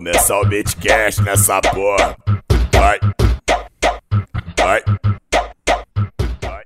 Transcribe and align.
começar 0.00 0.40
o 0.40 0.46
Bitcast 0.46 1.20
nessa 1.20 1.60
porra. 1.60 2.16
Vai. 2.72 2.98
Vai. 4.58 4.82
Vai. 6.40 6.64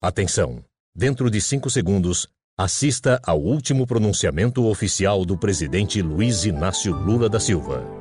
Atenção! 0.00 0.62
Dentro 0.94 1.28
de 1.28 1.40
cinco 1.40 1.68
segundos, 1.68 2.28
assista 2.56 3.20
ao 3.26 3.40
último 3.40 3.88
pronunciamento 3.88 4.64
oficial 4.66 5.24
do 5.24 5.36
presidente 5.36 6.00
Luiz 6.00 6.44
Inácio 6.44 6.94
Lula 6.94 7.28
da 7.28 7.40
Silva. 7.40 7.97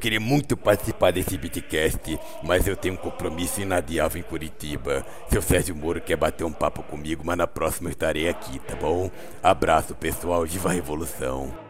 Queria 0.00 0.18
muito 0.18 0.56
participar 0.56 1.12
desse 1.12 1.36
Bitcast, 1.36 2.18
mas 2.42 2.66
eu 2.66 2.74
tenho 2.74 2.94
um 2.94 2.96
compromisso 2.96 3.60
inadiável 3.60 4.18
em 4.18 4.24
Curitiba. 4.24 5.06
Seu 5.28 5.42
Sérgio 5.42 5.76
Moro 5.76 6.00
quer 6.00 6.16
bater 6.16 6.44
um 6.44 6.52
papo 6.52 6.82
comigo, 6.82 7.22
mas 7.24 7.36
na 7.36 7.46
próxima 7.46 7.88
eu 7.88 7.92
estarei 7.92 8.28
aqui, 8.28 8.58
tá 8.60 8.74
bom? 8.74 9.10
Abraço, 9.42 9.94
pessoal. 9.94 10.44
Viva 10.44 10.70
a 10.70 10.72
Revolução. 10.72 11.69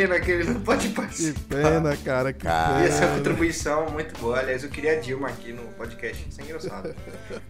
Pena 0.00 0.20
que 0.20 0.30
ele 0.30 0.44
não 0.52 0.60
pode 0.60 0.88
Que 0.88 0.94
participar. 0.94 1.56
pena, 1.56 1.96
cara. 1.96 2.32
Que 2.32 2.40
Cara. 2.44 2.78
Uma 2.78 2.88
pena. 2.88 3.16
contribuição 3.16 3.90
muito 3.90 4.18
boa. 4.20 4.38
Aliás, 4.38 4.62
eu 4.64 4.70
queria 4.70 4.92
a 4.92 5.00
Dilma 5.00 5.28
aqui 5.28 5.52
no 5.52 5.62
podcast. 5.72 6.26
Isso 6.28 6.40
é 6.40 6.44
engraçado. 6.44 6.94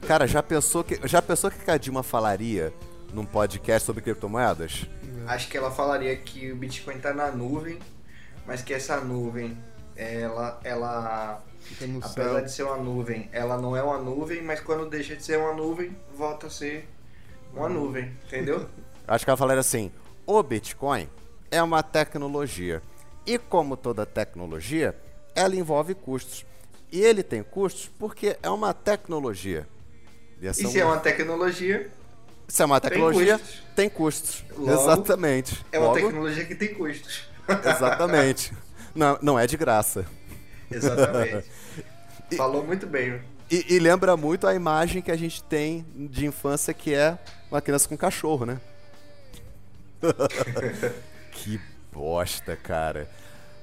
Cara, 0.07 0.27
já 0.27 0.43
pensou 0.43 0.83
que 0.83 0.99
já 1.07 1.23
pensou 1.23 1.51
que 1.51 1.71
a 1.71 1.77
Dilma 1.77 2.03
falaria 2.03 2.73
num 3.13 3.25
podcast 3.25 3.87
sobre 3.87 4.03
criptomoedas? 4.03 4.87
Acho 5.27 5.49
que 5.49 5.57
ela 5.57 5.71
falaria 5.71 6.15
que 6.17 6.51
o 6.51 6.57
Bitcoin 6.57 6.99
tá 6.99 7.13
na 7.13 7.31
nuvem, 7.31 7.79
mas 8.47 8.63
que 8.63 8.73
essa 8.75 9.01
nuvem, 9.01 9.57
ela, 9.97 10.59
ela 10.65 11.43
apesar 12.03 12.09
céu. 12.33 12.45
de 12.45 12.53
ser 12.53 12.63
uma 12.65 12.77
nuvem, 12.79 13.29
ela 13.33 13.57
não 13.59 13.77
é 13.77 13.83
uma 13.83 13.99
nuvem, 13.99 14.43
mas 14.43 14.61
quando 14.61 14.89
deixa 14.89 15.15
de 15.15 15.25
ser 15.25 15.39
uma 15.39 15.53
nuvem, 15.55 15.97
volta 16.17 16.47
a 16.49 16.51
ser 16.51 16.89
uma 17.55 17.69
nuvem, 17.69 18.11
entendeu? 18.27 18.67
Acho 19.07 19.25
que 19.25 19.31
ela 19.31 19.37
falaria 19.37 19.61
assim: 19.61 19.91
o 20.27 20.43
Bitcoin 20.43 21.09
é 21.51 21.63
uma 21.63 21.83
tecnologia. 21.83 22.83
E 23.27 23.39
como 23.39 23.77
toda 23.77 24.07
tecnologia, 24.07 24.95
ela 25.35 25.55
envolve 25.55 25.95
custos. 25.95 26.45
E 26.91 27.01
ele 27.01 27.23
tem 27.23 27.43
custos 27.43 27.91
porque 27.99 28.37
é 28.43 28.51
uma 28.51 28.73
tecnologia. 28.75 29.67
Ia 30.41 30.53
ser 30.55 30.63
E 30.63 30.67
um- 30.67 30.71
se 30.71 30.81
é 30.81 30.85
uma 30.85 30.99
tecnologia, 30.99 31.91
se 32.49 32.63
é 32.63 32.65
uma 32.65 32.81
tem 32.81 32.91
tecnologia, 32.91 33.39
custos. 33.39 33.63
tem 33.77 33.89
custos. 33.91 34.45
Logo, 34.57 34.73
Exatamente. 34.73 35.65
é 35.71 35.79
uma 35.79 35.89
Logo, 35.89 36.01
tecnologia 36.01 36.45
que 36.45 36.55
tem 36.55 36.75
custos. 36.75 37.29
Exatamente. 37.49 38.53
não, 38.95 39.19
não 39.23 39.39
é 39.39 39.47
de 39.47 39.57
graça. 39.57 40.05
Exatamente. 40.71 41.47
Falou 42.37 42.65
muito 42.65 42.87
bem. 42.87 43.21
E, 43.51 43.75
e 43.75 43.79
lembra 43.81 44.17
muito 44.17 44.47
a 44.47 44.55
imagem 44.55 45.03
que 45.03 45.11
a 45.11 45.17
gente 45.17 45.43
tem 45.43 45.85
de 45.95 46.25
infância 46.27 46.73
que 46.73 46.95
é 46.95 47.19
uma 47.51 47.61
criança 47.61 47.89
com 47.89 47.97
cachorro, 47.97 48.47
né? 48.47 48.61
que 51.31 51.61
bosta, 51.93 52.57
cara. 52.57 53.09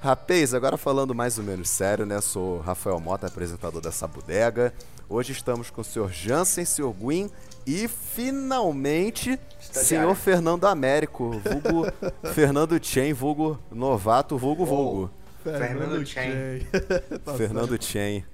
Rapaz, 0.00 0.54
agora 0.54 0.76
falando 0.76 1.14
mais 1.14 1.38
ou 1.38 1.44
menos 1.44 1.68
sério, 1.68 2.06
né? 2.06 2.20
Sou 2.20 2.60
Rafael 2.60 3.00
Mota, 3.00 3.26
apresentador 3.26 3.80
dessa 3.80 4.06
bodega. 4.06 4.72
Hoje 5.08 5.32
estamos 5.32 5.70
com 5.70 5.80
o 5.80 5.84
senhor 5.84 6.12
Jansen, 6.12 6.64
senhor 6.64 6.92
Guin 6.92 7.30
e 7.66 7.88
finalmente 7.88 9.38
senhor 9.58 10.14
Fernando 10.14 10.66
Américo, 10.66 11.30
vulgo 11.40 11.86
Fernando 12.32 12.78
Chen, 12.82 13.12
vulgo 13.12 13.58
novato, 13.72 14.36
vulgo 14.38 14.64
vulgo. 14.64 15.10
Fernando 15.42 16.04
Chen. 16.04 16.66
Tá 17.24 17.34
Fernando. 17.34 17.82
Chen. 17.82 18.24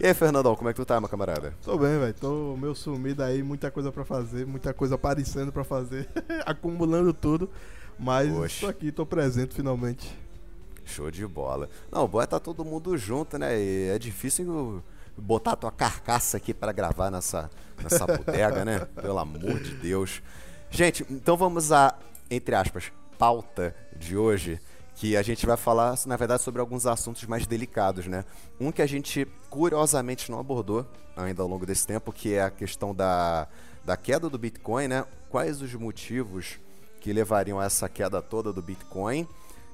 E 0.00 0.06
aí, 0.06 0.14
Fernandão, 0.14 0.56
como 0.56 0.68
é 0.68 0.72
que 0.72 0.80
tu 0.80 0.84
tá, 0.84 1.00
meu 1.00 1.08
camarada? 1.08 1.54
Tô 1.62 1.76
bem, 1.76 1.98
velho. 1.98 2.14
Tô 2.14 2.56
meio 2.56 2.74
sumido 2.74 3.22
aí, 3.22 3.42
muita 3.42 3.70
coisa 3.70 3.92
pra 3.92 4.04
fazer, 4.04 4.46
muita 4.46 4.72
coisa 4.74 4.96
aparecendo 4.96 5.52
pra 5.52 5.62
fazer, 5.64 6.08
acumulando 6.44 7.12
tudo. 7.12 7.48
Mas 8.02 8.34
Oxe. 8.36 8.60
tô 8.60 8.66
aqui, 8.66 8.90
tô 8.90 9.06
presente 9.06 9.54
finalmente. 9.54 10.12
Show 10.84 11.08
de 11.08 11.24
bola. 11.24 11.70
Não, 11.90 12.02
o 12.02 12.08
bom 12.08 12.20
é 12.20 12.26
tá 12.26 12.40
todo 12.40 12.64
mundo 12.64 12.98
junto, 12.98 13.38
né? 13.38 13.56
E 13.56 13.90
é 13.90 13.98
difícil 13.98 14.82
botar 15.16 15.54
tua 15.54 15.70
carcaça 15.70 16.36
aqui 16.36 16.52
pra 16.52 16.72
gravar 16.72 17.12
nessa, 17.12 17.48
nessa 17.80 18.04
bodega, 18.18 18.64
né? 18.64 18.80
Pelo 19.00 19.18
amor 19.18 19.60
de 19.60 19.76
Deus. 19.76 20.20
Gente, 20.68 21.06
então 21.08 21.36
vamos 21.36 21.70
à, 21.70 21.96
entre 22.28 22.56
aspas, 22.56 22.90
pauta 23.16 23.72
de 23.96 24.16
hoje, 24.16 24.60
que 24.96 25.16
a 25.16 25.22
gente 25.22 25.46
vai 25.46 25.56
falar, 25.56 25.96
na 26.04 26.16
verdade, 26.16 26.42
sobre 26.42 26.60
alguns 26.60 26.86
assuntos 26.86 27.22
mais 27.24 27.46
delicados, 27.46 28.08
né? 28.08 28.24
Um 28.58 28.72
que 28.72 28.82
a 28.82 28.86
gente 28.86 29.28
curiosamente 29.48 30.28
não 30.28 30.40
abordou 30.40 30.84
ainda 31.16 31.40
ao 31.40 31.48
longo 31.48 31.64
desse 31.64 31.86
tempo, 31.86 32.12
que 32.12 32.34
é 32.34 32.42
a 32.42 32.50
questão 32.50 32.92
da, 32.92 33.46
da 33.84 33.96
queda 33.96 34.28
do 34.28 34.38
Bitcoin, 34.38 34.88
né? 34.88 35.04
Quais 35.30 35.62
os 35.62 35.72
motivos 35.74 36.58
que 37.02 37.12
levariam 37.12 37.58
a 37.60 37.64
essa 37.64 37.88
queda 37.88 38.22
toda 38.22 38.52
do 38.52 38.62
Bitcoin? 38.62 39.28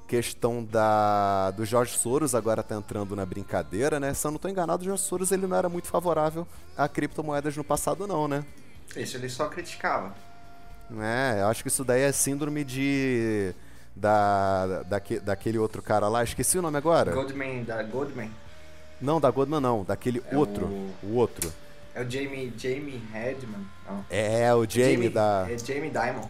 questão 0.07 0.63
da 0.63 1.51
do 1.51 1.63
Jorge 1.63 1.95
Soros 1.95 2.33
agora 2.33 2.63
tá 2.63 2.73
entrando 2.75 3.15
na 3.15 3.23
brincadeira, 3.23 3.99
né? 3.99 4.11
Se 4.15 4.25
eu 4.25 4.31
não 4.31 4.39
tô 4.39 4.49
enganado, 4.49 4.81
o 4.81 4.85
Jorge 4.85 5.03
Soros 5.03 5.31
ele 5.31 5.45
não 5.45 5.55
era 5.55 5.69
muito 5.69 5.87
favorável 5.87 6.47
a 6.75 6.87
criptomoedas 6.89 7.55
no 7.55 7.63
passado 7.63 8.07
não, 8.07 8.27
né? 8.27 8.43
Isso 8.95 9.15
ele 9.17 9.29
só 9.29 9.47
criticava. 9.47 10.15
É, 10.99 11.41
eu 11.41 11.47
acho 11.47 11.61
que 11.61 11.67
isso 11.67 11.83
daí 11.85 12.01
é 12.01 12.11
síndrome 12.11 12.63
de 12.63 13.53
da, 13.95 14.81
daque- 14.87 15.19
daquele 15.19 15.59
outro 15.59 15.83
cara 15.83 16.07
lá, 16.07 16.23
esqueci 16.23 16.57
o 16.57 16.61
nome 16.63 16.77
agora. 16.77 17.11
Goldman, 17.11 17.63
da 17.63 17.83
Goldman. 17.83 18.31
Não, 18.99 19.21
da 19.21 19.29
Goldman 19.29 19.59
não, 19.59 19.83
daquele 19.83 20.23
É 20.31 20.35
outro, 20.35 20.65
o- 20.65 20.93
o 21.03 21.13
outro. 21.17 21.53
É 21.93 22.01
o 22.01 22.09
Jamie, 22.09 22.51
Jamie 22.57 22.99
Hedman. 23.13 23.63
Não. 23.87 24.03
É, 24.09 24.51
o 24.55 24.67
Jamie, 24.67 25.09
da 25.09 25.45
É 25.47 25.55
Jamie 25.55 25.91
Dimon. 25.91 26.27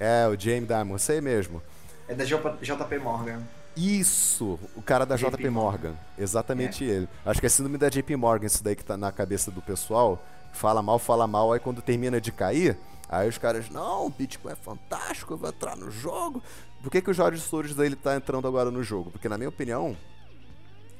É, 0.00 0.26
o 0.26 0.38
Jamie 0.38 0.66
Dimon, 0.66 0.96
sei 0.96 1.20
mesmo. 1.20 1.62
É 2.08 2.14
da 2.14 2.24
JP 2.24 2.98
Morgan. 2.98 3.42
Isso, 3.76 4.58
o 4.74 4.82
cara 4.82 5.04
da 5.04 5.14
JP 5.14 5.30
JP 5.36 5.50
Morgan. 5.50 5.94
Exatamente 6.18 6.82
ele. 6.82 7.08
Acho 7.24 7.38
que 7.38 7.46
é 7.46 7.48
síndrome 7.48 7.78
da 7.78 7.88
JP 7.88 8.16
Morgan, 8.16 8.46
isso 8.46 8.64
daí 8.64 8.74
que 8.74 8.84
tá 8.84 8.96
na 8.96 9.12
cabeça 9.12 9.50
do 9.50 9.62
pessoal. 9.62 10.24
Fala 10.52 10.82
mal, 10.82 10.98
fala 10.98 11.26
mal, 11.26 11.52
aí 11.52 11.60
quando 11.60 11.80
termina 11.80 12.20
de 12.20 12.32
cair, 12.32 12.76
aí 13.08 13.28
os 13.28 13.38
caras, 13.38 13.70
não, 13.70 14.06
o 14.06 14.10
Bitcoin 14.10 14.52
é 14.52 14.56
fantástico, 14.56 15.34
eu 15.34 15.38
vou 15.38 15.50
entrar 15.50 15.76
no 15.76 15.90
jogo. 15.90 16.42
Por 16.82 16.90
que, 16.90 17.00
que 17.00 17.10
o 17.10 17.14
Jorge 17.14 17.40
Soros 17.40 17.74
dele 17.74 17.94
tá 17.94 18.16
entrando 18.16 18.48
agora 18.48 18.70
no 18.70 18.82
jogo? 18.82 19.10
Porque, 19.10 19.28
na 19.28 19.36
minha 19.36 19.50
opinião, 19.50 19.96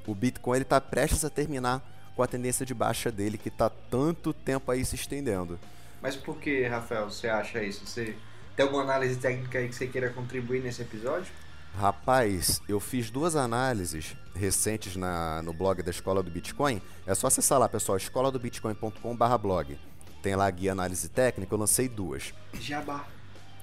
o 0.07 0.15
Bitcoin 0.15 0.57
ele 0.57 0.65
tá 0.65 0.81
prestes 0.81 1.25
a 1.25 1.31
terminar 1.31 1.83
com 2.15 2.23
a 2.23 2.27
tendência 2.27 2.67
de 2.67 2.75
baixa 2.75 3.11
dele, 3.11 3.39
que 3.39 3.51
tá 3.51 3.69
tanto 3.69 4.33
tempo 4.33 4.71
aí 4.71 4.85
se 4.85 4.95
estendendo. 4.95 5.59
Mas 6.01 6.17
por 6.17 6.37
que, 6.37 6.67
Rafael, 6.67 7.11
você 7.11 7.29
acha 7.29 7.63
isso? 7.63 7.87
Você 7.87 8.15
tem 8.61 8.67
alguma 8.67 8.83
análise 8.83 9.17
técnica 9.17 9.59
aí 9.59 9.69
que 9.71 9.75
você 9.75 9.87
queira 9.87 10.11
contribuir 10.11 10.61
nesse 10.63 10.83
episódio? 10.83 11.33
Rapaz, 11.79 12.61
eu 12.69 12.79
fiz 12.79 13.11
duas 13.11 13.35
análises 13.35 14.15
recentes 14.35 14.97
na, 14.97 15.41
no 15.43 15.55
blog 15.55 15.83
da 15.83 15.91
Escola 15.91 16.23
do 16.23 16.31
Bitcoin. 16.31 16.83
É 17.07 17.15
só 17.15 17.29
acessar 17.29 17.59
lá, 17.59 17.71
pessoal, 17.71 17.97
escoladobitcoin.com.br 17.97 19.39
blog. 19.41 19.79
Tem 20.23 20.37
lá 20.37 20.47
a 20.47 20.51
guia 20.51 20.73
análise 20.73 21.09
técnica, 21.09 21.55
eu 21.55 21.59
lancei 21.59 21.89
duas. 21.89 22.35
Jabá. 22.61 23.07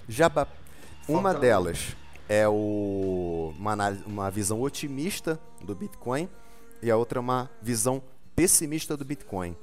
Jabá. 0.10 0.48
Uma 1.08 1.22
Falta- 1.22 1.40
delas 1.42 1.96
é 2.28 2.48
o, 2.48 3.54
uma, 3.56 3.74
análise- 3.74 4.04
uma 4.08 4.32
visão 4.32 4.60
otimista 4.64 5.40
do 5.62 5.76
Bitcoin 5.76 6.28
e 6.82 6.90
a 6.90 6.98
outra 6.98 7.20
é 7.20 7.22
uma 7.22 7.52
visão 7.62 8.02
pessimista 8.36 8.98
do 8.98 9.06
Bitcoin. 9.06 9.56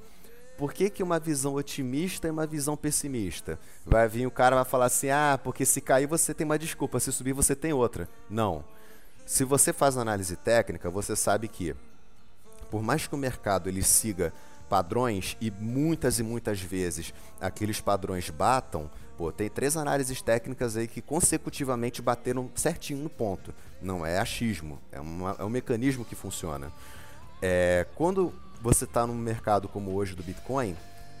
Por 0.57 0.73
que, 0.73 0.89
que 0.89 1.03
uma 1.03 1.19
visão 1.19 1.55
otimista 1.55 2.27
e 2.27 2.31
uma 2.31 2.47
visão 2.47 2.77
pessimista? 2.77 3.59
Vai 3.85 4.07
vir 4.07 4.25
o 4.25 4.31
cara 4.31 4.55
vai 4.55 4.65
falar 4.65 4.85
assim: 4.85 5.09
ah, 5.09 5.39
porque 5.43 5.65
se 5.65 5.81
cair 5.81 6.07
você 6.07 6.33
tem 6.33 6.45
uma 6.45 6.57
desculpa, 6.57 6.99
se 6.99 7.11
subir 7.11 7.33
você 7.33 7.55
tem 7.55 7.73
outra. 7.73 8.07
Não. 8.29 8.63
se 9.25 9.43
você 9.43 9.73
faz 9.73 9.97
análise 9.97 10.35
técnica, 10.35 10.89
você 10.89 11.15
sabe 11.15 11.47
que 11.47 11.75
por 12.69 12.81
mais 12.81 13.07
que 13.07 13.15
o 13.15 13.17
mercado 13.17 13.69
ele 13.69 13.83
siga 13.83 14.33
padrões 14.69 15.37
e 15.39 15.51
muitas 15.51 16.19
e 16.19 16.23
muitas 16.23 16.59
vezes 16.59 17.13
aqueles 17.39 17.79
padrões 17.79 18.29
batam, 18.29 18.89
pô, 19.17 19.31
tem 19.31 19.49
três 19.49 19.77
análises 19.77 20.21
técnicas 20.21 20.75
aí 20.75 20.87
que 20.87 21.01
consecutivamente 21.01 22.01
bateram 22.01 22.49
certinho 22.55 23.03
no 23.03 23.09
ponto. 23.09 23.53
Não 23.81 24.05
é 24.05 24.17
achismo, 24.17 24.79
é, 24.91 24.99
uma, 24.99 25.35
é 25.37 25.43
um 25.43 25.49
mecanismo 25.49 26.03
que 26.03 26.15
funciona. 26.15 26.71
É, 27.41 27.85
quando 27.95 28.33
você 28.61 28.85
está 28.85 29.05
num 29.05 29.15
mercado 29.15 29.67
como 29.67 29.91
hoje 29.91 30.15
do 30.15 30.23
Bitcoin, 30.23 30.75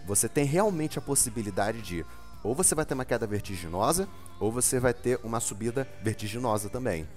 você 0.05 0.29
tem 0.29 0.45
realmente 0.45 0.99
a 0.99 1.01
possibilidade 1.01 1.81
de 1.81 2.05
ou 2.43 2.53
você 2.53 2.75
vai 2.75 2.85
ter 2.85 2.93
uma 2.93 3.05
queda 3.05 3.25
vertiginosa 3.25 4.07
ou 4.39 4.51
você 4.51 4.79
vai 4.79 4.93
ter 4.93 5.19
uma 5.23 5.39
subida 5.39 5.87
vertiginosa 6.03 6.69
também. 6.69 7.07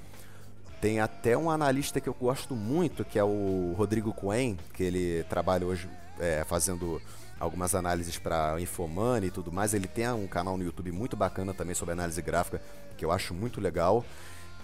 Tem 0.80 1.00
até 1.00 1.36
um 1.36 1.50
analista 1.50 2.00
que 2.00 2.08
eu 2.08 2.14
gosto 2.14 2.54
muito, 2.54 3.04
que 3.04 3.18
é 3.18 3.24
o 3.24 3.74
Rodrigo 3.76 4.12
Cohen, 4.12 4.56
que 4.72 4.82
ele 4.82 5.24
trabalha 5.24 5.66
hoje 5.66 5.88
é, 6.18 6.44
fazendo 6.44 7.02
algumas 7.38 7.74
análises 7.74 8.16
para 8.16 8.60
Infomoney 8.60 9.28
e 9.28 9.30
tudo 9.30 9.52
mais. 9.52 9.74
Ele 9.74 9.88
tem 9.88 10.08
um 10.10 10.26
canal 10.26 10.56
no 10.56 10.64
YouTube 10.64 10.92
muito 10.92 11.16
bacana 11.16 11.52
também 11.52 11.74
sobre 11.74 11.92
análise 11.92 12.22
gráfica, 12.22 12.62
que 12.96 13.04
eu 13.04 13.12
acho 13.12 13.34
muito 13.34 13.60
legal. 13.60 14.04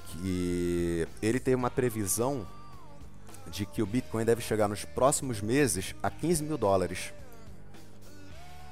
Que 0.07 1.07
ele 1.21 1.41
tem 1.41 1.55
uma 1.55 1.71
previsão 1.71 2.47
de 3.51 3.67
que 3.67 3.83
o 3.83 3.87
Bitcoin 3.87 4.25
deve 4.25 4.41
chegar 4.41 4.69
nos 4.69 4.85
próximos 4.85 5.41
meses 5.41 5.95
a 6.03 6.11
15 6.11 6.45
mil 6.45 6.59
dólares. 6.59 7.13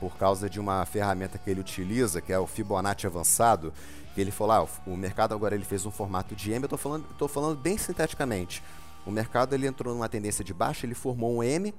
Por 0.00 0.16
causa 0.16 0.50
de 0.50 0.58
uma 0.58 0.84
ferramenta 0.84 1.38
que 1.38 1.48
ele 1.48 1.60
utiliza, 1.60 2.20
que 2.20 2.32
é 2.32 2.38
o 2.38 2.46
Fibonacci 2.46 3.06
avançado, 3.06 3.72
que 4.14 4.20
ele 4.20 4.30
falou, 4.30 4.68
ah, 4.68 4.90
o 4.90 4.96
mercado 4.96 5.34
agora 5.34 5.54
ele 5.54 5.64
fez 5.64 5.86
um 5.86 5.90
formato 5.90 6.34
de 6.34 6.50
M, 6.50 6.62
eu 6.62 6.66
estou 6.66 6.78
falando, 6.78 7.06
tô 7.16 7.28
falando 7.28 7.56
bem 7.56 7.78
sinteticamente. 7.78 8.62
O 9.06 9.10
mercado 9.10 9.54
ele 9.54 9.66
entrou 9.66 9.94
numa 9.94 10.08
tendência 10.08 10.44
de 10.44 10.52
baixa, 10.52 10.86
ele 10.86 10.94
formou 10.94 11.36
um 11.36 11.42
M 11.42 11.74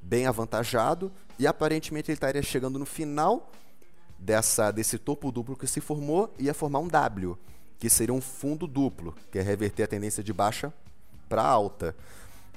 bem 0.00 0.26
avantajado 0.26 1.12
e 1.38 1.46
aparentemente 1.46 2.10
ele 2.10 2.16
estaria 2.16 2.42
chegando 2.42 2.78
no 2.78 2.86
final 2.86 3.50
dessa 4.18 4.70
desse 4.70 4.98
topo 4.98 5.30
duplo 5.32 5.56
que 5.56 5.66
se 5.66 5.80
formou 5.80 6.32
e 6.38 6.44
ia 6.44 6.54
formar 6.54 6.78
um 6.80 6.88
W, 6.88 7.38
que 7.78 7.90
seria 7.90 8.14
um 8.14 8.20
fundo 8.20 8.66
duplo, 8.66 9.14
que 9.30 9.38
é 9.38 9.42
reverter 9.42 9.84
a 9.84 9.86
tendência 9.86 10.22
de 10.22 10.32
baixa 10.32 10.72
para 11.28 11.42
alta. 11.42 11.94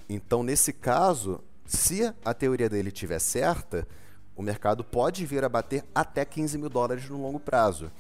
Então, 0.07 0.44
nesse 0.44 0.72
caso, 0.72 1.42
se 1.66 2.13
a 2.24 2.34
teoria 2.34 2.69
dele 2.69 2.90
estiver 2.90 3.19
certa, 3.19 3.88
o 4.36 4.42
mercado 4.42 4.84
pode 4.84 5.25
vir 5.25 5.44
a 5.44 5.50
bater 5.50 5.84
até 5.94 6.24
15 6.24 6.57
mil 6.57 6.69
dólares 6.69 7.10
no 7.10 7.22
longo 7.22 7.40
prazo. 7.40 7.92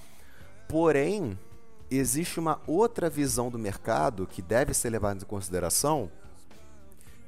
Porém, 0.67 1.37
existe 1.89 2.39
uma 2.39 2.61
outra 2.67 3.09
visão 3.09 3.49
do 3.49 3.57
mercado 3.57 4.27
que 4.27 4.41
deve 4.41 4.73
ser 4.73 4.89
levada 4.89 5.19
em 5.21 5.25
consideração, 5.25 6.11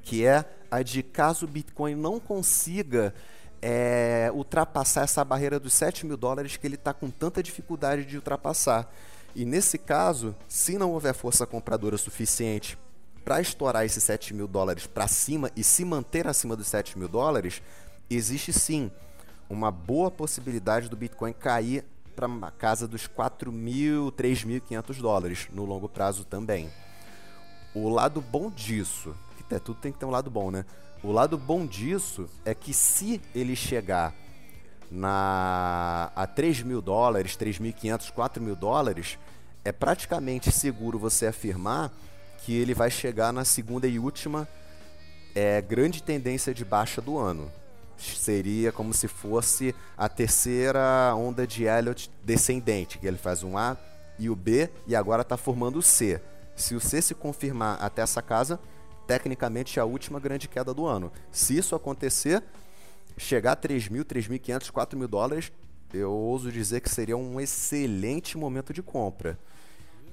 que 0.02 0.24
é 0.24 0.44
a 0.70 0.82
de 0.82 1.02
caso 1.02 1.44
o 1.44 1.48
Bitcoin 1.48 1.94
não 1.94 2.20
consiga 2.20 3.14
é, 3.60 4.30
ultrapassar 4.32 5.02
essa 5.02 5.24
barreira 5.24 5.58
dos 5.58 5.74
7 5.74 6.06
mil 6.06 6.16
dólares 6.16 6.56
que 6.56 6.66
ele 6.66 6.76
está 6.76 6.92
com 6.92 7.10
tanta 7.10 7.42
dificuldade 7.42 8.04
de 8.04 8.16
ultrapassar. 8.16 8.92
E 9.34 9.44
nesse 9.44 9.78
caso, 9.78 10.34
se 10.48 10.78
não 10.78 10.92
houver 10.92 11.14
força 11.14 11.46
compradora 11.46 11.98
suficiente 11.98 12.78
para 13.28 13.42
estourar 13.42 13.84
esses 13.84 14.02
7 14.04 14.32
mil 14.32 14.48
dólares 14.48 14.86
para 14.86 15.06
cima 15.06 15.50
e 15.54 15.62
se 15.62 15.84
manter 15.84 16.26
acima 16.26 16.56
dos 16.56 16.66
7 16.66 16.98
mil 16.98 17.08
dólares, 17.08 17.60
existe 18.08 18.54
sim 18.54 18.90
uma 19.50 19.70
boa 19.70 20.10
possibilidade 20.10 20.88
do 20.88 20.96
Bitcoin 20.96 21.34
cair 21.34 21.84
para 22.16 22.26
a 22.26 22.50
casa 22.50 22.88
dos 22.88 23.06
4 23.06 23.52
mil, 23.52 24.10
3.500 24.12 25.02
dólares 25.02 25.46
no 25.52 25.66
longo 25.66 25.90
prazo 25.90 26.24
também. 26.24 26.70
O 27.74 27.90
lado 27.90 28.22
bom 28.22 28.50
disso, 28.50 29.14
que 29.46 29.54
é, 29.54 29.58
tudo 29.58 29.78
tem 29.78 29.92
que 29.92 29.98
ter 29.98 30.06
um 30.06 30.10
lado 30.10 30.30
bom, 30.30 30.50
né? 30.50 30.64
O 31.02 31.12
lado 31.12 31.36
bom 31.36 31.66
disso 31.66 32.30
é 32.46 32.54
que 32.54 32.72
se 32.72 33.20
ele 33.34 33.54
chegar 33.54 34.14
na 34.90 36.10
a 36.16 36.26
3 36.26 36.62
mil 36.62 36.80
dólares, 36.80 37.36
3.500, 37.36 38.10
4 38.10 38.42
mil 38.42 38.56
dólares, 38.56 39.18
é 39.66 39.70
praticamente 39.70 40.50
seguro 40.50 40.98
você 40.98 41.26
afirmar 41.26 41.92
que 42.38 42.54
ele 42.54 42.74
vai 42.74 42.90
chegar 42.90 43.32
na 43.32 43.44
segunda 43.44 43.86
e 43.86 43.98
última 43.98 44.48
é, 45.34 45.60
grande 45.60 46.02
tendência 46.02 46.54
de 46.54 46.64
baixa 46.64 47.00
do 47.00 47.18
ano 47.18 47.50
seria 47.98 48.70
como 48.70 48.94
se 48.94 49.08
fosse 49.08 49.74
a 49.96 50.08
terceira 50.08 51.14
onda 51.16 51.46
de 51.46 51.64
Elliott 51.64 52.10
descendente, 52.22 52.98
que 52.98 53.06
ele 53.06 53.18
faz 53.18 53.42
um 53.42 53.58
A 53.58 53.76
e 54.18 54.30
o 54.30 54.36
B 54.36 54.70
e 54.86 54.94
agora 54.94 55.22
está 55.22 55.36
formando 55.36 55.78
o 55.78 55.82
C. 55.82 56.20
Se 56.54 56.74
o 56.74 56.80
C 56.80 57.02
se 57.02 57.14
confirmar 57.14 57.82
até 57.82 58.02
essa 58.02 58.22
casa, 58.22 58.58
tecnicamente 59.06 59.78
é 59.78 59.82
a 59.82 59.84
última 59.84 60.20
grande 60.20 60.48
queda 60.48 60.72
do 60.74 60.86
ano. 60.86 61.12
Se 61.30 61.56
isso 61.56 61.74
acontecer, 61.74 62.42
chegar 63.16 63.52
a 63.52 63.56
3 63.56 63.88
mil, 63.88 64.04
3.500, 64.04 64.70
4 64.70 64.98
mil 64.98 65.08
dólares, 65.08 65.52
eu 65.92 66.12
ouso 66.12 66.52
dizer 66.52 66.80
que 66.80 66.90
seria 66.90 67.16
um 67.16 67.40
excelente 67.40 68.36
momento 68.36 68.72
de 68.72 68.82
compra. 68.82 69.38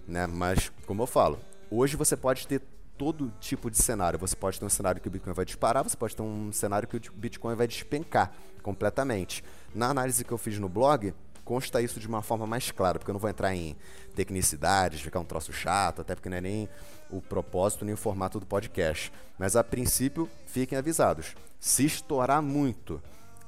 Né? 0.08 0.26
Mas, 0.28 0.72
como 0.86 1.04
eu 1.04 1.08
falo, 1.08 1.40
hoje 1.70 1.96
você 1.96 2.16
pode 2.16 2.48
ter 2.48 2.62
todo 2.98 3.32
tipo 3.40 3.70
de 3.70 3.78
cenário. 3.78 4.18
Você 4.20 4.36
pode 4.36 4.60
ter 4.60 4.66
um 4.66 4.70
cenário 4.70 5.02
que 5.02 5.08
o 5.08 5.12
Bitcoin 5.12 5.34
vai 5.34 5.46
disparar, 5.46 5.84
você 5.84 5.98
pode 5.98 6.16
ter 6.16 6.22
um 6.22 6.52
cenário 6.52 6.88
que 6.88 6.98
o 6.98 7.02
Bitcoin 7.14 7.56
vai 7.56 7.68
despencar 7.68 8.32
completamente. 8.62 9.44
Na 9.74 9.90
análise 9.90 10.24
que 10.24 10.32
eu 10.32 10.38
fiz 10.38 10.58
no 10.58 10.70
blog, 10.70 11.14
consta 11.44 11.82
isso 11.82 12.00
de 12.00 12.08
uma 12.08 12.22
forma 12.22 12.48
mais 12.48 12.72
clara, 12.72 12.98
porque 12.98 13.12
eu 13.12 13.14
não 13.14 13.20
vou 13.20 13.30
entrar 13.30 13.54
em 13.54 13.76
tecnicidades, 14.16 15.02
ficar 15.02 15.20
um 15.20 15.26
troço 15.26 15.54
chato, 15.54 16.02
até 16.02 16.16
porque 16.16 16.30
não 16.30 16.38
é 16.38 16.42
nem 16.42 16.70
o 17.10 17.22
propósito 17.22 17.86
nem 17.86 17.94
o 17.94 17.98
formato 17.98 18.40
do 18.40 18.46
podcast. 18.46 19.12
Mas 19.38 19.56
a 19.56 19.64
princípio, 19.64 20.30
fiquem 20.48 20.78
avisados. 20.78 21.36
Se 21.60 21.86
estourar 21.86 22.42
muito 22.42 23.02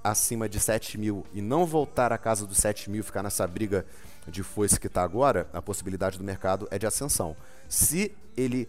acima 0.03 0.47
de 0.47 0.59
7 0.59 0.97
mil 0.97 1.25
e 1.33 1.41
não 1.41 1.65
voltar 1.65 2.13
à 2.13 2.17
casa 2.17 2.45
dos 2.45 2.57
7 2.57 2.89
mil, 2.89 3.03
ficar 3.03 3.23
nessa 3.23 3.45
briga 3.47 3.85
de 4.27 4.43
foice 4.43 4.79
que 4.79 4.87
está 4.87 5.03
agora, 5.03 5.47
a 5.53 5.61
possibilidade 5.61 6.17
do 6.17 6.23
mercado 6.23 6.67
é 6.69 6.77
de 6.77 6.85
ascensão. 6.85 7.35
Se 7.67 8.15
ele 8.35 8.67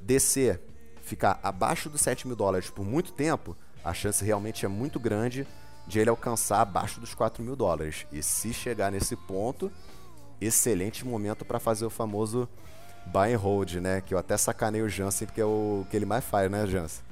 descer, 0.00 0.60
ficar 1.02 1.38
abaixo 1.42 1.88
dos 1.88 2.00
7 2.00 2.26
mil 2.26 2.36
dólares 2.36 2.70
por 2.70 2.84
muito 2.84 3.12
tempo, 3.12 3.56
a 3.84 3.92
chance 3.92 4.24
realmente 4.24 4.64
é 4.64 4.68
muito 4.68 5.00
grande 5.00 5.46
de 5.86 5.98
ele 5.98 6.10
alcançar 6.10 6.60
abaixo 6.60 7.00
dos 7.00 7.14
4 7.14 7.42
mil 7.42 7.56
dólares. 7.56 8.06
E 8.12 8.22
se 8.22 8.52
chegar 8.52 8.92
nesse 8.92 9.16
ponto, 9.16 9.72
excelente 10.40 11.04
momento 11.04 11.44
para 11.44 11.58
fazer 11.58 11.86
o 11.86 11.90
famoso 11.90 12.48
buy 13.06 13.32
and 13.32 13.38
hold, 13.38 13.74
né? 13.76 14.02
Que 14.02 14.12
eu 14.12 14.18
até 14.18 14.36
sacanei 14.36 14.82
o 14.82 14.88
Jansen, 14.88 15.26
porque 15.26 15.40
é 15.40 15.44
o 15.44 15.86
que 15.90 15.96
ele 15.96 16.04
mais 16.04 16.24
faz, 16.24 16.50
né, 16.50 16.66
Jansen? 16.66 17.02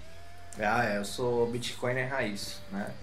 Ah, 0.59 0.85
é, 0.85 0.99
eu 0.99 1.05
sou 1.05 1.50
Bitcoin 1.50 1.95
é 1.95 2.05
raiz, 2.05 2.61
né? 2.71 2.95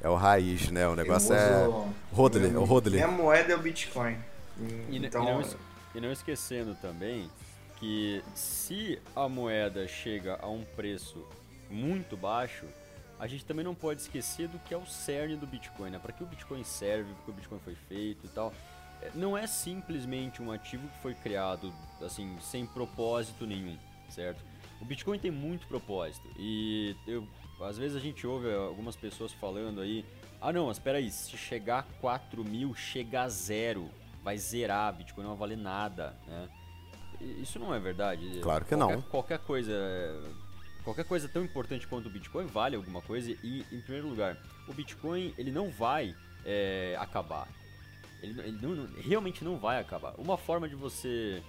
É 0.00 0.08
o 0.08 0.14
raiz, 0.14 0.70
né? 0.70 0.88
O 0.88 0.96
negócio 0.96 1.34
é. 1.34 1.68
Rodley, 2.12 2.52
é 2.52 2.58
o 2.58 2.64
Rodley. 2.64 2.94
Minha 2.96 3.08
moeda 3.08 3.52
é 3.52 3.56
o 3.56 3.60
Bitcoin. 3.60 4.16
E, 4.58 4.96
então... 4.96 5.22
e, 5.22 5.26
não, 5.26 5.42
e 5.94 6.00
não 6.00 6.12
esquecendo 6.12 6.74
também 6.76 7.30
que 7.80 8.22
se 8.34 9.00
a 9.16 9.26
moeda 9.26 9.88
chega 9.88 10.38
a 10.40 10.48
um 10.48 10.62
preço 10.62 11.26
muito 11.70 12.16
baixo, 12.16 12.66
a 13.18 13.26
gente 13.26 13.44
também 13.44 13.64
não 13.64 13.74
pode 13.74 14.02
esquecer 14.02 14.48
do 14.48 14.58
que 14.60 14.74
é 14.74 14.76
o 14.76 14.86
cerne 14.86 15.34
do 15.34 15.46
Bitcoin, 15.46 15.90
né? 15.90 15.98
Para 15.98 16.12
que 16.12 16.22
o 16.22 16.26
Bitcoin 16.26 16.62
serve, 16.62 17.12
para 17.14 17.24
que 17.24 17.30
o 17.30 17.34
Bitcoin 17.34 17.58
foi 17.58 17.74
feito 17.74 18.26
e 18.26 18.28
tal. 18.28 18.52
É, 19.00 19.10
não 19.14 19.36
é 19.36 19.46
simplesmente 19.46 20.42
um 20.42 20.52
ativo 20.52 20.86
que 20.88 20.98
foi 20.98 21.14
criado 21.14 21.72
assim 22.02 22.36
sem 22.40 22.66
propósito 22.66 23.46
nenhum, 23.46 23.78
certo? 24.10 24.44
O 24.80 24.84
Bitcoin 24.84 25.18
tem 25.18 25.30
muito 25.30 25.66
propósito 25.66 26.28
e 26.38 26.94
eu, 27.06 27.26
às 27.62 27.78
vezes 27.78 27.96
a 27.96 28.00
gente 28.00 28.26
ouve 28.26 28.52
algumas 28.52 28.96
pessoas 28.96 29.32
falando 29.32 29.80
aí, 29.80 30.04
ah 30.40 30.52
não, 30.52 30.70
espera 30.70 30.98
aí, 30.98 31.10
se 31.10 31.36
chegar 31.36 31.80
a 31.80 32.00
4 32.00 32.44
mil, 32.44 32.74
chega 32.74 33.22
a 33.22 33.28
zero, 33.28 33.90
vai 34.22 34.36
zerar, 34.38 34.94
Bitcoin 34.94 35.24
não 35.24 35.30
vai 35.30 35.48
valer 35.48 35.58
nada, 35.58 36.14
né? 36.26 36.48
Isso 37.20 37.58
não 37.58 37.74
é 37.74 37.78
verdade. 37.78 38.40
Claro 38.42 38.64
que 38.64 38.74
qualquer, 38.74 38.96
não. 38.96 39.02
Qualquer 39.02 39.38
coisa. 39.40 39.72
Qualquer 40.82 41.04
coisa 41.04 41.28
tão 41.28 41.44
importante 41.44 41.86
quanto 41.86 42.06
o 42.06 42.10
Bitcoin 42.10 42.46
vale 42.46 42.74
alguma 42.74 43.02
coisa 43.02 43.30
e, 43.30 43.64
em 43.70 43.80
primeiro 43.82 44.08
lugar, 44.08 44.38
o 44.66 44.72
Bitcoin 44.72 45.34
ele 45.36 45.52
não 45.52 45.68
vai 45.70 46.14
é, 46.44 46.96
acabar. 46.98 47.46
Ele, 48.22 48.40
ele 48.40 48.58
não, 48.62 48.88
realmente 48.96 49.44
não 49.44 49.58
vai 49.58 49.78
acabar. 49.78 50.14
Uma 50.16 50.38
forma 50.38 50.68
de 50.68 50.74
você 50.74 51.42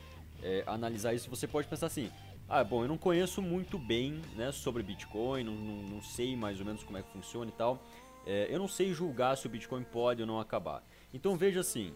é, 0.44 0.64
analisar 0.68 1.14
isso, 1.14 1.30
você 1.30 1.48
pode 1.48 1.68
pensar 1.68 1.88
assim: 1.88 2.12
ah, 2.50 2.64
bom, 2.64 2.84
eu 2.84 2.88
não 2.88 2.98
conheço 2.98 3.42
muito 3.42 3.80
bem 3.80 4.22
né, 4.36 4.52
sobre 4.52 4.84
Bitcoin, 4.84 5.46
não, 5.46 5.54
não, 5.54 5.84
não, 5.84 6.02
sei 6.02 6.36
mais 6.36 6.60
ou 6.60 6.66
menos 6.66 6.84
como 6.84 6.98
é 6.98 7.02
que 7.02 7.10
funciona 7.12 7.50
e 7.50 7.54
tal. 7.54 7.82
É, 8.26 8.48
eu 8.50 8.60
não 8.60 8.68
sei 8.68 8.94
julgar 8.94 9.38
se 9.38 9.48
o 9.48 9.50
Bitcoin 9.50 9.84
pode 9.84 10.22
ou 10.22 10.28
não 10.28 10.40
acabar. 10.40 10.84
Então 11.14 11.38
veja 11.38 11.62
assim: 11.62 11.94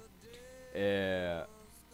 é, 0.73 1.45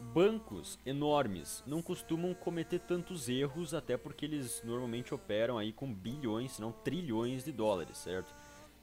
bancos 0.02 0.80
enormes 0.86 1.64
não 1.66 1.82
costumam 1.82 2.34
cometer 2.34 2.80
tantos 2.80 3.30
erros, 3.30 3.74
até 3.74 3.96
porque 3.98 4.26
eles 4.26 4.62
normalmente 4.64 5.14
operam 5.14 5.58
aí 5.58 5.72
com 5.72 5.92
bilhões, 5.94 6.54
se 6.54 6.62
não 6.62 6.72
trilhões 6.72 7.44
de 7.44 7.52
dólares, 7.52 7.98
certo? 7.98 8.34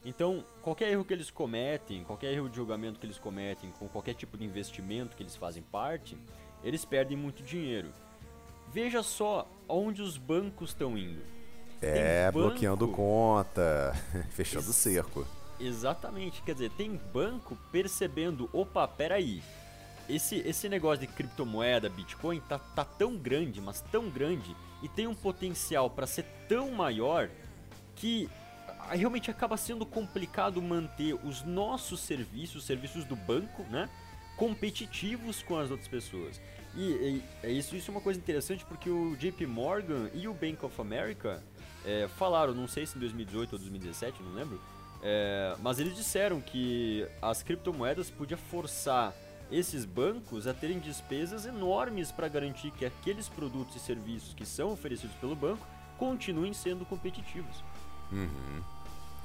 Então, 0.05 0.45
qualquer 0.63 0.91
erro 0.93 1.05
que 1.05 1.13
eles 1.13 1.31
cometem, 1.31 2.05
qualquer 2.05 2.33
erro 2.33 2.49
de 2.49 2.57
julgamento 2.57 3.01
que 3.01 3.07
eles 3.07 3.19
cometem, 3.19 3.71
com 3.73 3.89
qualquer 3.89 4.15
tipo 4.15 4.39
de 4.39 4.45
investimento 4.45 5.17
que 5.17 5.23
eles 5.23 5.35
fazem 5.37 5.63
parte, 5.63 6.17
eles 6.63 6.85
perdem 6.85 7.17
muito 7.17 7.43
dinheiro. 7.43 7.91
Veja 8.73 9.03
só 9.03 9.49
onde 9.69 10.01
os 10.01 10.17
bancos 10.17 10.71
estão 10.71 10.97
indo. 10.97 11.21
É, 11.83 12.31
banco- 12.31 12.49
bloqueando 12.49 12.89
conta, 12.89 13.93
fechando 14.31 14.71
o 14.71 14.73
cerco. 14.73 15.27
Exatamente, 15.59 16.41
quer 16.43 16.53
dizer, 16.53 16.71
tem 16.71 16.95
banco 17.13 17.59
percebendo, 17.73 18.49
opa, 18.53 18.87
peraí, 18.87 19.43
esse, 20.09 20.37
esse 20.37 20.69
negócio 20.69 21.07
de 21.07 21.13
criptomoeda, 21.13 21.89
Bitcoin, 21.89 22.41
tá, 22.41 22.59
tá 22.59 22.85
tão 22.85 23.17
grande, 23.17 23.61
mas 23.61 23.81
tão 23.81 24.09
grande, 24.09 24.55
e 24.83 24.89
tem 24.89 25.07
um 25.07 25.15
potencial 25.15 25.91
para 25.91 26.07
ser 26.07 26.25
tão 26.49 26.71
maior 26.71 27.29
que 27.95 28.29
realmente 28.91 29.31
acaba 29.31 29.57
sendo 29.57 29.85
complicado 29.85 30.63
manter 30.63 31.15
os 31.15 31.43
nossos 31.43 32.01
serviços, 32.01 32.57
os 32.57 32.65
serviços 32.65 33.05
do 33.05 33.17
banco, 33.17 33.63
né, 33.65 33.89
competitivos 34.37 35.43
com 35.43 35.59
as 35.59 35.71
outras 35.71 35.89
pessoas. 35.89 36.41
E, 36.75 36.81
e- 36.81 37.23
é 37.43 37.51
isso, 37.51 37.75
isso 37.77 37.91
é 37.91 37.93
uma 37.93 38.01
coisa 38.01 38.19
interessante 38.19 38.65
porque 38.65 38.89
o 38.89 39.17
JP 39.17 39.47
Morgan 39.47 40.09
e 40.15 40.29
o 40.29 40.35
Bank 40.35 40.65
of 40.65 40.81
America 40.81 41.43
é, 41.85 42.09
falaram, 42.17 42.55
não 42.55 42.69
sei 42.69 42.87
se 42.87 42.97
em 42.97 43.01
2018 43.01 43.53
ou 43.55 43.59
2017, 43.59 44.23
não 44.23 44.33
lembro, 44.33 44.61
é, 45.03 45.55
mas 45.61 45.79
eles 45.79 45.95
disseram 45.97 46.41
que 46.41 47.07
as 47.21 47.43
criptomoedas 47.43 48.11
podiam 48.11 48.39
forçar 48.39 49.13
esses 49.51 49.85
bancos 49.85 50.47
a 50.47 50.55
terem 50.55 50.79
despesas 50.79 51.47
enormes 51.47 52.13
para 52.13 52.29
garantir 52.29 52.71
que 52.71 52.85
aqueles 52.85 53.29
produtos 53.29 53.77
e 53.77 53.81
serviços 53.81 54.35
que 54.35 54.45
são 54.45 54.73
oferecidos 54.73 55.17
pelo 55.17 55.35
banco 55.35 55.67
continuem 55.97 56.53
sendo 56.53 56.85
competitivos. 56.85 57.63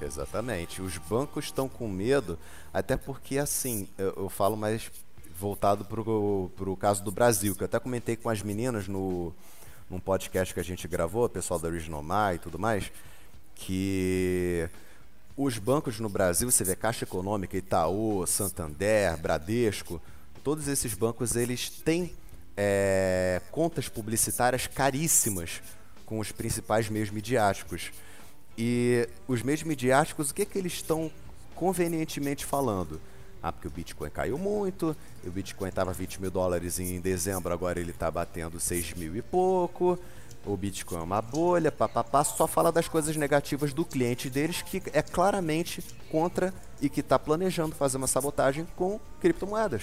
Exatamente. 0.00 0.82
Os 0.82 0.98
bancos 0.98 1.46
estão 1.46 1.68
com 1.68 1.88
medo, 1.88 2.38
até 2.72 2.96
porque, 2.96 3.38
assim, 3.38 3.88
eu, 3.96 4.12
eu 4.16 4.28
falo 4.28 4.56
mais 4.56 4.90
voltado 5.38 5.84
pro, 5.84 6.50
pro 6.56 6.76
caso 6.76 7.02
do 7.02 7.10
Brasil, 7.10 7.54
que 7.54 7.62
eu 7.62 7.66
até 7.66 7.78
comentei 7.78 8.16
com 8.16 8.28
as 8.28 8.42
meninas 8.42 8.88
no, 8.88 9.32
num 9.90 10.00
podcast 10.00 10.52
que 10.52 10.60
a 10.60 10.64
gente 10.64 10.86
gravou, 10.88 11.24
o 11.24 11.28
pessoal 11.28 11.58
da 11.58 11.68
Original 11.68 12.02
Mar 12.02 12.34
e 12.34 12.38
tudo 12.38 12.58
mais, 12.58 12.90
que 13.54 14.68
os 15.36 15.58
bancos 15.58 15.98
no 15.98 16.08
Brasil, 16.08 16.50
você 16.50 16.64
vê 16.64 16.76
Caixa 16.76 17.04
Econômica, 17.04 17.56
Itaú, 17.56 18.26
Santander, 18.26 19.16
Bradesco, 19.18 20.00
todos 20.44 20.68
esses 20.68 20.92
bancos, 20.92 21.34
eles 21.34 21.70
têm 21.70 22.12
é, 22.54 23.40
contas 23.50 23.88
publicitárias 23.88 24.66
caríssimas 24.66 25.62
com 26.04 26.18
os 26.18 26.30
principais 26.30 26.88
meios 26.90 27.10
midiáticos. 27.10 27.90
E 28.56 29.08
os 29.26 29.42
meios 29.42 29.62
midiáticos, 29.62 30.30
o 30.30 30.34
que, 30.34 30.44
que 30.44 30.58
eles 30.58 30.74
estão 30.74 31.10
convenientemente 31.56 32.44
falando? 32.44 33.00
Ah, 33.42 33.50
porque 33.50 33.68
o 33.68 33.70
Bitcoin 33.70 34.10
caiu 34.10 34.38
muito, 34.38 34.96
o 35.26 35.30
Bitcoin 35.30 35.68
estava 35.68 35.92
20 35.92 36.20
mil 36.20 36.30
dólares 36.30 36.78
em 36.78 37.00
dezembro, 37.00 37.52
agora 37.52 37.80
ele 37.80 37.90
está 37.90 38.10
batendo 38.10 38.60
6 38.60 38.94
mil 38.94 39.16
e 39.16 39.22
pouco, 39.22 39.98
o 40.46 40.56
Bitcoin 40.56 40.98
é 40.98 41.02
uma 41.02 41.20
bolha, 41.20 41.72
papapá, 41.72 42.24
só 42.24 42.46
fala 42.46 42.70
das 42.70 42.88
coisas 42.88 43.16
negativas 43.16 43.74
do 43.74 43.84
cliente 43.84 44.30
deles, 44.30 44.62
que 44.62 44.82
é 44.92 45.02
claramente 45.02 45.82
contra 46.10 46.54
e 46.80 46.88
que 46.88 47.00
está 47.00 47.18
planejando 47.18 47.74
fazer 47.74 47.98
uma 47.98 48.06
sabotagem 48.06 48.66
com 48.76 48.98
criptomoedas. 49.20 49.82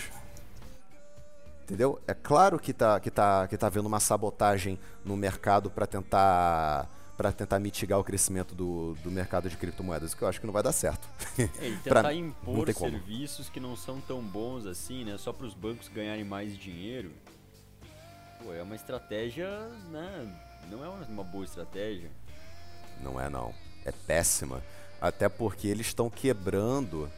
Entendeu? 1.72 2.02
É 2.06 2.14
claro 2.14 2.60
que 2.60 2.74
tá, 2.74 3.00
que 3.00 3.10
tá, 3.10 3.48
que 3.48 3.56
tá 3.58 3.68
havendo 3.68 3.86
uma 3.86 4.02
sabotagem 4.02 4.78
no 5.06 5.16
mercado 5.16 5.72
para 5.72 5.88
tentar 5.88 6.86
para 7.16 7.32
tentar 7.32 7.60
mitigar 7.60 7.98
o 7.98 8.04
crescimento 8.04 8.54
do, 8.54 8.94
do 9.04 9.10
mercado 9.10 9.48
de 9.50 9.56
criptomoedas, 9.56 10.14
que 10.14 10.22
eu 10.22 10.28
acho 10.28 10.42
que 10.42 10.46
não 10.46 10.52
vai 10.54 10.64
dar 10.64 10.74
certo. 10.74 11.08
É, 11.38 11.44
e 11.70 11.78
Pra- 11.78 12.02
tentar 12.02 12.04
não 12.04 12.12
impor 12.12 12.66
tem 12.66 12.74
como. 12.74 12.90
serviços 12.92 13.48
que 13.48 13.60
não 13.60 13.78
são 13.78 14.02
tão 14.02 14.22
bons 14.22 14.66
assim, 14.66 15.06
né? 15.06 15.18
Só 15.18 15.32
para 15.32 15.46
os 15.46 15.54
bancos 15.54 15.88
ganharem 15.88 16.26
mais 16.26 16.58
dinheiro. 16.58 17.12
Pô, 18.44 18.52
é 18.52 18.62
uma 18.62 18.76
estratégia, 18.76 19.48
né? 19.92 20.36
Não 20.70 20.84
é 20.84 20.90
uma 20.90 21.24
boa 21.24 21.46
estratégia. 21.46 22.10
Não 23.02 23.18
é 23.22 23.30
não. 23.30 23.54
É 23.86 23.94
péssima. 23.94 24.62
Até 25.00 25.30
porque 25.30 25.68
eles 25.68 25.88
estão 25.88 26.10
quebrando 26.10 27.10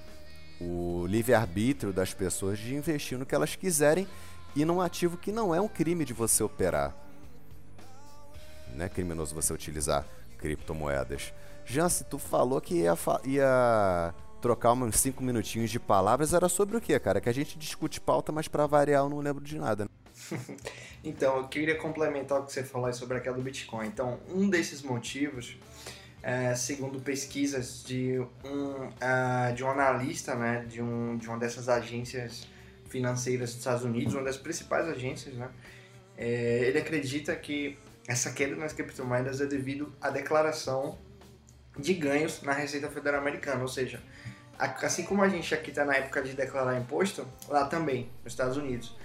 o 0.62 1.06
livre-arbítrio 1.08 1.92
das 1.92 2.14
pessoas 2.14 2.60
de 2.60 2.76
investir 2.76 3.18
no 3.18 3.26
que 3.26 3.34
elas 3.34 3.56
quiserem 3.56 4.08
e 4.56 4.66
num 4.66 4.82
ativo 4.82 5.18
que 5.18 5.32
não 5.32 5.54
é 5.54 5.60
um 5.60 5.68
crime 5.68 6.06
de 6.06 6.14
você 6.14 6.44
operar. 6.44 6.96
Não 8.76 8.86
é 8.86 8.90
criminoso 8.90 9.36
você 9.36 9.54
utilizar 9.54 10.06
criptomoedas. 10.38 11.34
Janse, 11.66 12.04
tu 12.04 12.18
falou 12.18 12.60
que 12.60 12.76
ia, 12.76 12.96
ia 13.26 14.14
trocar 14.42 14.74
uns 14.74 14.98
5 14.98 15.24
minutinhos 15.24 15.72
de 15.72 15.80
palavras. 15.80 16.34
Era 16.34 16.50
sobre 16.50 16.76
o 16.76 16.82
que, 16.82 16.98
cara? 17.00 17.22
Que 17.22 17.30
a 17.30 17.34
gente 17.34 17.58
discute 17.58 18.02
pauta, 18.02 18.32
mas 18.32 18.48
pra 18.48 18.68
variar 18.68 19.04
eu 19.04 19.10
não 19.10 19.20
lembro 19.20 19.44
de 19.44 19.58
nada. 19.58 19.86
né? 19.86 20.40
Então, 21.06 21.36
eu 21.36 21.48
queria 21.50 21.76
complementar 21.76 22.40
o 22.40 22.46
que 22.46 22.54
você 22.54 22.64
falou 22.64 22.94
sobre 22.94 23.18
aquela 23.18 23.36
do 23.36 23.42
Bitcoin. 23.44 23.88
Então, 23.88 24.22
um 24.34 24.50
desses 24.50 24.82
motivos, 24.82 25.58
é, 26.22 26.56
segundo 26.56 26.98
pesquisas 27.02 27.84
de 27.86 28.26
um, 28.46 28.90
ah, 29.02 29.52
de 29.54 29.66
um 29.66 29.70
analista, 29.70 30.34
né, 30.34 30.64
de, 30.66 30.82
um, 30.82 31.18
de 31.18 31.28
uma 31.28 31.38
dessas 31.38 31.68
agências 31.68 32.48
financeiras 32.94 33.50
dos 33.50 33.60
Estados 33.60 33.84
Unidos, 33.84 34.14
uma 34.14 34.24
das 34.24 34.38
principais 34.38 34.88
agências, 34.88 35.34
né, 35.34 35.50
é, 36.16 36.66
ele 36.68 36.78
acredita 36.78 37.36
que 37.36 37.78
essa 38.08 38.32
queda 38.32 38.56
nas 38.56 38.72
criptomoedas 38.72 39.42
é 39.42 39.48
devido 39.48 39.92
à 40.00 40.12
declaração 40.12 40.98
de 41.78 41.94
ganhos 41.96 42.44
na 42.44 42.54
Receita 42.54 42.88
Federal 42.90 43.20
Americana, 43.20 43.62
ou 43.64 43.68
seja, 43.68 44.00
assim 44.60 45.04
como 45.04 45.24
a 45.24 45.28
gente 45.28 45.56
aqui 45.56 45.72
está 45.72 45.84
na 45.84 45.96
época 45.96 46.22
de 46.22 46.34
declarar 46.34 46.80
imposto, 46.80 47.28
lá 47.50 47.66
também, 47.66 48.12
nos 48.24 48.34
Estados 48.34 48.58
Unidos. 48.58 48.96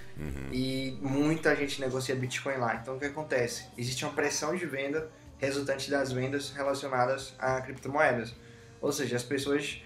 E 0.52 0.98
muita 1.00 1.54
gente 1.56 1.80
negocia 1.80 2.14
Bitcoin 2.14 2.56
lá. 2.56 2.74
Então 2.74 2.96
o 2.96 2.98
que 2.98 3.06
acontece? 3.06 3.68
Existe 3.78 4.04
uma 4.04 4.12
pressão 4.12 4.54
de 4.54 4.66
venda 4.66 5.08
resultante 5.38 5.88
das 5.90 6.10
vendas 6.12 6.50
relacionadas 6.50 7.34
a 7.38 7.60
criptomoedas. 7.60 8.34
Ou 8.80 8.92
seja, 8.92 9.16
as 9.16 9.22
pessoas. 9.22 9.80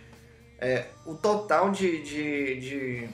é, 0.59 0.87
o 1.05 1.15
total 1.15 1.71
de, 1.71 2.03
de, 2.03 2.61
de, 2.61 3.09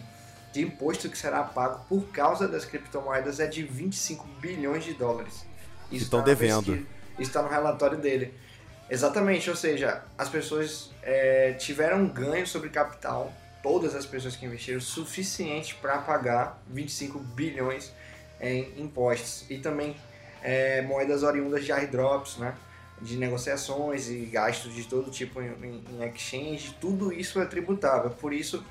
de 0.58 0.64
imposto 0.64 1.08
que 1.08 1.16
será 1.16 1.42
pago 1.44 1.84
por 1.88 2.02
causa 2.08 2.48
das 2.48 2.64
criptomoedas 2.64 3.38
é 3.38 3.46
de 3.46 3.62
25 3.62 4.26
bilhões 4.40 4.84
de 4.84 4.92
dólares. 4.92 5.46
Isso 5.90 6.04
Estão 6.04 6.18
tá 6.20 6.26
devendo. 6.26 6.64
pesquisa- 6.64 6.86
Isso 7.18 7.30
está 7.30 7.42
no 7.42 7.48
relatório 7.48 7.96
dele. 7.98 8.34
Exatamente, 8.90 9.48
ou 9.50 9.56
seja, 9.56 10.02
as 10.16 10.28
pessoas 10.28 10.90
é, 11.02 11.52
tiveram 11.52 11.98
um 12.02 12.08
ganho 12.08 12.46
sobre 12.46 12.70
capital, 12.70 13.32
todas 13.62 13.94
as 13.94 14.04
pessoas 14.06 14.34
que 14.34 14.46
investiram, 14.46 14.80
suficiente 14.80 15.74
para 15.76 15.98
pagar 15.98 16.60
25 16.68 17.18
bilhões 17.18 17.92
em 18.40 18.82
impostos. 18.82 19.44
E 19.50 19.58
também 19.58 19.96
é, 20.42 20.82
moedas 20.82 21.22
oriundas 21.22 21.64
de 21.64 21.70
airdrops, 21.72 22.36
né? 22.38 22.54
de 23.00 23.16
negociações 23.16 24.08
e 24.08 24.24
gastos 24.26 24.74
de 24.74 24.82
todo 24.84 25.08
tipo 25.10 25.40
em, 25.40 25.52
em- 25.62 26.08
exchange, 26.12 26.76
tudo 26.80 27.12
isso 27.12 27.40
é 27.40 27.44
tributável. 27.46 28.10
Por 28.10 28.32
isso, 28.32 28.64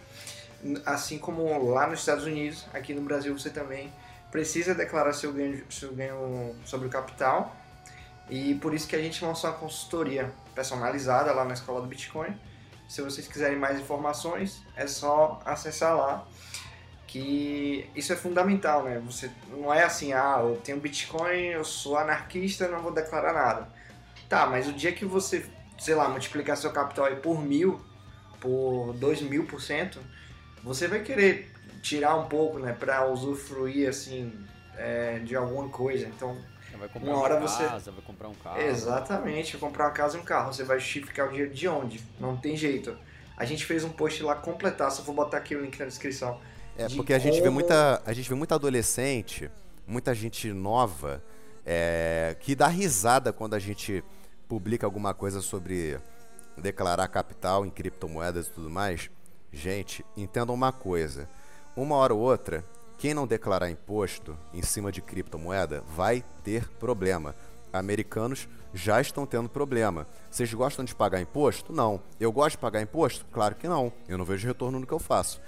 assim 0.85 1.17
como 1.17 1.71
lá 1.71 1.87
nos 1.87 1.99
Estados 1.99 2.25
Unidos, 2.25 2.65
aqui 2.73 2.93
no 2.93 3.01
Brasil 3.01 3.37
você 3.37 3.49
também 3.49 3.91
precisa 4.31 4.75
declarar 4.75 5.13
seu 5.13 5.31
ganho, 5.31 5.63
seu 5.69 5.93
ganho 5.93 6.55
sobre 6.65 6.87
o 6.87 6.89
capital. 6.89 7.55
E 8.29 8.55
por 8.55 8.73
isso 8.73 8.87
que 8.87 8.95
a 8.95 9.01
gente 9.01 9.23
lançou 9.23 9.49
uma 9.49 9.57
consultoria 9.57 10.31
personalizada 10.53 11.31
lá 11.31 11.45
na 11.45 11.53
Escola 11.53 11.81
do 11.81 11.87
Bitcoin. 11.87 12.37
Se 12.87 13.01
vocês 13.01 13.27
quiserem 13.27 13.57
mais 13.57 13.79
informações, 13.79 14.61
é 14.75 14.85
só 14.85 15.41
acessar 15.45 15.95
lá. 15.95 16.27
Que 17.05 17.89
isso 17.95 18.11
é 18.11 18.17
fundamental, 18.17 18.83
né? 18.83 19.01
Você 19.05 19.31
não 19.49 19.73
é 19.73 19.83
assim, 19.83 20.11
ah, 20.11 20.39
eu 20.41 20.57
tenho 20.57 20.77
Bitcoin, 20.77 21.45
eu 21.45 21.63
sou 21.63 21.97
anarquista, 21.97 22.67
não 22.67 22.81
vou 22.81 22.91
declarar 22.91 23.33
nada. 23.33 23.69
Tá, 24.27 24.45
mas 24.45 24.67
o 24.67 24.73
dia 24.73 24.91
que 24.91 25.05
você, 25.05 25.45
sei 25.79 25.95
lá, 25.95 26.09
multiplicar 26.09 26.57
seu 26.57 26.71
capital 26.71 27.07
por 27.17 27.41
mil, 27.41 27.79
por 28.41 28.93
dois 28.93 29.21
mil 29.21 29.45
por 29.45 29.61
cento, 29.61 30.01
você 30.63 30.87
vai 30.87 31.01
querer 31.01 31.51
tirar 31.81 32.15
um 32.15 32.27
pouco, 32.27 32.59
né, 32.59 32.73
para 32.73 33.07
usufruir 33.07 33.87
assim 33.89 34.33
é, 34.75 35.19
de 35.19 35.35
alguma 35.35 35.69
coisa. 35.69 36.07
Então, 36.07 36.37
Vai 36.77 36.87
comprar 36.87 37.09
Uma 37.09 37.17
uma, 37.17 37.23
hora 37.23 37.39
você- 37.39 37.63
casa, 37.65 37.91
vai 37.91 38.01
comprar 38.03 38.27
um 38.29 38.35
carro. 38.35 38.61
Exatamente, 38.61 39.57
comprar 39.57 39.85
uma 39.85 39.91
casa 39.91 40.15
e 40.15 40.21
um 40.21 40.23
carro. 40.23 40.53
Você 40.53 40.63
vai 40.63 40.79
justificar 40.79 41.25
o 41.25 41.29
dinheiro 41.29 41.51
de 41.51 41.67
onde? 41.67 41.99
Não 42.19 42.37
tem 42.37 42.55
jeito. 42.55 42.95
A 43.35 43.45
gente 43.45 43.65
fez 43.65 43.83
um 43.83 43.89
post 43.89 44.21
lá 44.21 44.35
completar, 44.35 44.91
só 44.91 45.01
vou 45.01 45.15
botar 45.15 45.37
aqui 45.37 45.55
o 45.55 45.61
link 45.61 45.79
na 45.79 45.85
descrição. 45.85 46.39
É, 46.77 46.85
de 46.85 46.95
porque 46.95 47.13
a 47.15 47.19
gente 47.19 47.41
vê 47.41 47.49
muita. 47.49 47.99
A 48.05 48.13
gente 48.13 48.29
vê 48.29 48.35
muita 48.35 48.53
adolescente, 48.53 49.49
muita 49.87 50.13
gente 50.13 50.53
nova, 50.53 51.23
é, 51.65 52.35
que 52.39 52.53
dá 52.53 52.67
risada 52.67 53.33
quando 53.33 53.55
a 53.55 53.59
gente 53.59 54.03
publica 54.47 54.85
alguma 54.85 55.15
coisa 55.15 55.41
sobre 55.41 55.97
declarar 56.55 57.07
capital 57.07 57.65
em 57.65 57.71
criptomoedas 57.71 58.45
e 58.47 58.51
tudo 58.51 58.69
mais. 58.69 59.09
Gente, 59.51 60.05
entendam 60.15 60.53
uma 60.53 60.71
coisa. 60.71 61.29
Uma 61.75 61.95
hora 61.95 62.13
ou 62.13 62.19
outra, 62.19 62.65
quem 62.97 63.13
não 63.13 63.27
declarar 63.27 63.69
imposto 63.69 64.37
em 64.53 64.61
cima 64.61 64.91
de 64.91 65.01
criptomoeda 65.01 65.83
vai 65.95 66.23
ter 66.43 66.67
problema. 66.79 67.35
Americanos 67.71 68.47
já 68.73 68.99
estão 68.99 69.25
tendo 69.25 69.49
problema. 69.49 70.07
Vocês 70.29 70.53
gostam 70.53 70.83
de 70.83 70.95
pagar 70.95 71.21
imposto? 71.21 71.71
Não. 71.73 72.01
Eu 72.19 72.31
gosto 72.31 72.55
de 72.55 72.61
pagar 72.61 72.81
imposto? 72.81 73.25
Claro 73.31 73.55
que 73.55 73.67
não. 73.67 73.91
Eu 74.07 74.17
não 74.17 74.25
vejo 74.25 74.47
retorno 74.47 74.79
no 74.79 74.87
que 74.87 74.93
eu 74.93 74.99
faço. 74.99 75.41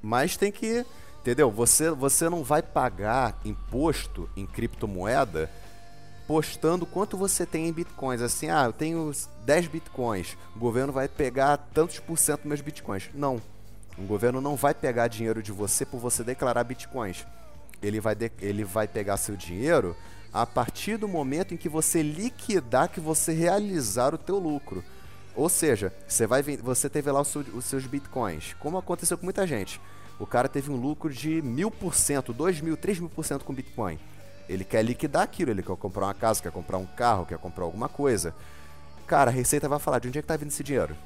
Mas 0.00 0.36
tem 0.36 0.50
que 0.50 0.84
Entendeu? 1.22 1.52
Você, 1.52 1.88
você 1.92 2.28
não 2.28 2.42
vai 2.42 2.60
pagar 2.60 3.38
imposto 3.44 4.28
em 4.36 4.44
criptomoeda 4.44 5.48
postando 6.32 6.86
quanto 6.86 7.14
você 7.14 7.44
tem 7.44 7.68
em 7.68 7.72
bitcoins. 7.72 8.22
Assim, 8.22 8.48
ah, 8.48 8.64
eu 8.64 8.72
tenho 8.72 9.12
10 9.44 9.66
bitcoins, 9.66 10.34
o 10.56 10.58
governo 10.58 10.90
vai 10.90 11.06
pegar 11.06 11.58
tantos 11.58 11.98
por 11.98 12.16
cento 12.16 12.38
dos 12.38 12.48
meus 12.48 12.62
bitcoins. 12.62 13.10
Não. 13.12 13.38
O 13.98 14.02
governo 14.04 14.40
não 14.40 14.56
vai 14.56 14.72
pegar 14.72 15.08
dinheiro 15.08 15.42
de 15.42 15.52
você 15.52 15.84
por 15.84 16.00
você 16.00 16.24
declarar 16.24 16.64
bitcoins. 16.64 17.26
Ele 17.82 18.00
vai, 18.00 18.14
de, 18.14 18.32
ele 18.40 18.64
vai 18.64 18.88
pegar 18.88 19.18
seu 19.18 19.36
dinheiro 19.36 19.94
a 20.32 20.46
partir 20.46 20.96
do 20.96 21.06
momento 21.06 21.52
em 21.52 21.58
que 21.58 21.68
você 21.68 22.02
liquidar, 22.02 22.88
que 22.88 22.98
você 22.98 23.34
realizar 23.34 24.14
o 24.14 24.18
teu 24.18 24.38
lucro. 24.38 24.82
Ou 25.36 25.50
seja, 25.50 25.92
você 26.08 26.26
vai 26.26 26.42
você 26.42 26.88
teve 26.88 27.10
lá 27.10 27.22
seu, 27.24 27.42
os 27.52 27.66
seus 27.66 27.86
bitcoins, 27.86 28.56
como 28.58 28.78
aconteceu 28.78 29.18
com 29.18 29.24
muita 29.24 29.46
gente. 29.46 29.78
O 30.18 30.26
cara 30.26 30.48
teve 30.48 30.70
um 30.70 30.76
lucro 30.76 31.12
de 31.12 31.42
mil 31.42 31.70
por 31.70 31.94
cento, 31.94 32.32
dois 32.32 32.58
mil, 32.58 32.74
três 32.74 32.98
mil 32.98 33.10
por 33.10 33.22
cento 33.22 33.44
com 33.44 33.52
bitcoin. 33.52 33.98
Ele 34.52 34.64
quer 34.64 34.82
liquidar 34.82 35.22
aquilo, 35.22 35.50
ele 35.50 35.62
quer 35.62 35.76
comprar 35.76 36.06
uma 36.06 36.14
casa, 36.14 36.42
quer 36.42 36.52
comprar 36.52 36.78
um 36.78 36.86
carro, 36.86 37.26
quer 37.26 37.38
comprar 37.38 37.64
alguma 37.64 37.88
coisa. 37.88 38.34
Cara, 39.06 39.30
a 39.30 39.34
Receita 39.34 39.68
vai 39.68 39.78
falar 39.78 39.98
de 39.98 40.08
onde 40.08 40.18
é 40.18 40.22
que 40.22 40.28
tá 40.28 40.36
vindo 40.36 40.48
esse 40.48 40.62
dinheiro. 40.62 40.96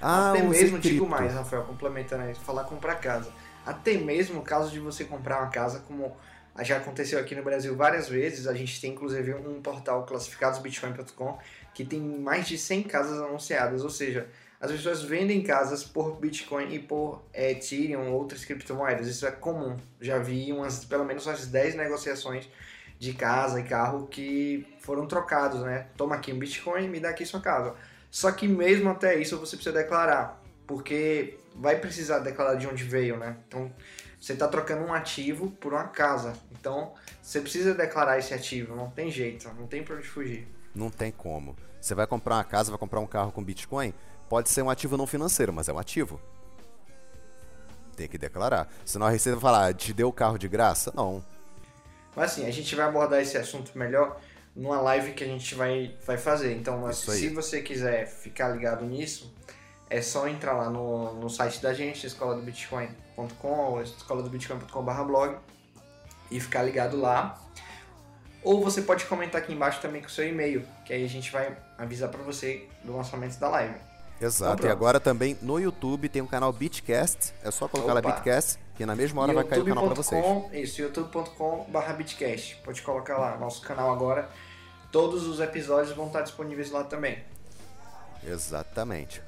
Ah, 0.00 0.30
Até 0.30 0.42
mesmo, 0.42 0.78
digo 0.78 1.06
mais, 1.06 1.32
Rafael, 1.32 1.62
complementando 1.62 2.28
isso, 2.30 2.40
falar 2.40 2.64
comprar 2.64 2.96
casa. 2.96 3.30
Até 3.64 3.94
mesmo 3.94 4.40
o 4.40 4.42
caso 4.42 4.70
de 4.70 4.80
você 4.80 5.04
comprar 5.04 5.38
uma 5.38 5.50
casa, 5.50 5.80
como 5.86 6.16
já 6.60 6.76
aconteceu 6.76 7.18
aqui 7.18 7.34
no 7.34 7.42
Brasil 7.42 7.74
várias 7.76 8.08
vezes, 8.08 8.46
a 8.46 8.52
gente 8.54 8.80
tem 8.80 8.92
inclusive 8.92 9.34
um 9.34 9.62
portal 9.62 10.04
classificadosbitcoin.com 10.04 11.38
que 11.72 11.84
tem 11.84 12.00
mais 12.00 12.46
de 12.46 12.58
100 12.58 12.82
casas 12.82 13.18
anunciadas, 13.18 13.82
ou 13.82 13.90
seja, 13.90 14.28
as 14.62 14.70
pessoas 14.70 15.02
vendem 15.02 15.42
casas 15.42 15.82
por 15.82 16.20
Bitcoin 16.20 16.72
e 16.72 16.78
por 16.78 17.20
Ethereum 17.34 18.12
ou 18.12 18.20
outras 18.20 18.44
criptomoedas. 18.44 19.08
Isso 19.08 19.26
é 19.26 19.32
comum. 19.32 19.76
Já 20.00 20.20
vi 20.20 20.52
umas, 20.52 20.84
pelo 20.84 21.04
menos 21.04 21.26
umas 21.26 21.48
10 21.48 21.74
negociações 21.74 22.48
de 22.96 23.12
casa 23.12 23.58
e 23.58 23.64
carro 23.64 24.06
que 24.06 24.64
foram 24.78 25.04
trocados, 25.04 25.62
né? 25.62 25.88
Toma 25.96 26.14
aqui 26.14 26.32
um 26.32 26.38
Bitcoin, 26.38 26.86
me 26.88 27.00
dá 27.00 27.08
aqui 27.08 27.26
sua 27.26 27.40
casa. 27.40 27.74
Só 28.08 28.30
que 28.30 28.46
mesmo 28.46 28.88
até 28.88 29.18
isso 29.18 29.36
você 29.36 29.56
precisa 29.56 29.76
declarar, 29.76 30.40
porque 30.64 31.40
vai 31.56 31.80
precisar 31.80 32.20
declarar 32.20 32.54
de 32.54 32.68
onde 32.68 32.84
veio, 32.84 33.16
né? 33.16 33.36
Então 33.48 33.68
você 34.20 34.34
está 34.34 34.46
trocando 34.46 34.84
um 34.84 34.94
ativo 34.94 35.50
por 35.50 35.72
uma 35.72 35.88
casa. 35.88 36.34
Então 36.52 36.94
você 37.20 37.40
precisa 37.40 37.74
declarar 37.74 38.20
esse 38.20 38.32
ativo, 38.32 38.76
não 38.76 38.88
tem 38.88 39.10
jeito, 39.10 39.52
não 39.58 39.66
tem 39.66 39.82
para 39.82 39.96
onde 39.96 40.06
fugir. 40.06 40.46
Não 40.72 40.88
tem 40.88 41.10
como. 41.10 41.56
Você 41.80 41.96
vai 41.96 42.06
comprar 42.06 42.36
uma 42.36 42.44
casa, 42.44 42.70
vai 42.70 42.78
comprar 42.78 43.00
um 43.00 43.06
carro 43.08 43.32
com 43.32 43.42
Bitcoin, 43.42 43.92
pode 44.32 44.48
ser 44.48 44.62
um 44.62 44.70
ativo 44.70 44.96
não 44.96 45.06
financeiro, 45.06 45.52
mas 45.52 45.68
é 45.68 45.74
um 45.74 45.78
ativo. 45.78 46.18
Tem 47.94 48.08
que 48.08 48.16
declarar. 48.16 48.66
Senão 48.82 49.06
a 49.06 49.10
Receita 49.10 49.38
vai 49.38 49.42
falar, 49.42 49.66
ah, 49.66 49.74
te 49.74 49.92
deu 49.92 50.08
o 50.08 50.12
carro 50.12 50.38
de 50.38 50.48
graça? 50.48 50.90
Não. 50.96 51.22
Mas 52.16 52.32
assim, 52.32 52.46
a 52.46 52.50
gente 52.50 52.74
vai 52.74 52.86
abordar 52.86 53.20
esse 53.20 53.36
assunto 53.36 53.76
melhor 53.76 54.18
numa 54.56 54.80
live 54.80 55.12
que 55.12 55.22
a 55.22 55.26
gente 55.26 55.54
vai, 55.54 55.94
vai 56.06 56.16
fazer. 56.16 56.56
Então, 56.56 56.90
se 56.94 57.28
você 57.28 57.60
quiser 57.60 58.06
ficar 58.06 58.48
ligado 58.48 58.86
nisso, 58.86 59.30
é 59.90 60.00
só 60.00 60.26
entrar 60.26 60.54
lá 60.54 60.70
no, 60.70 61.12
no 61.12 61.28
site 61.28 61.60
da 61.60 61.74
gente, 61.74 62.06
escola 62.06 62.34
do 62.34 62.40
bitcoin.com 62.40 63.48
ou 63.48 63.82
escola 63.82 64.22
do 64.22 64.30
bitcoin.com/blog 64.30 65.36
e 66.30 66.40
ficar 66.40 66.62
ligado 66.62 66.98
lá. 66.98 67.38
Ou 68.42 68.64
você 68.64 68.80
pode 68.80 69.04
comentar 69.04 69.42
aqui 69.42 69.52
embaixo 69.52 69.82
também 69.82 70.00
com 70.00 70.08
o 70.08 70.10
seu 70.10 70.26
e-mail, 70.26 70.66
que 70.86 70.94
aí 70.94 71.04
a 71.04 71.08
gente 71.08 71.30
vai 71.30 71.54
avisar 71.76 72.08
para 72.08 72.22
você 72.22 72.66
do 72.82 72.96
lançamento 72.96 73.38
da 73.38 73.50
live. 73.50 73.91
Exato. 74.22 74.60
Então, 74.60 74.68
e 74.68 74.72
agora 74.72 75.00
também 75.00 75.36
no 75.42 75.58
YouTube 75.58 76.08
tem 76.08 76.22
um 76.22 76.26
canal 76.26 76.52
Bitcast. 76.52 77.34
É 77.42 77.50
só 77.50 77.66
colocar 77.66 77.92
Opa. 77.92 78.08
lá 78.08 78.14
Bitcast, 78.14 78.58
que 78.76 78.86
na 78.86 78.94
mesma 78.94 79.22
hora 79.22 79.32
vai 79.32 79.44
cair 79.44 79.60
o 79.60 79.64
canal 79.64 79.86
para 79.86 79.94
vocês. 79.94 80.24
Isso, 80.52 80.80
youtube.com/bitcast. 80.80 82.56
Pode 82.64 82.82
colocar 82.82 83.18
lá 83.18 83.36
nosso 83.36 83.60
canal 83.62 83.92
agora. 83.92 84.28
Todos 84.90 85.26
os 85.26 85.40
episódios 85.40 85.96
vão 85.96 86.06
estar 86.06 86.22
disponíveis 86.22 86.70
lá 86.70 86.84
também. 86.84 87.18
Exatamente. 88.24 89.22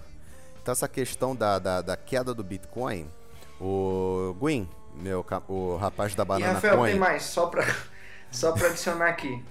Então 0.63 0.73
essa 0.73 0.89
questão 0.89 1.35
da, 1.35 1.59
da, 1.59 1.83
da 1.83 1.97
queda 1.97 2.33
do 2.33 2.45
Bitcoin, 2.45 3.11
o 3.61 4.35
Gwyn, 4.39 4.69
meu, 4.95 5.25
o 5.49 5.77
rapaz 5.77 6.15
da 6.15 6.25
banana 6.25 6.53
e 6.53 6.55
Rafael, 6.55 6.77
Coin... 6.77 6.91
tem 6.91 7.01
mais, 7.01 7.25
só 7.25 7.47
para 7.47 7.67
só 8.35 8.53
para 8.53 8.69
adicionar 8.69 9.09
aqui. 9.09 9.43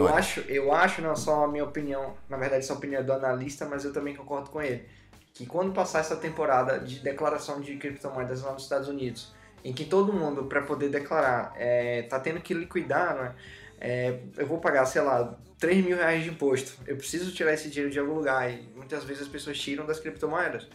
Eu 0.00 0.14
acho, 0.14 0.40
eu 0.40 0.72
acho, 0.72 1.00
não 1.00 1.16
só 1.16 1.44
a 1.44 1.48
minha 1.48 1.64
opinião, 1.64 2.14
na 2.28 2.36
verdade, 2.36 2.62
essa 2.62 2.72
é 2.72 2.74
a 2.74 2.78
opinião 2.78 3.04
do 3.04 3.12
analista, 3.12 3.66
mas 3.66 3.84
eu 3.84 3.92
também 3.92 4.14
concordo 4.14 4.50
com 4.50 4.60
ele, 4.60 4.84
que 5.32 5.46
quando 5.46 5.72
passar 5.72 6.00
essa 6.00 6.16
temporada 6.16 6.78
de 6.78 6.98
declaração 6.98 7.60
de 7.60 7.76
criptomoedas 7.76 8.42
lá 8.42 8.52
nos 8.52 8.64
Estados 8.64 8.88
Unidos, 8.88 9.32
em 9.64 9.72
que 9.72 9.84
todo 9.84 10.12
mundo, 10.12 10.44
para 10.44 10.62
poder 10.62 10.88
declarar, 10.88 11.54
é, 11.56 12.02
tá 12.02 12.18
tendo 12.18 12.40
que 12.40 12.52
liquidar, 12.52 13.14
né? 13.14 13.34
É, 13.80 14.20
eu 14.36 14.46
vou 14.46 14.58
pagar, 14.58 14.84
sei 14.86 15.02
lá, 15.02 15.36
3 15.58 15.84
mil 15.84 15.96
reais 15.96 16.22
de 16.22 16.30
imposto. 16.30 16.72
Eu 16.86 16.96
preciso 16.96 17.32
tirar 17.32 17.52
esse 17.52 17.68
dinheiro 17.68 17.90
de 17.90 17.98
algum 17.98 18.14
lugar 18.14 18.48
e 18.50 18.62
muitas 18.76 19.02
vezes 19.04 19.22
as 19.22 19.28
pessoas 19.28 19.58
tiram 19.58 19.84
das 19.86 19.98
criptomoedas. 19.98 20.68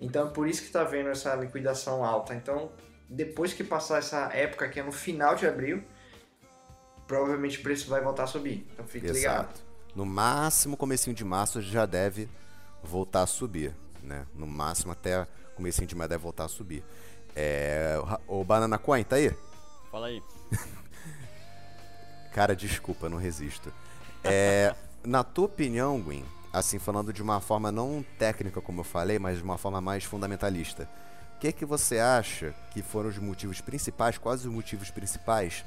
Então 0.00 0.28
é 0.28 0.30
por 0.30 0.48
isso 0.48 0.60
que 0.60 0.66
está 0.66 0.82
vendo 0.82 1.08
essa 1.08 1.34
liquidação 1.36 2.04
alta. 2.04 2.34
Então, 2.34 2.72
depois 3.08 3.52
que 3.52 3.62
passar 3.62 3.98
essa 3.98 4.30
época, 4.32 4.68
que 4.68 4.80
é 4.80 4.82
no 4.82 4.92
final 4.92 5.34
de 5.34 5.46
abril, 5.46 5.82
provavelmente 7.08 7.58
o 7.58 7.62
preço 7.62 7.88
vai 7.88 8.00
voltar 8.00 8.24
a 8.24 8.26
subir. 8.26 8.64
Então 8.72 8.86
fique 8.86 9.06
Exato. 9.06 9.18
ligado. 9.18 9.60
No 9.96 10.06
máximo, 10.06 10.76
comecinho 10.76 11.16
de 11.16 11.24
março 11.24 11.60
já 11.60 11.86
deve 11.86 12.28
voltar 12.84 13.22
a 13.22 13.26
subir, 13.26 13.74
né? 14.02 14.26
No 14.34 14.46
máximo 14.46 14.92
até 14.92 15.26
comecinho 15.56 15.88
de 15.88 15.96
maio 15.96 16.08
deve 16.08 16.22
voltar 16.22 16.44
a 16.44 16.48
subir. 16.48 16.84
É, 17.34 17.96
o 18.28 18.44
Banana 18.44 18.78
Coin, 18.78 19.02
tá 19.02 19.16
aí? 19.16 19.34
Fala 19.90 20.08
aí. 20.08 20.22
Cara, 22.32 22.54
desculpa, 22.54 23.08
não 23.08 23.16
resisto. 23.16 23.72
É, 24.22 24.74
na 25.02 25.24
tua 25.24 25.46
opinião, 25.46 26.00
Gwen, 26.00 26.24
assim, 26.52 26.78
falando 26.78 27.12
de 27.12 27.22
uma 27.22 27.40
forma 27.40 27.72
não 27.72 28.04
técnica, 28.18 28.60
como 28.60 28.80
eu 28.80 28.84
falei, 28.84 29.18
mas 29.18 29.38
de 29.38 29.42
uma 29.44 29.58
forma 29.58 29.80
mais 29.80 30.04
fundamentalista, 30.04 30.88
o 31.36 31.38
que, 31.40 31.52
que 31.52 31.64
você 31.64 31.98
acha 31.98 32.54
que 32.70 32.82
foram 32.82 33.08
os 33.08 33.18
motivos 33.18 33.60
principais, 33.60 34.18
quais 34.18 34.44
os 34.44 34.52
motivos 34.52 34.90
principais 34.90 35.64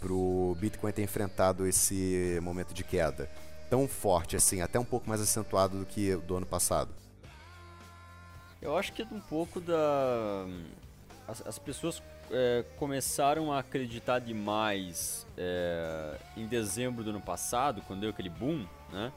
para 0.00 0.12
o 0.12 0.56
Bitcoin 0.58 0.92
ter 0.92 1.02
enfrentado 1.02 1.66
esse 1.66 2.38
momento 2.42 2.72
de 2.72 2.82
queda 2.82 3.30
tão 3.68 3.86
forte 3.86 4.34
assim, 4.34 4.60
até 4.60 4.78
um 4.78 4.84
pouco 4.84 5.08
mais 5.08 5.20
acentuado 5.20 5.78
do 5.78 5.86
que 5.86 6.16
do 6.16 6.36
ano 6.36 6.46
passado? 6.46 6.90
Eu 8.60 8.76
acho 8.76 8.92
que 8.92 9.02
é 9.02 9.06
um 9.10 9.20
pouco 9.20 9.60
da 9.60 10.44
as, 11.28 11.46
as 11.46 11.58
pessoas 11.58 12.02
é, 12.30 12.64
começaram 12.76 13.52
a 13.52 13.60
acreditar 13.60 14.18
demais 14.18 15.26
é, 15.38 16.16
em 16.36 16.46
dezembro 16.46 17.04
do 17.04 17.10
ano 17.10 17.20
passado, 17.20 17.82
quando 17.86 18.00
deu 18.00 18.10
aquele 18.10 18.28
boom, 18.28 18.66
né? 18.92 19.12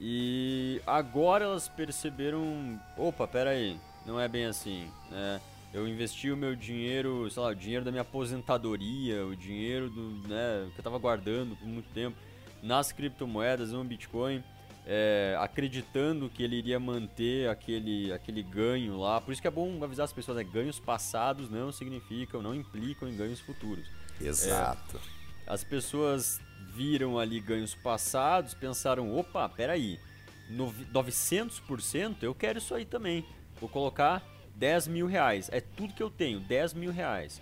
E 0.00 0.80
agora 0.86 1.44
elas 1.44 1.68
perceberam, 1.68 2.80
opa, 2.96 3.26
pera 3.28 3.50
aí, 3.50 3.78
não 4.06 4.18
é 4.18 4.26
bem 4.26 4.46
assim, 4.46 4.90
né? 5.10 5.40
Eu 5.72 5.86
investi 5.86 6.30
o 6.30 6.36
meu 6.36 6.56
dinheiro, 6.56 7.30
sei 7.30 7.42
lá, 7.42 7.50
o 7.50 7.54
dinheiro 7.54 7.84
da 7.84 7.90
minha 7.90 8.02
aposentadoria, 8.02 9.24
o 9.24 9.36
dinheiro 9.36 9.88
do, 9.88 10.28
né, 10.28 10.66
que 10.72 10.78
eu 10.78 10.80
estava 10.80 10.98
guardando 10.98 11.56
por 11.56 11.66
muito 11.66 11.88
tempo 11.92 12.16
nas 12.62 12.92
criptomoedas, 12.92 13.72
no 13.72 13.82
Bitcoin, 13.84 14.42
é, 14.86 15.36
acreditando 15.38 16.28
que 16.28 16.42
ele 16.42 16.56
iria 16.56 16.80
manter 16.80 17.48
aquele, 17.48 18.12
aquele 18.12 18.42
ganho 18.42 18.98
lá. 18.98 19.20
Por 19.20 19.32
isso 19.32 19.40
que 19.40 19.48
é 19.48 19.50
bom 19.50 19.82
avisar 19.82 20.04
as 20.04 20.12
pessoas, 20.12 20.38
né? 20.38 20.44
ganhos 20.44 20.80
passados 20.80 21.48
não 21.48 21.70
significam, 21.70 22.42
não 22.42 22.54
implicam 22.54 23.08
em 23.08 23.16
ganhos 23.16 23.40
futuros. 23.40 23.86
Exato. 24.20 25.00
É, 25.46 25.52
as 25.52 25.64
pessoas 25.64 26.40
viram 26.74 27.18
ali 27.18 27.40
ganhos 27.40 27.74
passados, 27.74 28.54
pensaram, 28.54 29.16
opa, 29.16 29.48
peraí, 29.48 29.98
900% 30.50 32.22
eu 32.22 32.34
quero 32.34 32.58
isso 32.58 32.74
aí 32.74 32.84
também. 32.84 33.24
Vou 33.60 33.68
colocar 33.68 34.22
10 34.56 34.88
mil 34.88 35.06
reais. 35.06 35.48
É 35.52 35.60
tudo 35.60 35.94
que 35.94 36.02
eu 36.02 36.10
tenho, 36.10 36.40
10 36.40 36.74
mil 36.74 36.92
reais. 36.92 37.40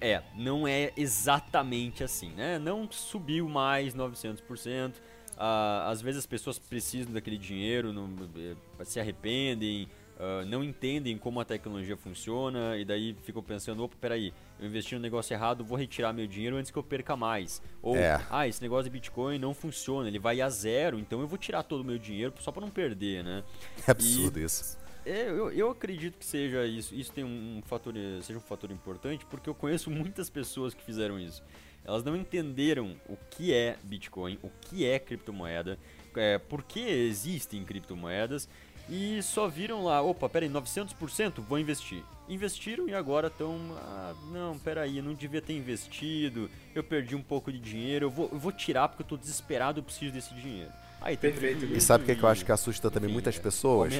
É, 0.00 0.22
não 0.34 0.66
é 0.66 0.92
exatamente 0.96 2.02
assim, 2.02 2.30
né? 2.30 2.58
Não 2.58 2.90
subiu 2.90 3.48
mais 3.48 3.94
900%. 3.94 4.94
Ah, 5.36 5.88
às 5.88 6.00
vezes 6.00 6.20
as 6.20 6.26
pessoas 6.26 6.58
precisam 6.58 7.12
daquele 7.12 7.38
dinheiro, 7.38 7.92
não, 7.92 8.10
eh, 8.36 8.84
se 8.84 9.00
arrependem, 9.00 9.88
Uh, 10.20 10.44
não 10.44 10.62
entendem 10.62 11.16
como 11.16 11.40
a 11.40 11.46
tecnologia 11.46 11.96
funciona 11.96 12.76
e 12.76 12.84
daí 12.84 13.16
ficam 13.22 13.42
pensando, 13.42 13.82
opa, 13.82 13.96
peraí, 13.98 14.34
eu 14.58 14.66
investi 14.66 14.94
no 14.94 15.00
negócio 15.00 15.32
errado, 15.32 15.64
vou 15.64 15.78
retirar 15.78 16.12
meu 16.12 16.26
dinheiro 16.26 16.56
antes 16.56 16.70
que 16.70 16.76
eu 16.76 16.82
perca 16.82 17.16
mais. 17.16 17.62
Ou, 17.80 17.96
é. 17.96 18.22
ah, 18.28 18.46
esse 18.46 18.60
negócio 18.60 18.84
de 18.84 18.90
Bitcoin 18.90 19.38
não 19.38 19.54
funciona, 19.54 20.08
ele 20.08 20.18
vai 20.18 20.42
a 20.42 20.50
zero, 20.50 20.98
então 20.98 21.22
eu 21.22 21.26
vou 21.26 21.38
tirar 21.38 21.62
todo 21.62 21.80
o 21.80 21.84
meu 21.84 21.96
dinheiro 21.96 22.34
só 22.38 22.52
para 22.52 22.60
não 22.60 22.68
perder, 22.68 23.24
né? 23.24 23.42
É 23.88 23.90
absurdo 23.92 24.38
e, 24.38 24.44
isso. 24.44 24.76
É, 25.04 25.28
eu, 25.28 25.50
eu 25.50 25.70
acredito 25.70 26.18
que 26.18 26.24
seja 26.24 26.64
isso. 26.66 26.94
Isso 26.94 27.12
tem 27.12 27.24
um 27.24 27.62
fator, 27.64 27.94
seja 28.22 28.38
um 28.38 28.42
fator 28.42 28.70
importante, 28.70 29.24
porque 29.26 29.48
eu 29.48 29.54
conheço 29.54 29.90
muitas 29.90 30.28
pessoas 30.28 30.74
que 30.74 30.82
fizeram 30.82 31.18
isso. 31.18 31.42
Elas 31.84 32.04
não 32.04 32.14
entenderam 32.14 32.96
o 33.08 33.16
que 33.30 33.52
é 33.54 33.76
Bitcoin, 33.82 34.38
o 34.42 34.50
que 34.60 34.84
é 34.84 34.98
criptomoeda, 34.98 35.78
é, 36.14 36.38
por 36.38 36.62
que 36.62 36.80
existem 36.80 37.64
criptomoedas 37.64 38.48
e 38.88 39.22
só 39.22 39.48
viram 39.48 39.84
lá, 39.84 40.02
opa, 40.02 40.28
peraí, 40.28 40.48
900%? 40.48 41.40
Vou 41.40 41.58
investir. 41.58 42.02
Investiram 42.28 42.88
e 42.88 42.94
agora 42.94 43.28
estão, 43.28 43.56
ah, 43.78 44.14
não, 44.30 44.58
peraí, 44.58 45.00
não 45.00 45.14
devia 45.14 45.40
ter 45.40 45.54
investido, 45.54 46.50
eu 46.74 46.84
perdi 46.84 47.16
um 47.16 47.22
pouco 47.22 47.50
de 47.50 47.58
dinheiro, 47.58 48.06
eu 48.06 48.10
vou, 48.10 48.28
eu 48.30 48.38
vou 48.38 48.52
tirar 48.52 48.88
porque 48.88 49.02
eu 49.02 49.06
tô 49.06 49.16
desesperado, 49.16 49.80
eu 49.80 49.84
preciso 49.84 50.12
desse 50.12 50.34
dinheiro. 50.34 50.70
Aí 51.00 51.16
tem 51.16 51.32
Perfeito. 51.32 51.64
E 51.64 51.80
sabe 51.80 52.04
o 52.04 52.06
que, 52.06 52.14
que 52.14 52.22
eu 52.22 52.28
acho 52.28 52.44
que 52.44 52.52
assusta 52.52 52.90
também 52.90 53.08
enfim, 53.08 53.14
muitas 53.14 53.36
é, 53.36 53.40
pessoas? 53.40 53.94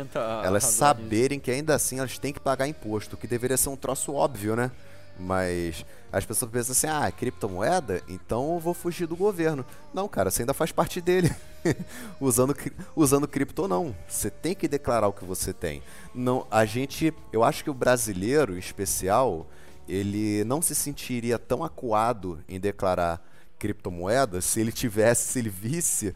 Elas 0.44 0.64
saberem 0.64 1.40
que 1.40 1.50
ainda 1.50 1.74
assim 1.74 1.98
elas 1.98 2.18
têm 2.18 2.32
que 2.32 2.40
pagar 2.40 2.68
imposto, 2.68 3.16
que 3.16 3.26
deveria 3.26 3.56
ser 3.56 3.70
um 3.70 3.76
troço 3.76 4.12
óbvio, 4.12 4.54
né? 4.54 4.70
Mas 5.18 5.84
as 6.12 6.24
pessoas 6.24 6.50
pensam 6.50 6.72
assim, 6.72 6.86
ah, 6.86 7.08
é 7.08 7.12
criptomoeda? 7.12 8.02
Então 8.08 8.54
eu 8.54 8.58
vou 8.58 8.74
fugir 8.74 9.06
do 9.06 9.16
governo. 9.16 9.64
Não, 9.92 10.08
cara, 10.08 10.30
você 10.30 10.42
ainda 10.42 10.54
faz 10.54 10.72
parte 10.72 11.00
dele. 11.00 11.30
usando, 12.20 12.56
usando 12.96 13.28
cripto 13.28 13.62
ou 13.62 13.68
não. 13.68 13.94
Você 14.08 14.30
tem 14.30 14.54
que 14.54 14.66
declarar 14.66 15.08
o 15.08 15.12
que 15.12 15.24
você 15.24 15.52
tem. 15.52 15.82
Não, 16.14 16.46
a 16.50 16.64
gente, 16.64 17.12
eu 17.32 17.44
acho 17.44 17.62
que 17.62 17.70
o 17.70 17.74
brasileiro, 17.74 18.56
em 18.56 18.58
especial, 18.58 19.46
ele 19.88 20.42
não 20.44 20.62
se 20.62 20.74
sentiria 20.74 21.38
tão 21.38 21.62
acuado 21.62 22.42
em 22.48 22.58
declarar 22.58 23.22
criptomoeda 23.58 24.40
se 24.40 24.58
ele 24.58 24.72
tivesse, 24.72 25.32
se 25.32 25.38
ele 25.38 25.50
visse 25.50 26.14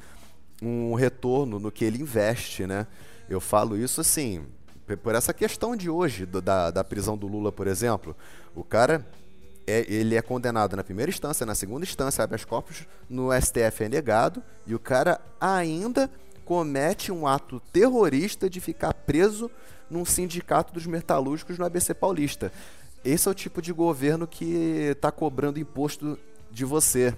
um 0.68 0.94
retorno 0.94 1.58
no 1.58 1.70
que 1.70 1.84
ele 1.84 2.00
investe, 2.00 2.66
né? 2.66 2.86
Eu 3.28 3.40
falo 3.40 3.76
isso 3.76 4.00
assim, 4.00 4.44
por 5.02 5.14
essa 5.14 5.32
questão 5.32 5.74
de 5.74 5.88
hoje, 5.88 6.26
da, 6.26 6.70
da 6.70 6.84
prisão 6.84 7.16
do 7.16 7.26
Lula, 7.26 7.50
por 7.50 7.66
exemplo. 7.66 8.14
O 8.54 8.62
cara, 8.62 9.06
é, 9.66 9.84
ele 9.88 10.14
é 10.14 10.22
condenado 10.22 10.76
na 10.76 10.84
primeira 10.84 11.10
instância, 11.10 11.46
na 11.46 11.54
segunda 11.54 11.84
instância, 11.84 12.22
habeas 12.22 12.44
corpus, 12.44 12.86
no 13.08 13.30
STF 13.32 13.84
é 13.84 13.88
negado, 13.88 14.42
e 14.66 14.74
o 14.74 14.78
cara 14.78 15.20
ainda 15.40 16.10
comete 16.44 17.10
um 17.10 17.26
ato 17.26 17.60
terrorista 17.72 18.50
de 18.50 18.60
ficar 18.60 18.92
preso 18.92 19.50
num 19.88 20.04
sindicato 20.04 20.72
dos 20.72 20.86
metalúrgicos 20.86 21.58
no 21.58 21.64
ABC 21.64 21.94
Paulista. 21.94 22.52
Esse 23.04 23.28
é 23.28 23.30
o 23.30 23.34
tipo 23.34 23.62
de 23.62 23.72
governo 23.72 24.26
que 24.26 24.90
está 24.92 25.10
cobrando 25.10 25.58
imposto 25.58 26.18
de 26.50 26.64
você. 26.64 27.14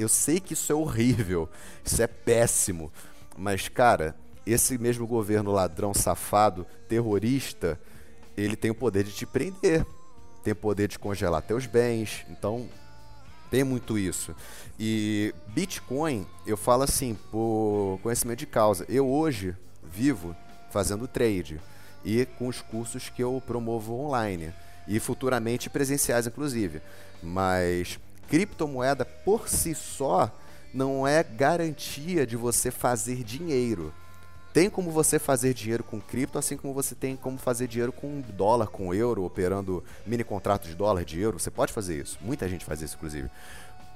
Eu 0.00 0.08
sei 0.08 0.40
que 0.40 0.54
isso 0.54 0.72
é 0.72 0.74
horrível, 0.74 1.46
isso 1.84 2.02
é 2.02 2.06
péssimo, 2.06 2.90
mas 3.36 3.68
cara, 3.68 4.16
esse 4.46 4.78
mesmo 4.78 5.06
governo 5.06 5.52
ladrão, 5.52 5.92
safado, 5.92 6.66
terrorista, 6.88 7.78
ele 8.34 8.56
tem 8.56 8.70
o 8.70 8.74
poder 8.74 9.04
de 9.04 9.12
te 9.12 9.26
prender, 9.26 9.84
tem 10.42 10.54
o 10.54 10.56
poder 10.56 10.88
de 10.88 10.98
congelar 10.98 11.42
teus 11.42 11.66
bens, 11.66 12.24
então 12.30 12.66
tem 13.50 13.62
muito 13.62 13.98
isso. 13.98 14.34
E 14.78 15.34
Bitcoin, 15.48 16.26
eu 16.46 16.56
falo 16.56 16.84
assim, 16.84 17.14
por 17.30 17.98
conhecimento 18.02 18.38
de 18.38 18.46
causa. 18.46 18.86
Eu 18.88 19.06
hoje 19.06 19.54
vivo 19.82 20.34
fazendo 20.70 21.06
trade 21.06 21.60
e 22.02 22.24
com 22.38 22.48
os 22.48 22.62
cursos 22.62 23.10
que 23.10 23.22
eu 23.22 23.42
promovo 23.46 23.92
online 23.92 24.54
e 24.88 24.98
futuramente 24.98 25.68
presenciais, 25.68 26.26
inclusive. 26.26 26.80
Mas 27.22 27.98
criptomoeda 28.30 29.04
por 29.04 29.48
si 29.48 29.74
só 29.74 30.30
não 30.72 31.06
é 31.06 31.22
garantia 31.24 32.24
de 32.24 32.36
você 32.36 32.70
fazer 32.70 33.24
dinheiro. 33.24 33.92
Tem 34.52 34.70
como 34.70 34.90
você 34.90 35.18
fazer 35.18 35.52
dinheiro 35.52 35.84
com 35.84 36.00
cripto, 36.00 36.38
assim 36.38 36.56
como 36.56 36.72
você 36.72 36.94
tem 36.94 37.16
como 37.16 37.38
fazer 37.38 37.66
dinheiro 37.66 37.92
com 37.92 38.20
dólar, 38.20 38.68
com 38.68 38.94
euro, 38.94 39.24
operando 39.24 39.82
mini 40.06 40.24
contratos 40.24 40.68
de 40.68 40.74
dólar, 40.74 41.04
de 41.04 41.20
euro. 41.20 41.38
Você 41.38 41.50
pode 41.50 41.72
fazer 41.72 42.00
isso. 42.00 42.18
Muita 42.20 42.48
gente 42.48 42.64
faz 42.64 42.80
isso, 42.80 42.96
inclusive. 42.96 43.28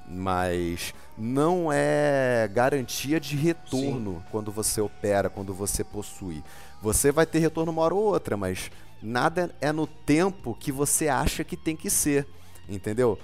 Mas 0.06 0.92
não 1.16 1.72
é 1.72 2.48
garantia 2.52 3.18
de 3.18 3.36
retorno 3.36 4.22
quando 4.30 4.52
você 4.52 4.80
opera, 4.80 5.30
quando 5.30 5.54
você 5.54 5.82
possui. 5.82 6.42
Você 6.82 7.10
vai 7.10 7.24
ter 7.24 7.38
retorno 7.38 7.72
uma 7.72 7.82
hora 7.82 7.94
ou 7.94 8.04
outra, 8.04 8.36
mas 8.36 8.70
nada 9.02 9.54
é 9.60 9.72
no 9.72 9.86
tempo 9.86 10.56
que 10.58 10.70
você 10.70 11.08
acha 11.08 11.42
que 11.42 11.56
tem 11.56 11.74
que 11.74 11.88
ser. 11.88 12.26
Entendeu? 12.68 13.18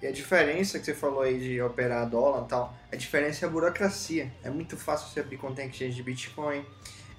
E 0.00 0.06
a 0.06 0.12
diferença 0.12 0.78
que 0.78 0.84
você 0.84 0.94
falou 0.94 1.22
aí 1.22 1.38
de 1.38 1.60
operar 1.60 2.08
dólar 2.08 2.44
e 2.44 2.48
tal, 2.48 2.76
a 2.90 2.96
diferença 2.96 3.44
é 3.44 3.48
a 3.48 3.50
burocracia. 3.50 4.30
É 4.44 4.50
muito 4.50 4.76
fácil 4.76 5.08
você 5.08 5.20
abrir 5.20 5.38
conta 5.38 5.62
em 5.62 5.68
exchange 5.68 5.96
de 5.96 6.02
Bitcoin, 6.02 6.64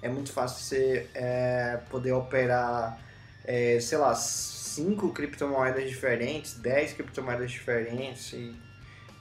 é 0.02 0.08
muito 0.08 0.32
fácil 0.32 0.62
você 0.62 1.06
é, 1.14 1.78
poder 1.90 2.12
operar, 2.12 2.98
é, 3.44 3.78
sei 3.80 3.98
lá, 3.98 4.14
cinco 4.14 5.12
criptomoedas 5.12 5.88
diferentes, 5.90 6.54
10 6.54 6.94
criptomoedas 6.94 7.50
diferentes 7.50 8.32
e, 8.32 8.54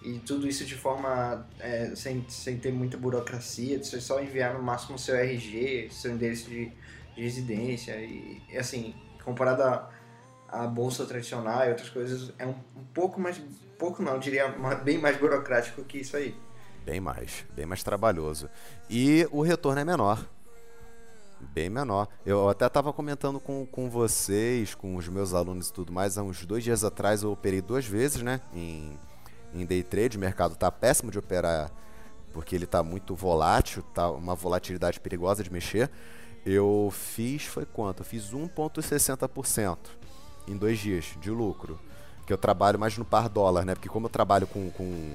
e 0.04 0.20
tudo 0.20 0.48
isso 0.48 0.64
de 0.64 0.76
forma 0.76 1.46
é, 1.60 1.92
sem, 1.96 2.26
sem 2.30 2.58
ter 2.58 2.72
muita 2.72 2.98
burocracia, 2.98 3.84
você 3.84 4.00
só 4.00 4.22
enviar 4.22 4.54
no 4.54 4.64
máximo 4.64 4.98
seu 4.98 5.16
RG, 5.16 5.90
seu 5.92 6.12
endereço 6.12 6.50
de, 6.50 6.72
de 7.14 7.22
residência 7.22 7.98
e, 7.98 8.42
e, 8.50 8.58
assim, 8.58 8.96
comparado 9.26 9.64
a 9.64 9.92
a 10.52 10.68
bolsa 10.68 11.06
tradicional 11.06 11.66
e 11.66 11.70
outras 11.70 11.90
coisas 11.90 12.32
é 12.38 12.46
um, 12.46 12.56
um 12.76 12.84
pouco 12.94 13.20
mais 13.20 13.42
pouco 13.80 14.04
não, 14.04 14.20
diria 14.20 14.54
bem 14.84 14.98
mais 14.98 15.18
burocrático 15.18 15.84
que 15.86 16.00
isso 16.00 16.18
aí. 16.18 16.36
Bem 16.86 17.00
mais, 17.00 17.46
bem 17.56 17.66
mais 17.66 17.82
trabalhoso. 17.82 18.50
E 18.90 19.28
o 19.32 19.42
retorno 19.42 19.80
é 19.80 19.86
menor. 19.86 20.24
Bem 21.40 21.70
menor. 21.70 22.10
Eu 22.26 22.50
até 22.50 22.68
estava 22.68 22.92
comentando 22.92 23.40
com, 23.40 23.66
com 23.66 23.90
vocês, 23.90 24.76
com 24.76 24.98
os 24.98 25.08
meus 25.08 25.34
alunos 25.34 25.70
e 25.70 25.74
tudo 25.74 25.94
mais, 25.94 26.18
há 26.18 26.24
uns 26.24 26.46
dois 26.46 26.64
dias 26.64 26.84
atrás 26.84 27.24
eu 27.24 27.32
operei 27.32 27.62
duas 27.62 27.86
vezes, 27.86 28.22
né? 28.22 28.42
Em, 28.54 29.00
em 29.54 29.66
day 29.66 29.82
trade, 29.82 30.18
o 30.18 30.20
mercado 30.20 30.56
tá 30.58 30.70
péssimo 30.70 31.10
de 31.10 31.18
operar 31.18 31.72
porque 32.34 32.56
ele 32.56 32.68
tá 32.68 32.84
muito 32.84 33.16
volátil, 33.16 33.82
tá 33.82 34.12
uma 34.12 34.36
volatilidade 34.36 35.00
perigosa 35.00 35.42
de 35.42 35.52
mexer. 35.52 35.90
Eu 36.46 36.90
fiz, 36.92 37.46
foi 37.46 37.66
quanto? 37.66 38.02
Eu 38.02 38.06
fiz 38.06 38.32
1,60% 38.32 39.78
em 40.50 40.58
dois 40.58 40.80
dias 40.80 41.06
de 41.22 41.30
lucro. 41.30 41.80
Que 42.26 42.34
eu 42.34 42.38
trabalho 42.38 42.78
mais 42.78 42.98
no 42.98 43.06
par 43.06 43.28
dólar, 43.30 43.66
né? 43.66 43.74
Porque 43.76 43.90
como 43.90 44.06
eu 44.08 44.10
trabalho 44.10 44.46
com, 44.48 44.70
com 44.72 45.14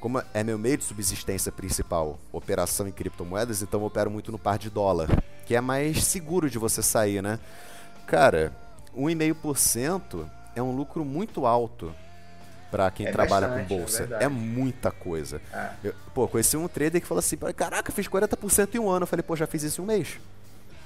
como 0.00 0.22
é 0.34 0.44
meu 0.44 0.58
meio 0.58 0.76
de 0.76 0.84
subsistência 0.84 1.50
principal, 1.50 2.18
operação 2.32 2.86
em 2.86 2.92
criptomoedas, 2.92 3.62
então 3.62 3.80
eu 3.80 3.86
opero 3.86 4.10
muito 4.10 4.30
no 4.30 4.38
par 4.38 4.58
de 4.58 4.68
dólar, 4.70 5.08
que 5.46 5.56
é 5.56 5.60
mais 5.60 6.04
seguro 6.04 6.48
de 6.50 6.58
você 6.58 6.82
sair, 6.82 7.22
né? 7.22 7.40
Cara, 8.06 8.52
1,5% 8.96 10.26
é 10.54 10.62
um 10.62 10.70
lucro 10.74 11.04
muito 11.04 11.46
alto 11.46 11.92
para 12.70 12.90
quem 12.90 13.06
É 13.06 13.10
trabalha 13.12 13.48
com 13.48 13.58
é 13.58 13.62
bolsa. 13.64 13.98
verdade. 14.00 14.24
É, 14.24 14.28
muita 14.28 14.90
coisa. 14.90 15.40
É. 15.52 15.70
Eu- 15.84 15.94
pô, 16.14 16.28
conheci 16.28 16.56
um 16.56 16.68
trader 16.68 17.00
que 17.00 17.06
falou 17.06 17.18
assim: 17.20 17.36
caraca, 17.36 17.90
fiz 17.92 18.06
40% 18.08 18.74
em 18.74 18.78
um 18.78 18.88
ano. 18.88 19.04
Eu 19.04 19.06
falei, 19.06 19.22
pô, 19.22 19.34
já 19.36 19.46
fiz 19.46 19.62
isso 19.62 19.80
em 19.80 19.84
um 19.84 19.86
mês. 19.86 20.18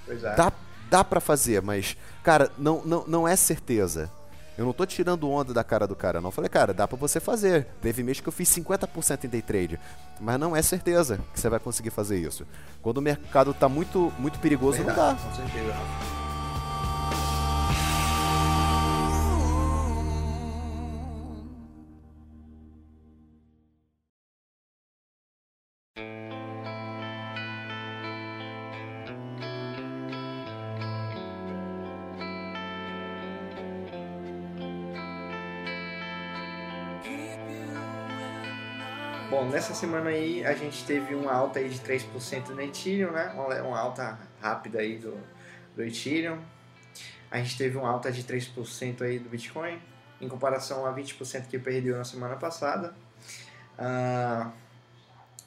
Pois 0.07 0.23
é. 0.23 0.35
Dá, 0.35 0.53
dá 0.91 1.05
pra 1.05 1.21
fazer, 1.21 1.63
mas, 1.63 1.97
cara, 2.23 2.51
não, 2.59 2.83
não, 2.85 3.05
não 3.07 3.29
é 3.29 3.37
certeza. 3.37 4.11
Eu 4.59 4.67
não 4.67 4.75
tô 4.75 4.85
tirando 4.85 5.31
onda 5.31 5.55
da 5.55 5.65
cara 5.65 5.87
do 5.87 5.97
cara, 5.97 6.21
não. 6.21 6.29
Eu 6.29 6.33
falei, 6.33 6.51
cara, 6.51 6.75
dá 6.75 6.87
pra 6.87 6.99
você 6.99 7.19
fazer. 7.19 7.67
Teve 7.81 8.03
mês 8.03 8.21
que 8.21 8.29
eu 8.29 8.33
fiz 8.33 8.47
50% 8.51 9.25
em 9.25 9.29
day 9.29 9.41
trade. 9.41 9.81
Mas 10.21 10.39
não 10.39 10.55
é 10.55 10.61
certeza 10.61 11.19
que 11.33 11.41
você 11.41 11.49
vai 11.49 11.59
conseguir 11.59 11.89
fazer 11.89 12.19
isso. 12.19 12.47
Quando 12.83 12.99
o 12.99 13.03
mercado 13.03 13.55
tá 13.55 13.71
muito, 13.71 14.13
muito 14.19 14.39
perigoso, 14.39 14.79
não 14.79 14.87
dá. 14.87 15.15
Verdade, 15.15 15.23
Com 15.23 15.35
certeza. 15.37 15.73
Rafa. 15.73 16.20
Nessa 39.51 39.75
semana 39.75 40.11
aí 40.11 40.45
a 40.45 40.55
gente 40.55 40.85
teve 40.85 41.15
uma 41.15 41.33
alta 41.33 41.59
aí 41.59 41.69
de 41.69 41.79
3% 41.81 42.49
no 42.49 42.61
Ethereum, 42.61 43.11
né? 43.11 43.33
Uma 43.63 43.79
alta 43.79 44.19
rápida 44.41 44.81
aí 44.81 44.99
do, 44.99 45.19
do 45.75 45.83
Ethereum. 45.83 46.39
A 47.31 47.39
gente 47.39 47.57
teve 47.57 47.77
uma 47.77 47.89
alta 47.89 48.11
de 48.11 48.23
3% 48.25 49.03
aí 49.03 49.19
do 49.19 49.29
Bitcoin, 49.29 49.79
em 50.21 50.29
comparação 50.29 50.85
a 50.87 50.93
20% 50.93 51.47
que 51.47 51.59
perdeu 51.59 51.97
na 51.97 52.05
semana 52.05 52.37
passada. 52.37 52.95
Ah, 53.79 54.51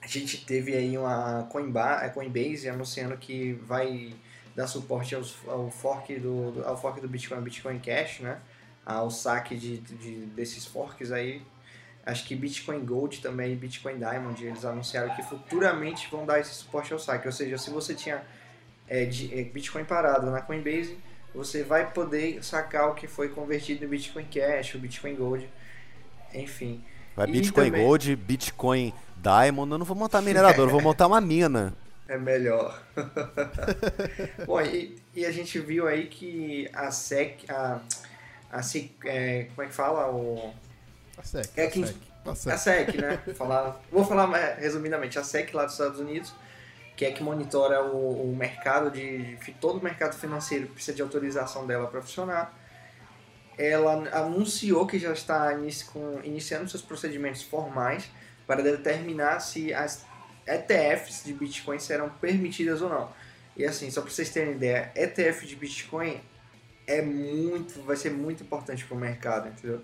a 0.01 0.07
gente 0.07 0.45
teve 0.45 0.75
aí 0.75 0.97
uma 0.97 1.39
a 1.39 2.09
Coinbase 2.09 2.69
anunciando 2.69 3.17
que 3.17 3.53
vai 3.53 4.13
dar 4.55 4.67
suporte 4.67 5.15
aos, 5.15 5.35
ao, 5.47 5.69
fork 5.69 6.19
do, 6.19 6.63
ao 6.65 6.79
fork 6.79 7.01
do 7.01 7.07
Bitcoin, 7.07 7.41
Bitcoin 7.41 7.79
Cash, 7.79 8.19
né? 8.19 8.39
Ao 8.85 9.09
saque 9.09 9.55
de, 9.55 9.77
de, 9.77 10.25
desses 10.27 10.65
forks 10.65 11.11
aí. 11.11 11.41
Acho 12.05 12.25
que 12.25 12.35
Bitcoin 12.35 12.79
Gold 12.85 13.21
também 13.21 13.55
Bitcoin 13.55 13.97
Diamond, 13.97 14.45
eles 14.45 14.65
anunciaram 14.65 15.15
que 15.15 15.23
futuramente 15.23 16.07
vão 16.11 16.25
dar 16.25 16.39
esse 16.39 16.53
suporte 16.53 16.91
ao 16.91 16.99
saque. 16.99 17.25
Ou 17.27 17.31
seja, 17.31 17.57
se 17.57 17.69
você 17.69 17.93
tinha 17.95 18.21
é, 18.87 19.05
de- 19.05 19.33
é, 19.39 19.43
Bitcoin 19.45 19.85
parado 19.85 20.29
na 20.29 20.41
Coinbase, 20.41 20.97
você 21.33 21.63
vai 21.63 21.89
poder 21.91 22.43
sacar 22.43 22.89
o 22.89 22.93
que 22.93 23.07
foi 23.07 23.29
convertido 23.29 23.85
em 23.85 23.87
Bitcoin 23.87 24.25
Cash, 24.25 24.75
o 24.75 24.79
Bitcoin 24.79 25.15
Gold, 25.15 25.49
enfim. 26.33 26.83
Vai 27.15 27.27
Bitcoin 27.27 27.65
também- 27.71 27.85
Gold, 27.85 28.15
Bitcoin 28.17 28.93
Diamond. 29.17 29.71
Eu 29.71 29.77
não 29.77 29.85
vou 29.85 29.95
montar 29.95 30.21
minerador, 30.21 30.65
eu 30.67 30.71
vou 30.71 30.81
montar 30.81 31.07
uma 31.07 31.21
mina. 31.21 31.73
É 32.05 32.17
melhor. 32.17 32.83
Bom, 34.45 34.61
e, 34.61 34.95
e 35.15 35.25
a 35.25 35.31
gente 35.31 35.57
viu 35.57 35.87
aí 35.87 36.07
que 36.07 36.69
a 36.73 36.91
SEC, 36.91 37.45
a, 37.49 37.79
a 38.51 38.61
SEC, 38.61 38.91
é, 39.05 39.47
como 39.55 39.65
é 39.65 39.69
que 39.69 39.73
fala? 39.73 40.11
O, 40.11 40.53
A 41.17 41.23
SEC. 41.23 41.49
É 41.57 41.65
a 41.65 41.69
que- 41.71 41.85
SEC. 41.85 41.95
Tá 42.23 42.31
a. 42.31 42.57
SEC, 42.57 42.97
né? 43.01 43.17
Falar, 43.35 43.81
vou 43.91 44.05
falar 44.05 44.27
resumidamente, 44.55 45.19
a 45.19 45.23
SEC 45.23 45.53
lá 45.53 45.65
dos 45.65 45.73
Estados 45.73 45.99
Unidos, 45.99 46.33
que 46.95 47.05
é 47.05 47.11
que 47.11 47.21
monitora 47.21 47.83
o, 47.83 48.31
o 48.31 48.35
mercado 48.35 48.89
de, 48.91 49.35
de- 49.35 49.51
todo 49.53 49.79
o 49.79 49.83
mercado 49.83 50.15
financeiro 50.15 50.67
precisa 50.67 50.95
de 50.95 51.01
autorização 51.01 51.67
dela 51.67 51.87
para 51.87 52.01
funcionar. 52.01 52.57
Ela 53.57 54.09
anunciou 54.17 54.87
que 54.87 54.97
já 54.97 55.11
está 55.13 55.53
inici- 55.53 55.85
com- 55.85 56.19
iniciando 56.23 56.69
seus 56.69 56.81
procedimentos 56.81 57.43
formais 57.43 58.09
para 58.47 58.63
determinar 58.63 59.39
se 59.39 59.73
as 59.73 60.05
ETFs 60.47 61.23
de 61.23 61.33
Bitcoin 61.33 61.77
serão 61.79 62.09
permitidas 62.09 62.81
ou 62.81 62.89
não. 62.89 63.09
E 63.55 63.63
assim, 63.65 63.91
só 63.91 64.01
para 64.01 64.09
vocês 64.09 64.29
terem 64.31 64.53
ideia, 64.53 64.91
ETF 64.95 65.45
de 65.45 65.55
Bitcoin 65.55 66.19
é 66.87 67.01
muito, 67.01 67.81
vai 67.83 67.95
ser 67.95 68.09
muito 68.11 68.41
importante 68.43 68.83
para 68.85 68.97
o 68.97 68.99
mercado, 68.99 69.49
entendeu? 69.49 69.81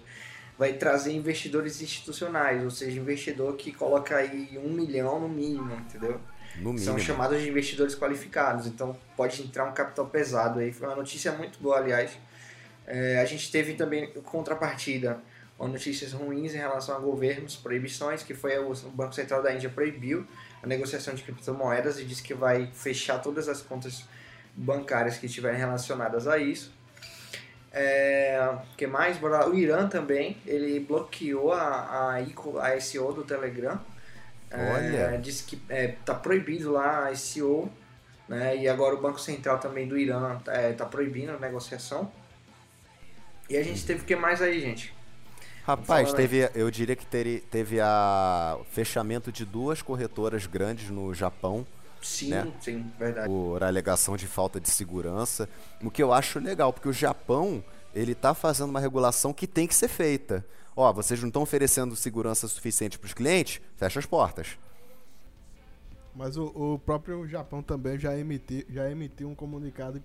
Vai 0.60 0.74
trazer 0.74 1.14
investidores 1.14 1.82
institucionais, 1.82 2.62
ou 2.64 2.70
seja, 2.70 3.00
investidor 3.00 3.56
que 3.56 3.72
coloca 3.72 4.18
aí 4.18 4.60
um 4.62 4.70
milhão 4.74 5.20
no 5.20 5.30
mínimo, 5.30 5.74
entendeu? 5.74 6.20
No 6.58 6.78
São 6.78 6.96
mínimo. 6.96 7.00
chamados 7.00 7.42
de 7.42 7.48
investidores 7.48 7.96
qualificados, 7.96 8.68
então 8.68 8.96
pode 9.16 9.42
entrar 9.42 9.64
um 9.64 9.74
capital 9.74 10.06
pesado 10.08 10.60
aí. 10.60 10.74
Foi 10.74 10.88
uma 10.88 10.98
notícia 10.98 11.32
muito 11.32 11.60
boa, 11.60 11.78
aliás. 11.78 12.12
É, 12.86 13.22
a 13.22 13.26
gente 13.26 13.50
teve 13.50 13.76
também 13.76 14.12
contrapartida, 14.24 15.22
ou 15.58 15.68
notícias 15.68 16.12
ruins 16.12 16.54
em 16.54 16.58
relação 16.58 16.96
a 16.96 17.00
governos, 17.00 17.56
proibições, 17.56 18.22
que 18.22 18.34
foi 18.34 18.58
o 18.60 18.72
o 18.72 18.92
Banco 18.92 19.14
Central 19.14 19.42
da 19.42 19.54
Índia 19.54 19.70
proibiu 19.70 20.26
a 20.62 20.68
negociação 20.68 21.14
de 21.14 21.24
criptomoedas 21.24 22.00
e 22.00 22.04
disse 22.04 22.24
que 22.24 22.34
vai 22.34 22.70
fechar 22.74 23.20
todas 23.20 23.48
as 23.48 23.62
contas 23.62 24.04
bancárias 24.56 25.18
que 25.18 25.26
estiverem 25.26 25.58
relacionadas 25.58 26.28
a 26.28 26.38
isso. 26.38 26.78
É, 27.72 28.58
que 28.76 28.88
mais? 28.88 29.18
O 29.22 29.54
Irã 29.54 29.88
também, 29.88 30.38
ele 30.46 30.80
bloqueou 30.80 31.54
a, 31.54 31.62
a, 31.62 32.14
a 32.14 32.22
ICO 32.78 33.14
do 33.14 33.24
Telegram. 33.24 33.80
Olha. 34.52 35.14
É, 35.14 35.18
disse 35.18 35.44
que 35.44 35.62
é, 35.70 35.96
tá 36.04 36.16
proibido 36.16 36.72
lá 36.72 37.06
a 37.06 37.12
ICO, 37.12 37.70
né? 38.28 38.58
E 38.58 38.68
agora 38.68 38.96
o 38.96 39.02
Banco 39.02 39.20
Central 39.20 39.60
também 39.60 39.88
do 39.88 39.98
Irã 39.98 40.40
é, 40.48 40.74
tá 40.74 40.86
proibindo 40.86 41.32
a 41.32 41.38
negociação. 41.38 42.12
E 43.48 43.58
a 43.58 43.64
gente 43.64 43.86
teve 43.86 44.02
o 44.02 44.06
que 44.06 44.16
mais 44.16 44.42
aí, 44.42 44.60
gente? 44.60 44.94
Rapaz, 45.64 46.12
teve, 46.14 46.50
eu 46.56 46.72
diria 46.72 46.96
que 46.96 47.06
teve, 47.06 47.42
teve 47.42 47.80
a 47.80 48.58
o 48.60 48.64
fechamento 48.64 49.32
de 49.32 49.46
duas 49.46 49.84
corretoras 49.84 50.48
grandes 50.48 50.90
no 50.90 51.14
Japão 51.14 51.66
Sim, 52.02 52.30
Né? 52.30 52.54
sim, 52.62 52.92
verdade. 52.98 53.28
por 53.28 53.64
alegação 53.64 54.16
de 54.16 54.28
falta 54.28 54.60
de 54.60 54.70
segurança. 54.70 55.50
O 55.84 55.92
que 55.92 56.02
eu 56.02 56.14
acho 56.14 56.40
legal, 56.40 56.72
porque 56.72 56.88
o 56.90 56.94
Japão 56.94 57.64
ele 57.94 58.16
tá 58.16 58.34
fazendo 58.34 58.70
uma 58.70 58.80
regulação 58.80 59.34
que 59.34 59.48
tem 59.48 59.68
que 59.68 59.76
ser 59.76 59.88
feita. 59.88 60.46
Ó, 60.76 60.92
vocês 60.94 61.20
não 61.20 61.28
estão 61.28 61.42
oferecendo 61.42 61.96
segurança 61.96 62.48
suficiente 62.48 62.98
para 62.98 63.08
os 63.08 63.14
clientes? 63.14 63.62
Fecha 63.76 64.00
as 64.00 64.06
portas. 64.06 64.58
Mas 66.16 66.38
o, 66.38 66.46
o 66.46 66.80
próprio 66.80 67.28
Japão 67.28 67.62
também 67.62 67.98
já 68.00 68.18
emitiu, 68.18 68.66
já 68.70 68.90
emitiu 68.90 69.30
um 69.30 69.36
comunicado 69.36 70.02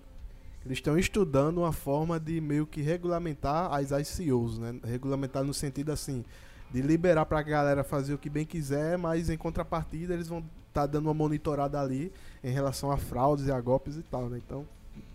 eles 0.65 0.79
estão 0.79 0.97
estudando 0.97 1.59
uma 1.59 1.71
forma 1.71 2.19
de 2.19 2.41
meio 2.41 2.65
que 2.65 2.81
regulamentar 2.81 3.71
as 3.71 3.91
ICOs, 3.91 4.57
né? 4.57 4.79
Regulamentar 4.83 5.43
no 5.43 5.53
sentido 5.53 5.91
assim, 5.91 6.25
de 6.71 6.81
liberar 6.81 7.25
pra 7.25 7.41
galera 7.41 7.83
fazer 7.83 8.13
o 8.13 8.17
que 8.17 8.29
bem 8.29 8.45
quiser, 8.45 8.97
mas 8.97 9.29
em 9.29 9.37
contrapartida 9.37 10.13
eles 10.13 10.27
vão 10.27 10.43
estar 10.67 10.85
dando 10.85 11.05
uma 11.05 11.13
monitorada 11.13 11.79
ali 11.79 12.11
em 12.43 12.51
relação 12.51 12.91
a 12.91 12.97
fraudes 12.97 13.47
e 13.47 13.51
a 13.51 13.59
golpes 13.61 13.95
e 13.95 14.03
tal, 14.03 14.29
né? 14.29 14.41
Então, 14.45 14.67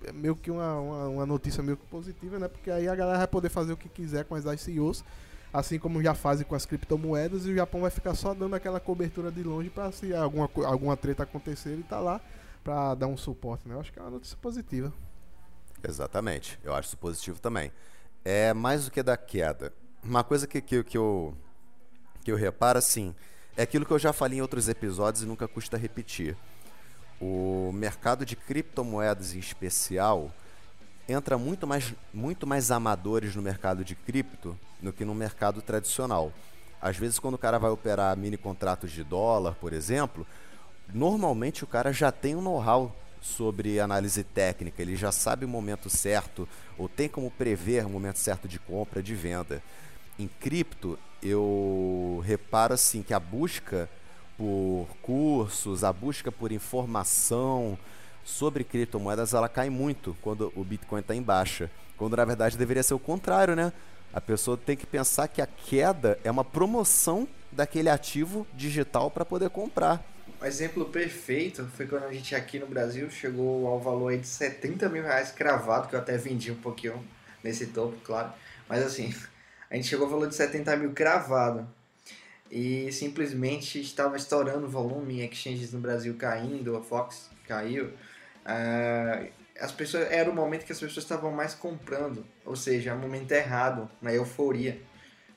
é 0.04 0.12
meio 0.12 0.34
que 0.34 0.50
uma, 0.50 0.74
uma, 0.80 1.08
uma 1.08 1.26
notícia 1.26 1.62
meio 1.62 1.76
que 1.76 1.86
positiva, 1.86 2.38
né? 2.38 2.48
Porque 2.48 2.70
aí 2.70 2.88
a 2.88 2.94
galera 2.94 3.18
vai 3.18 3.26
poder 3.26 3.50
fazer 3.50 3.72
o 3.72 3.76
que 3.76 3.88
quiser 3.88 4.24
com 4.24 4.34
as 4.34 4.44
ICOs, 4.44 5.04
assim 5.52 5.78
como 5.78 6.02
já 6.02 6.14
fazem 6.14 6.46
com 6.46 6.54
as 6.54 6.64
criptomoedas, 6.64 7.44
e 7.46 7.50
o 7.50 7.54
Japão 7.54 7.82
vai 7.82 7.90
ficar 7.90 8.14
só 8.14 8.32
dando 8.32 8.54
aquela 8.54 8.80
cobertura 8.80 9.30
de 9.30 9.42
longe 9.42 9.68
para 9.68 9.92
se 9.92 10.14
alguma, 10.14 10.48
alguma 10.64 10.96
treta 10.96 11.24
acontecer 11.24 11.70
ele 11.70 11.82
tá 11.82 12.00
lá 12.00 12.20
para 12.64 12.94
dar 12.94 13.06
um 13.06 13.16
suporte, 13.16 13.68
né? 13.68 13.74
Eu 13.74 13.80
acho 13.80 13.92
que 13.92 13.98
é 13.98 14.02
uma 14.02 14.10
notícia 14.10 14.36
positiva. 14.40 14.92
Exatamente. 15.86 16.58
Eu 16.62 16.74
acho 16.74 16.88
isso 16.88 16.98
positivo 16.98 17.40
também. 17.40 17.72
É 18.24 18.52
mais 18.52 18.84
do 18.84 18.90
que 18.90 19.02
da 19.02 19.16
queda. 19.16 19.72
Uma 20.02 20.24
coisa 20.24 20.46
que, 20.46 20.60
que, 20.60 20.82
que 20.82 20.96
eu 20.96 21.34
que 22.24 22.30
eu 22.30 22.36
reparo 22.36 22.78
assim, 22.78 23.14
é 23.56 23.62
aquilo 23.62 23.84
que 23.84 23.92
eu 23.92 23.98
já 23.98 24.12
falei 24.12 24.38
em 24.38 24.42
outros 24.42 24.68
episódios 24.68 25.22
e 25.22 25.26
nunca 25.26 25.48
custa 25.48 25.76
repetir. 25.76 26.36
O 27.20 27.70
mercado 27.74 28.24
de 28.24 28.36
criptomoedas 28.36 29.34
em 29.34 29.38
especial 29.38 30.32
entra 31.08 31.36
muito 31.36 31.66
mais, 31.66 31.94
muito 32.12 32.46
mais 32.46 32.70
amadores 32.70 33.34
no 33.34 33.42
mercado 33.42 33.84
de 33.84 33.94
cripto 33.94 34.58
do 34.80 34.92
que 34.92 35.04
no 35.04 35.14
mercado 35.14 35.60
tradicional. 35.60 36.32
Às 36.80 36.96
vezes, 36.96 37.18
quando 37.18 37.34
o 37.34 37.38
cara 37.38 37.58
vai 37.58 37.70
operar 37.70 38.16
mini 38.16 38.38
contratos 38.38 38.90
de 38.90 39.04
dólar, 39.04 39.54
por 39.54 39.72
exemplo, 39.72 40.26
normalmente 40.94 41.62
o 41.64 41.66
cara 41.66 41.92
já 41.92 42.10
tem 42.10 42.34
um 42.34 42.40
know-how 42.40 42.94
sobre 43.20 43.78
análise 43.80 44.24
técnica, 44.24 44.80
ele 44.80 44.96
já 44.96 45.12
sabe 45.12 45.44
o 45.44 45.48
momento 45.48 45.90
certo 45.90 46.48
ou 46.78 46.88
tem 46.88 47.06
como 47.06 47.30
prever 47.30 47.84
o 47.84 47.90
momento 47.90 48.18
certo 48.18 48.48
de 48.48 48.58
compra, 48.58 49.02
de 49.02 49.14
venda. 49.14 49.62
Em 50.20 50.28
cripto, 50.38 50.98
eu 51.22 52.22
reparo 52.26 52.74
assim 52.74 53.02
que 53.02 53.14
a 53.14 53.18
busca 53.18 53.88
por 54.36 54.86
cursos, 55.00 55.82
a 55.82 55.90
busca 55.94 56.30
por 56.30 56.52
informação 56.52 57.78
sobre 58.22 58.62
criptomoedas, 58.62 59.32
ela 59.32 59.48
cai 59.48 59.70
muito 59.70 60.14
quando 60.20 60.52
o 60.54 60.62
Bitcoin 60.62 61.00
está 61.00 61.14
em 61.14 61.22
baixa. 61.22 61.70
Quando 61.96 62.18
na 62.18 62.24
verdade 62.26 62.58
deveria 62.58 62.82
ser 62.82 62.92
o 62.92 62.98
contrário, 62.98 63.56
né? 63.56 63.72
A 64.12 64.20
pessoa 64.20 64.58
tem 64.58 64.76
que 64.76 64.84
pensar 64.84 65.26
que 65.26 65.40
a 65.40 65.46
queda 65.46 66.18
é 66.22 66.30
uma 66.30 66.44
promoção 66.44 67.26
daquele 67.50 67.88
ativo 67.88 68.46
digital 68.54 69.10
para 69.10 69.24
poder 69.24 69.48
comprar. 69.48 70.04
O 70.38 70.44
exemplo 70.44 70.84
perfeito 70.84 71.66
foi 71.74 71.86
quando 71.86 72.04
a 72.04 72.12
gente 72.12 72.34
aqui 72.34 72.58
no 72.58 72.66
Brasil 72.66 73.10
chegou 73.10 73.66
ao 73.66 73.80
valor 73.80 74.14
de 74.18 74.26
70 74.26 74.86
mil 74.90 75.02
reais 75.02 75.32
cravado, 75.32 75.88
que 75.88 75.94
eu 75.94 75.98
até 75.98 76.18
vendi 76.18 76.52
um 76.52 76.60
pouquinho 76.60 77.02
nesse 77.42 77.68
topo, 77.68 77.96
claro. 78.04 78.30
Mas 78.68 78.84
assim, 78.84 79.14
a 79.70 79.76
gente 79.76 79.88
chegou 79.88 80.06
ao 80.06 80.10
valor 80.10 80.28
de 80.28 80.34
70 80.34 80.76
mil 80.76 80.92
cravado. 80.92 81.66
E 82.50 82.90
simplesmente 82.90 83.80
estava 83.80 84.16
estourando 84.16 84.66
o 84.66 84.68
volume, 84.68 85.24
exchanges 85.24 85.72
no 85.72 85.78
Brasil 85.78 86.16
caindo, 86.18 86.76
a 86.76 86.82
Fox 86.82 87.30
caiu. 87.46 87.92
Ah, 88.44 89.24
as 89.60 89.70
pessoas 89.70 90.10
Era 90.10 90.28
o 90.28 90.34
momento 90.34 90.64
que 90.64 90.72
as 90.72 90.80
pessoas 90.80 91.04
estavam 91.04 91.30
mais 91.30 91.54
comprando, 91.54 92.26
ou 92.44 92.56
seja, 92.56 92.94
o 92.94 92.98
momento 92.98 93.30
errado, 93.30 93.88
na 94.02 94.12
euforia. 94.12 94.80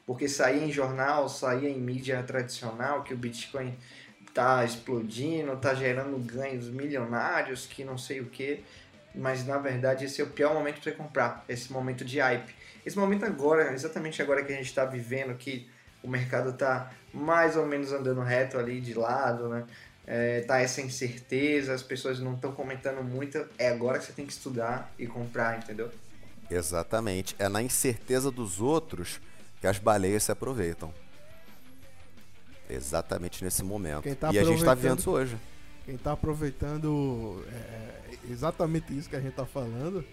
Porque 0.07 0.27
saía 0.27 0.63
em 0.65 0.71
jornal, 0.71 1.29
saía 1.29 1.69
em 1.69 1.79
mídia 1.79 2.21
tradicional 2.23 3.03
que 3.03 3.13
o 3.13 3.17
Bitcoin 3.17 3.77
tá 4.33 4.65
explodindo, 4.65 5.55
tá 5.57 5.75
gerando 5.75 6.17
ganhos 6.17 6.67
milionários, 6.67 7.67
que 7.67 7.83
não 7.83 7.97
sei 7.97 8.19
o 8.19 8.25
que, 8.25 8.63
mas 9.13 9.45
na 9.45 9.57
verdade 9.59 10.05
esse 10.05 10.19
é 10.19 10.23
o 10.23 10.29
pior 10.29 10.53
momento 10.53 10.81
para 10.81 10.91
comprar, 10.93 11.45
esse 11.47 11.71
momento 11.71 12.03
de 12.03 12.19
hype. 12.19 12.53
Esse 12.85 12.97
momento 12.97 13.25
agora, 13.25 13.73
exatamente 13.73 14.21
agora 14.21 14.43
que 14.43 14.51
a 14.51 14.55
gente 14.55 14.67
está 14.67 14.85
vivendo, 14.85 15.35
que 15.35 15.69
o 16.01 16.07
mercado 16.07 16.53
tá 16.53 16.91
mais 17.13 17.55
ou 17.55 17.65
menos 17.65 17.91
andando 17.91 18.21
reto 18.21 18.57
ali 18.57 18.81
de 18.81 18.93
lado, 18.93 19.47
né? 19.47 19.65
É, 20.05 20.41
tá 20.41 20.59
essa 20.59 20.81
incerteza, 20.81 21.73
as 21.73 21.81
pessoas 21.81 22.19
não 22.19 22.33
estão 22.33 22.51
comentando 22.51 23.01
muito, 23.01 23.45
é 23.57 23.69
agora 23.69 23.97
que 23.97 24.05
você 24.05 24.11
tem 24.11 24.25
que 24.25 24.33
estudar 24.33 24.91
e 24.99 25.07
comprar, 25.07 25.57
entendeu? 25.57 25.89
Exatamente. 26.51 27.35
É 27.39 27.47
na 27.47 27.61
incerteza 27.61 28.29
dos 28.29 28.59
outros 28.59 29.21
que 29.61 29.67
as 29.67 29.79
baleias 29.79 30.23
se 30.23 30.31
aproveitam. 30.31 30.93
Exatamente 32.69 33.43
nesse 33.43 33.63
momento. 33.63 34.13
Tá 34.15 34.33
e 34.33 34.39
a 34.39 34.43
gente 34.43 34.59
está 34.59 34.73
vivendo 34.73 34.99
isso 34.99 35.11
hoje. 35.11 35.37
Quem 35.85 35.97
tá 35.97 36.13
aproveitando 36.13 37.43
é, 37.49 38.31
exatamente 38.31 38.97
isso 38.97 39.09
que 39.09 39.15
a 39.15 39.21
gente 39.21 39.35
tá 39.35 39.45
falando 39.45 40.03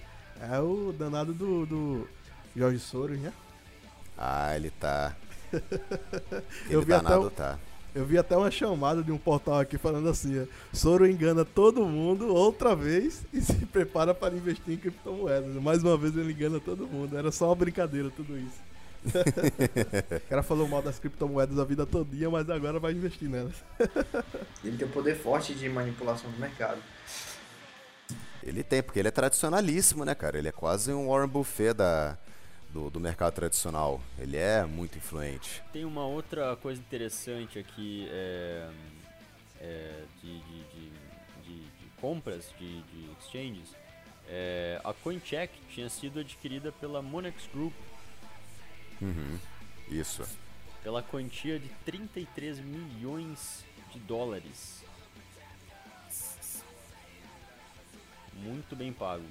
é 0.40 0.58
o 0.58 0.92
danado 0.92 1.32
do, 1.32 1.66
do 1.66 2.08
Jorge 2.56 2.78
Soros, 2.78 3.18
né? 3.18 3.32
Ah, 4.16 4.54
ele 4.56 4.70
tá. 4.70 5.16
Ele 5.52 6.42
Eu 6.70 6.82
vi 6.82 6.92
até 6.92 7.02
danado 7.02 7.26
o- 7.26 7.30
tá. 7.30 7.58
Eu 7.92 8.04
vi 8.04 8.16
até 8.16 8.36
uma 8.36 8.50
chamada 8.52 9.02
de 9.02 9.10
um 9.10 9.18
portal 9.18 9.58
aqui 9.58 9.76
falando 9.76 10.08
assim: 10.08 10.40
ó, 10.40 10.46
Soro 10.72 11.08
engana 11.08 11.44
todo 11.44 11.84
mundo 11.84 12.32
outra 12.32 12.76
vez 12.76 13.22
e 13.32 13.40
se 13.40 13.54
prepara 13.66 14.14
para 14.14 14.34
investir 14.34 14.74
em 14.74 14.76
criptomoedas. 14.76 15.54
Mais 15.56 15.82
uma 15.82 15.96
vez 15.96 16.16
ele 16.16 16.32
engana 16.32 16.60
todo 16.60 16.86
mundo. 16.86 17.16
Era 17.18 17.32
só 17.32 17.46
uma 17.46 17.54
brincadeira 17.56 18.08
tudo 18.10 18.38
isso. 18.38 18.60
o 20.24 20.28
cara 20.28 20.42
falou 20.42 20.68
mal 20.68 20.82
das 20.82 20.98
criptomoedas 20.98 21.58
a 21.58 21.64
vida 21.64 21.84
todinha, 21.86 22.30
mas 22.30 22.48
agora 22.48 22.78
vai 22.78 22.92
investir 22.92 23.28
nelas. 23.28 23.54
Ele 24.62 24.76
tem 24.76 24.86
um 24.86 24.90
poder 24.90 25.16
forte 25.16 25.54
de 25.54 25.68
manipulação 25.68 26.30
do 26.30 26.38
mercado. 26.38 26.78
Ele 28.42 28.62
tem, 28.62 28.82
porque 28.82 28.98
ele 28.98 29.08
é 29.08 29.10
tradicionalíssimo, 29.10 30.04
né, 30.04 30.14
cara? 30.14 30.38
Ele 30.38 30.48
é 30.48 30.52
quase 30.52 30.92
um 30.92 31.08
Warren 31.08 31.28
Buffet 31.28 31.72
da, 31.74 32.16
do, 32.72 32.90
do 32.90 33.00
mercado 33.00 33.34
tradicional. 33.34 34.00
Ele 34.18 34.36
é 34.36 34.64
muito 34.64 34.98
influente. 34.98 35.62
Tem 35.72 35.84
uma 35.84 36.04
outra 36.04 36.56
coisa 36.56 36.80
interessante 36.80 37.58
aqui 37.58 38.08
é, 38.10 38.70
é, 39.60 40.02
de, 40.22 40.40
de, 40.40 40.64
de, 41.44 41.60
de, 41.60 41.86
compras 42.00 42.52
de, 42.58 42.82
de 42.82 43.10
exchanges. 43.18 43.74
É, 44.28 44.80
a 44.84 44.92
CoinCheck 44.92 45.52
tinha 45.70 45.88
sido 45.88 46.20
adquirida 46.20 46.72
pela 46.72 47.02
Monex 47.02 47.48
Group. 47.52 47.74
Uhum. 49.00 49.38
Isso. 49.88 50.22
Pela 50.82 51.02
quantia 51.02 51.58
de 51.58 51.68
33 51.84 52.60
milhões 52.60 53.64
de 53.92 53.98
dólares. 53.98 54.84
Muito 58.34 58.74
bem 58.74 58.92
pago. 58.92 59.24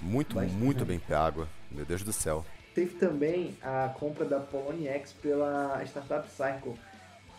Muito, 0.00 0.38
muito 0.38 0.84
bem 0.84 0.98
pago. 0.98 1.48
Meu 1.70 1.84
Deus 1.84 2.02
do 2.02 2.12
céu. 2.12 2.44
Teve 2.78 2.94
também 2.94 3.56
a 3.60 3.92
compra 3.98 4.24
da 4.24 4.38
Poloniex 4.38 5.12
pela 5.14 5.82
Startup 5.84 6.28
Cycle, 6.30 6.78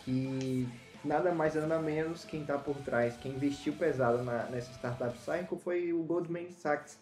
que 0.04 0.68
nada 1.02 1.32
mais 1.32 1.54
nada 1.54 1.78
menos 1.78 2.26
quem 2.26 2.42
está 2.42 2.58
por 2.58 2.76
trás, 2.76 3.16
quem 3.16 3.32
investiu 3.32 3.72
pesado 3.72 4.22
na, 4.22 4.42
nessa 4.50 4.70
Startup 4.74 5.16
Cycle 5.16 5.58
foi 5.58 5.94
o 5.94 6.02
Goldman 6.02 6.50
Sachs. 6.50 6.98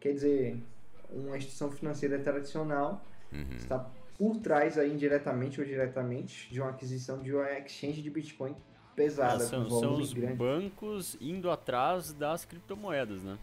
Quer 0.00 0.12
dizer, 0.12 0.60
uma 1.08 1.36
instituição 1.36 1.70
financeira 1.70 2.18
tradicional 2.18 3.00
uhum. 3.32 3.46
está 3.56 3.88
por 4.18 4.38
trás 4.38 4.76
aí 4.76 4.92
indiretamente 4.92 5.60
ou 5.60 5.64
diretamente 5.64 6.52
de 6.52 6.60
uma 6.60 6.70
aquisição 6.70 7.22
de 7.22 7.32
uma 7.32 7.48
exchange 7.60 8.02
de 8.02 8.10
Bitcoin 8.10 8.56
pesada. 8.96 9.44
É, 9.44 9.46
são, 9.46 9.70
são 9.70 9.94
os 10.00 10.12
grande. 10.12 10.34
bancos 10.34 11.16
indo 11.20 11.48
atrás 11.48 12.12
das 12.12 12.44
criptomoedas, 12.44 13.22
né? 13.22 13.38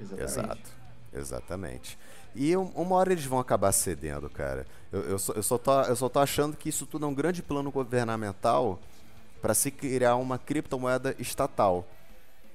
Exatamente. 0.00 0.32
Exato. 0.32 0.85
Exatamente. 1.12 1.98
E 2.34 2.54
uma 2.56 2.96
hora 2.96 3.12
eles 3.12 3.24
vão 3.24 3.38
acabar 3.38 3.72
cedendo, 3.72 4.28
cara. 4.28 4.66
Eu, 4.92 5.00
eu, 5.02 5.18
só, 5.18 5.32
eu, 5.32 5.42
só 5.42 5.56
tô, 5.56 5.80
eu 5.82 5.96
só 5.96 6.08
tô 6.08 6.18
achando 6.18 6.56
que 6.56 6.68
isso 6.68 6.84
tudo 6.86 7.06
é 7.06 7.08
um 7.08 7.14
grande 7.14 7.42
plano 7.42 7.70
governamental 7.70 8.78
para 9.40 9.54
se 9.54 9.70
criar 9.70 10.16
uma 10.16 10.38
criptomoeda 10.38 11.14
estatal. 11.18 11.88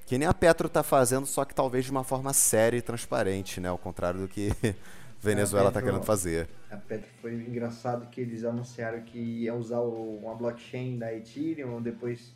Que 0.06 0.18
nem 0.18 0.28
a 0.28 0.34
Petro 0.34 0.66
está 0.66 0.82
fazendo, 0.82 1.26
só 1.26 1.44
que 1.44 1.54
talvez 1.54 1.84
de 1.84 1.90
uma 1.90 2.04
forma 2.04 2.32
séria 2.32 2.76
e 2.76 2.82
transparente, 2.82 3.60
né? 3.60 3.68
Ao 3.68 3.78
contrário 3.78 4.20
do 4.20 4.28
que 4.28 4.52
Venezuela 5.20 5.68
está 5.68 5.80
querendo 5.80 6.02
fazer. 6.02 6.48
A 6.70 6.76
Petro 6.76 7.08
foi 7.20 7.34
engraçado 7.34 8.08
que 8.10 8.20
eles 8.20 8.44
anunciaram 8.44 9.00
que 9.02 9.18
ia 9.18 9.54
usar 9.54 9.80
uma 9.80 10.34
blockchain 10.34 10.98
da 10.98 11.14
Ethereum, 11.14 11.80
depois 11.80 12.32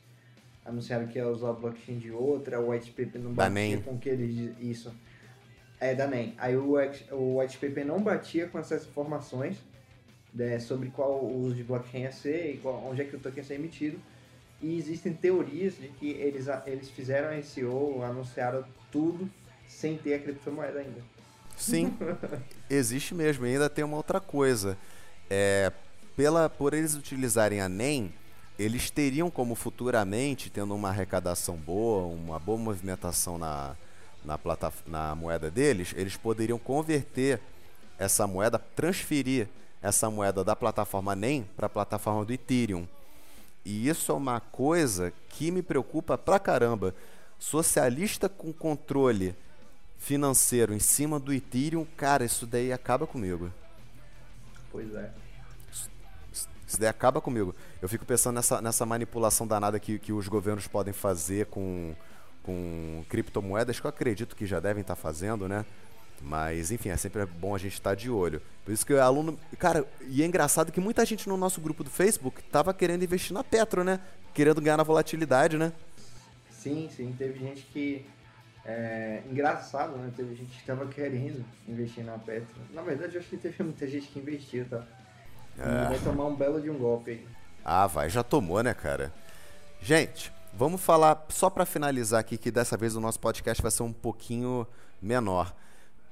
anunciaram 0.65 1.07
que 1.07 1.19
ia 1.19 1.29
usar 1.29 1.51
a 1.51 1.53
blockchain 1.53 1.99
de 1.99 2.11
outra, 2.11 2.61
o 2.61 2.71
white 2.71 2.91
paper 2.91 3.21
não 3.21 3.33
batia 3.33 3.81
com 3.83 3.99
que 3.99 4.09
eles 4.09 4.57
isso. 4.61 4.93
É 5.79 5.95
da 5.95 6.07
NEM. 6.07 6.35
Aí 6.39 6.57
o, 6.57 6.75
o 7.13 7.39
white 7.39 7.59
paper 7.59 7.85
não 7.85 8.01
batia 8.01 8.47
com 8.49 8.59
essas 8.59 8.87
informações 8.87 9.59
né, 10.33 10.59
sobre 10.59 10.91
qual 10.91 11.25
o 11.25 11.45
uso 11.45 11.55
de 11.55 11.65
blockchain 11.65 12.03
ia 12.03 12.13
ser 12.13 12.55
e 12.55 12.57
qual, 12.59 12.85
onde 12.87 13.03
é 13.03 13.05
que 13.05 13.17
o 13.17 13.19
token 13.19 13.39
ia 13.39 13.45
ser 13.45 13.55
emitido. 13.55 13.99
E 14.61 14.79
existem 14.79 15.13
teorias 15.13 15.75
de 15.77 15.89
que 15.89 16.11
eles, 16.11 16.47
eles 16.67 16.89
fizeram 16.91 17.29
a 17.29 17.39
ICO, 17.39 18.03
anunciaram 18.03 18.65
tudo 18.91 19.29
sem 19.69 19.99
ter 19.99 20.15
a 20.15 20.19
criptomoeda 20.19 20.79
ainda. 20.79 21.03
Sim, 21.57 21.97
existe 22.69 23.15
mesmo. 23.15 23.47
E 23.47 23.53
ainda 23.53 23.69
tem 23.69 23.85
uma 23.85 23.97
outra 23.97 24.21
coisa. 24.21 24.77
É, 25.29 25.73
pela, 26.17 26.49
por 26.49 26.73
eles 26.75 26.95
utilizarem 26.95 27.61
a 27.61 27.69
NEM, 27.69 28.13
eles 28.59 28.91
teriam 28.91 29.31
como 29.31 29.55
futuramente, 29.55 30.51
tendo 30.51 30.75
uma 30.75 30.89
arrecadação 30.89 31.57
boa, 31.57 32.07
uma 32.07 32.39
boa 32.39 32.59
movimentação 32.59 33.37
na, 33.37 33.77
na, 34.27 34.37
plata, 34.37 34.73
na 34.87 35.15
moeda 35.15 35.51
deles, 35.51 35.95
eles 35.97 36.17
poderiam 36.17 36.59
converter 36.59 37.41
essa 37.99 38.27
moeda, 38.27 38.59
transferir 38.59 39.49
essa 39.81 40.11
moeda 40.11 40.43
da 40.43 40.57
plataforma 40.57 41.15
NEM 41.15 41.49
para 41.57 41.67
a 41.67 41.71
plataforma 41.71 42.25
do 42.25 42.33
Ethereum. 42.33 42.87
E 43.65 43.89
isso 43.89 44.13
é 44.13 44.15
uma 44.15 44.41
coisa 44.41 45.13
que 45.29 45.51
me 45.51 45.63
preocupa 45.63 46.19
pra 46.19 46.39
caramba. 46.39 46.95
Socialista 47.39 48.29
com 48.29 48.53
controle 48.53 49.35
financeiro 49.99 50.75
em 50.75 50.79
cima 50.79 51.19
do 51.19 51.33
Ethereum, 51.33 51.87
cara, 51.97 52.25
isso 52.25 52.47
daí 52.47 52.73
acaba 52.73 53.07
comigo. 53.07 53.51
Pois 54.71 54.95
é. 54.95 55.11
Isso 56.67 56.81
daí 56.81 56.89
acaba 56.89 57.21
comigo. 57.21 57.55
Eu 57.81 57.89
fico 57.89 58.05
pensando 58.05 58.35
nessa, 58.35 58.61
nessa 58.61 58.85
manipulação 58.85 59.47
danada 59.47 59.79
que, 59.79 59.99
que 59.99 60.13
os 60.13 60.27
governos 60.27 60.67
podem 60.67 60.93
fazer 60.93 61.47
com, 61.47 61.95
com 62.47 63.05
criptomoedas, 63.09 63.81
que 63.81 63.87
eu 63.87 63.91
acredito 63.91 64.37
que 64.37 64.47
já 64.47 64.61
devem 64.61 64.81
estar 64.81 64.95
fazendo, 64.95 65.49
né? 65.49 65.67
Mas, 66.23 66.71
enfim, 66.71 66.89
é 66.89 66.97
sempre 66.97 67.27
bom 67.27 67.55
a 67.55 67.59
gente 67.59 67.75
estar 67.75 67.95
de 67.95 68.11
olho. 68.11 68.41
Por 68.65 68.73
isso 68.73 68.87
que 68.87 68.95
o 68.95 69.03
aluno. 69.03 69.39
Cara, 69.59 69.85
e 70.09 70.23
é 70.23 70.27
engraçado 70.27 70.73
que 70.73 70.81
muita 70.81 71.05
gente 71.05 71.29
no 71.29 71.37
nosso 71.37 71.61
grupo 71.61 71.85
do 71.85 71.91
Facebook 71.91 72.43
tava 72.45 72.73
querendo 72.73 73.03
investir 73.03 73.35
na 73.35 73.45
Petro, 73.45 73.85
né? 73.85 74.01
Querendo 74.33 74.61
ganhar 74.61 74.77
na 74.77 74.83
volatilidade, 74.83 75.59
né? 75.59 75.73
Sim, 76.51 76.89
sim. 76.95 77.15
Teve 77.19 77.39
gente 77.39 77.63
que. 77.73 78.07
É, 78.65 79.23
engraçado, 79.31 79.97
né? 79.97 80.11
Teve 80.17 80.35
gente 80.35 80.51
que 80.51 80.61
estava 80.61 80.87
querendo 80.87 81.45
investir 81.69 82.03
na 82.03 82.19
Petro. 82.19 82.57
Na 82.73 82.83
verdade, 82.83 83.15
eu 83.15 83.21
acho 83.21 83.29
que 83.29 83.37
teve 83.37 83.63
muita 83.63 83.87
gente 83.87 84.09
que 84.09 84.19
investiu, 84.19 84.65
tá? 84.69 84.83
É. 85.59 85.89
vai 85.89 85.99
tomar 86.01 86.27
um 86.27 86.35
belo 86.35 86.61
de 86.61 86.71
um 86.71 86.79
golpe 86.79 87.13
aí. 87.13 87.27
Ah, 87.65 87.87
vai, 87.87 88.11
já 88.11 88.23
tomou, 88.23 88.63
né, 88.63 88.75
cara? 88.75 89.13
Gente, 89.81 90.33
vamos 90.57 90.81
falar, 90.81 91.27
só 91.29 91.51
para 91.51 91.67
finalizar 91.67 92.19
aqui, 92.19 92.39
que 92.39 92.51
dessa 92.51 92.77
vez 92.77 92.97
o 92.97 93.01
nosso 93.01 93.21
podcast 93.21 93.63
vai 93.63 93.71
ser 93.71 93.83
um 93.83 93.93
pouquinho 93.93 94.67
menor. 95.01 95.55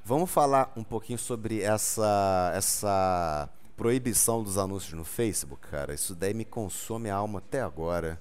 Vamos 0.05 0.31
falar 0.31 0.71
um 0.77 0.85
pouquinho 0.85 1.19
sobre 1.19 1.63
essa, 1.63 2.53
essa 2.55 3.49
proibição 3.75 4.43
dos 4.43 4.59
anúncios 4.59 4.93
no 4.93 5.05
Facebook, 5.05 5.67
cara. 5.67 5.95
Isso 5.95 6.15
daí 6.15 6.35
me 6.35 6.45
consome 6.45 7.09
a 7.09 7.17
alma 7.17 7.39
até 7.39 7.63
agora. 7.63 8.21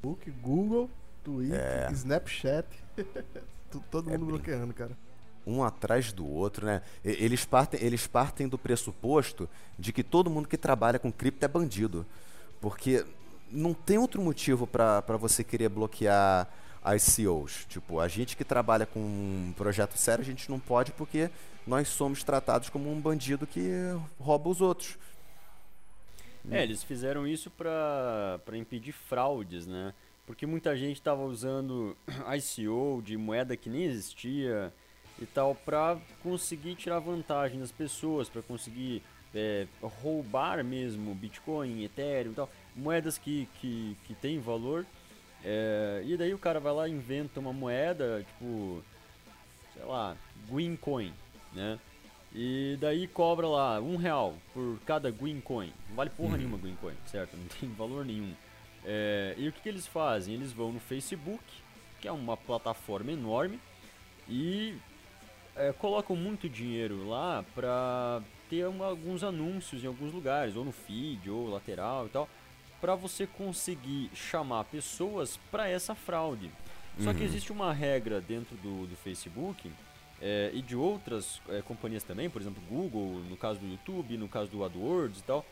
Facebook, 0.00 0.30
Google, 0.40 0.88
Twitter, 1.24 1.58
é. 1.58 1.88
Snapchat. 1.92 2.68
Todo 3.90 4.08
mundo 4.08 4.14
é 4.24 4.26
bloqueando, 4.28 4.72
cara. 4.72 4.96
Um 5.44 5.64
atrás 5.64 6.12
do 6.12 6.26
outro, 6.26 6.66
né? 6.66 6.82
Eles 7.04 7.44
partem, 7.44 7.82
eles 7.82 8.06
partem 8.06 8.46
do 8.46 8.56
pressuposto 8.56 9.48
de 9.78 9.92
que 9.92 10.02
todo 10.02 10.28
mundo 10.28 10.46
que 10.46 10.58
trabalha 10.58 10.98
com 10.98 11.10
cripto 11.10 11.44
é 11.44 11.48
bandido. 11.48 12.04
Porque 12.60 13.04
não 13.50 13.74
tem 13.74 13.98
outro 13.98 14.20
motivo 14.20 14.66
para 14.66 15.16
você 15.16 15.42
querer 15.42 15.68
bloquear 15.68 16.48
as 16.82 17.02
CEOs. 17.02 17.66
Tipo, 17.68 18.00
a 18.00 18.08
gente 18.08 18.36
que 18.36 18.44
trabalha 18.44 18.86
com 18.86 19.00
um 19.00 19.52
projeto 19.56 19.96
sério, 19.98 20.22
a 20.22 20.24
gente 20.24 20.50
não 20.50 20.58
pode 20.58 20.92
porque 20.92 21.30
nós 21.66 21.88
somos 21.88 22.22
tratados 22.22 22.70
como 22.70 22.90
um 22.90 23.00
bandido 23.00 23.46
que 23.46 23.70
rouba 24.18 24.48
os 24.48 24.60
outros. 24.60 24.96
É, 26.50 26.62
eles 26.62 26.82
fizeram 26.82 27.26
isso 27.26 27.50
para 27.50 28.56
impedir 28.56 28.92
fraudes, 28.92 29.66
né? 29.66 29.92
Porque 30.26 30.46
muita 30.46 30.76
gente 30.76 30.96
estava 30.96 31.22
usando 31.22 31.96
ICO 32.36 33.02
de 33.02 33.16
moeda 33.16 33.56
que 33.56 33.68
nem 33.68 33.84
existia 33.84 34.72
e 35.20 35.26
tal 35.26 35.54
para 35.54 35.98
conseguir 36.22 36.74
tirar 36.74 37.00
vantagem 37.00 37.58
das 37.58 37.72
pessoas, 37.72 38.28
para 38.28 38.40
conseguir 38.40 39.02
é, 39.34 39.66
roubar 39.82 40.64
mesmo 40.64 41.14
Bitcoin, 41.14 41.84
Ethereum 41.84 42.32
e 42.32 42.34
tal, 42.34 42.50
moedas 42.78 43.18
que, 43.18 43.48
que, 43.60 43.96
que 44.06 44.14
têm 44.14 44.40
valor 44.40 44.86
é, 45.44 46.02
e 46.04 46.16
daí 46.16 46.34
o 46.34 46.38
cara 46.38 46.58
vai 46.58 46.72
lá 46.72 46.88
e 46.88 46.92
inventa 46.92 47.40
uma 47.40 47.52
moeda, 47.52 48.24
tipo, 48.26 48.82
sei 49.74 49.84
lá, 49.84 50.16
Green 50.50 50.76
Coin, 50.76 51.12
né? 51.52 51.78
E 52.34 52.76
daí 52.80 53.06
cobra 53.06 53.46
lá 53.46 53.80
um 53.80 53.96
real 53.96 54.34
por 54.52 54.78
cada 54.84 55.10
Green 55.10 55.40
Coin. 55.40 55.72
Não 55.88 55.96
vale 55.96 56.10
porra 56.10 56.32
uhum. 56.32 56.36
nenhuma 56.36 56.58
Green 56.58 56.76
Coin, 56.76 56.94
certo? 57.06 57.36
Não 57.36 57.46
tem 57.46 57.68
valor 57.70 58.04
nenhum. 58.04 58.34
É, 58.84 59.34
e 59.38 59.48
o 59.48 59.52
que, 59.52 59.62
que 59.62 59.68
eles 59.68 59.86
fazem? 59.86 60.34
Eles 60.34 60.52
vão 60.52 60.72
no 60.72 60.80
Facebook, 60.80 61.42
que 62.00 62.08
é 62.08 62.12
uma 62.12 62.36
plataforma 62.36 63.12
enorme, 63.12 63.60
e 64.28 64.76
é, 65.56 65.72
colocam 65.72 66.14
muito 66.14 66.48
dinheiro 66.48 67.08
lá 67.08 67.44
pra 67.54 68.22
ter 68.50 68.64
alguns 68.64 69.22
anúncios 69.22 69.84
em 69.84 69.86
alguns 69.86 70.12
lugares, 70.12 70.56
ou 70.56 70.64
no 70.64 70.72
feed, 70.72 71.30
ou 71.30 71.48
lateral 71.48 72.06
e 72.06 72.10
tal 72.10 72.28
para 72.80 72.94
você 72.94 73.26
conseguir 73.26 74.10
chamar 74.14 74.64
pessoas 74.64 75.38
para 75.50 75.68
essa 75.68 75.94
fraude. 75.94 76.50
Só 77.00 77.12
que 77.12 77.20
uhum. 77.20 77.26
existe 77.26 77.52
uma 77.52 77.72
regra 77.72 78.20
dentro 78.20 78.56
do, 78.56 78.86
do 78.86 78.96
Facebook 78.96 79.70
é, 80.20 80.50
e 80.52 80.60
de 80.60 80.74
outras 80.74 81.40
é, 81.48 81.62
companhias 81.62 82.02
também, 82.02 82.28
por 82.28 82.42
exemplo, 82.42 82.62
Google, 82.68 83.20
no 83.28 83.36
caso 83.36 83.60
do 83.60 83.66
YouTube, 83.66 84.16
no 84.16 84.28
caso 84.28 84.50
do 84.50 84.64
AdWords 84.64 85.20
e 85.20 85.22
tal, 85.22 85.46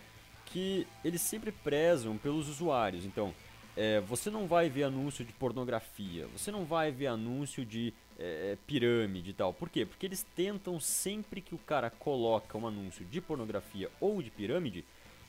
que 0.47 0.87
eles 1.05 1.21
sempre 1.21 1.53
prezam 1.53 2.17
pelos 2.17 2.49
usuários. 2.49 3.05
Então, 3.05 3.33
é, 3.77 4.01
você 4.01 4.31
não 4.31 4.47
vai 4.47 4.69
ver 4.69 4.85
anúncio 4.85 5.25
de 5.25 5.33
pornografia, 5.33 6.27
você 6.37 6.51
não 6.51 6.65
vai 6.65 6.91
ver 6.91 7.09
anúncio 7.09 7.65
de 7.65 7.93
é, 8.19 8.57
pirâmide 8.67 9.31
e 9.31 9.35
tal. 9.35 9.53
Por 9.53 9.69
quê? 9.69 9.85
Porque 9.85 10.07
eles 10.07 10.25
tentam 10.35 10.81
sempre 10.81 11.41
que 11.41 11.55
o 11.55 11.59
cara 11.59 11.91
coloca 11.91 12.57
um 12.57 12.67
anúncio 12.67 13.05
de 13.05 13.21
pornografia 13.21 13.91
ou 14.01 14.23
de 14.23 14.31
pirâmide, 14.31 14.85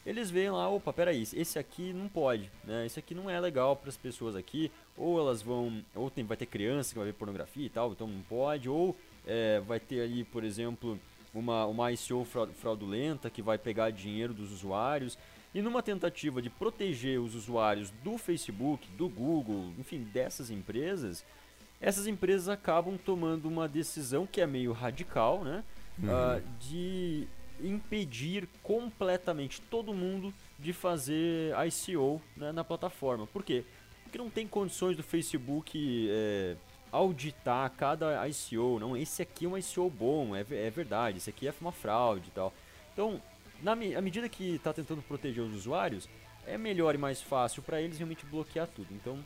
eles 0.07 0.31
veem 0.31 0.49
lá, 0.49 0.69
opa, 0.69 0.93
peraí, 0.93 1.21
esse 1.21 1.59
aqui 1.59 1.91
não 1.91 2.07
pode, 2.07 2.49
né? 2.63 2.85
Esse 2.85 2.97
aqui 2.97 3.13
não 3.13 3.29
é 3.29 3.37
legal 3.41 3.75
para 3.75 3.89
as 3.89 3.97
pessoas 3.97 4.37
aqui, 4.37 4.71
ou 4.95 5.19
elas 5.19 5.41
vão, 5.41 5.83
ou 5.93 6.09
tem, 6.09 6.23
vai 6.23 6.37
ter 6.37 6.45
criança 6.45 6.93
que 6.93 6.97
vai 6.97 7.07
ver 7.07 7.13
pornografia 7.13 7.65
e 7.65 7.69
tal, 7.69 7.91
então 7.91 8.07
não 8.07 8.21
pode, 8.21 8.69
ou 8.69 8.95
é, 9.25 9.59
vai 9.59 9.81
ter 9.81 9.99
ali, 9.99 10.23
por 10.23 10.45
exemplo, 10.45 10.97
uma, 11.33 11.65
uma 11.65 11.91
ICO 11.91 12.25
fraudulenta 12.55 13.29
que 13.29 13.41
vai 13.41 13.57
pegar 13.57 13.89
dinheiro 13.89 14.33
dos 14.33 14.53
usuários. 14.53 15.17
E 15.53 15.61
numa 15.61 15.83
tentativa 15.83 16.41
de 16.41 16.49
proteger 16.49 17.19
os 17.19 17.35
usuários 17.35 17.89
do 18.01 18.17
Facebook, 18.17 18.87
do 18.91 19.09
Google, 19.09 19.73
enfim, 19.77 20.03
dessas 20.13 20.49
empresas, 20.49 21.25
essas 21.81 22.07
empresas 22.07 22.47
acabam 22.47 22.97
tomando 22.97 23.45
uma 23.49 23.67
decisão 23.67 24.25
que 24.25 24.39
é 24.39 24.47
meio 24.47 24.71
radical, 24.71 25.43
né? 25.43 25.65
Uhum. 26.01 26.09
Uh, 26.09 26.41
de 26.59 27.27
impedir 27.61 28.47
completamente 28.63 29.61
todo 29.61 29.93
mundo 29.93 30.33
de 30.59 30.73
fazer 30.73 31.53
ICO 31.67 32.21
né, 32.35 32.51
na 32.51 32.63
plataforma. 32.63 33.27
Por 33.27 33.43
quê? 33.43 33.63
Porque 34.03 34.17
não 34.17 34.29
tem 34.29 34.47
condições 34.47 34.95
do 34.95 35.03
Facebook 35.03 36.07
é, 36.09 36.55
auditar 36.91 37.69
cada 37.71 38.27
ICO. 38.27 38.79
Não, 38.79 38.95
esse 38.95 39.21
aqui 39.21 39.45
é 39.45 39.49
um 39.49 39.57
ICO 39.57 39.89
bom, 39.89 40.35
é, 40.35 40.41
é 40.41 40.69
verdade, 40.69 41.17
esse 41.17 41.29
aqui 41.29 41.47
é 41.47 41.53
uma 41.59 41.71
fraude 41.71 42.27
e 42.27 42.31
tal. 42.31 42.53
Então, 42.93 43.21
na 43.61 43.73
à 43.73 44.01
medida 44.01 44.29
que 44.29 44.55
está 44.55 44.73
tentando 44.73 45.01
proteger 45.01 45.43
os 45.43 45.55
usuários, 45.55 46.07
é 46.45 46.57
melhor 46.57 46.95
e 46.95 46.97
mais 46.97 47.21
fácil 47.21 47.61
para 47.61 47.81
eles 47.81 47.97
realmente 47.97 48.25
bloquear 48.25 48.67
tudo. 48.67 48.87
Então. 48.91 49.19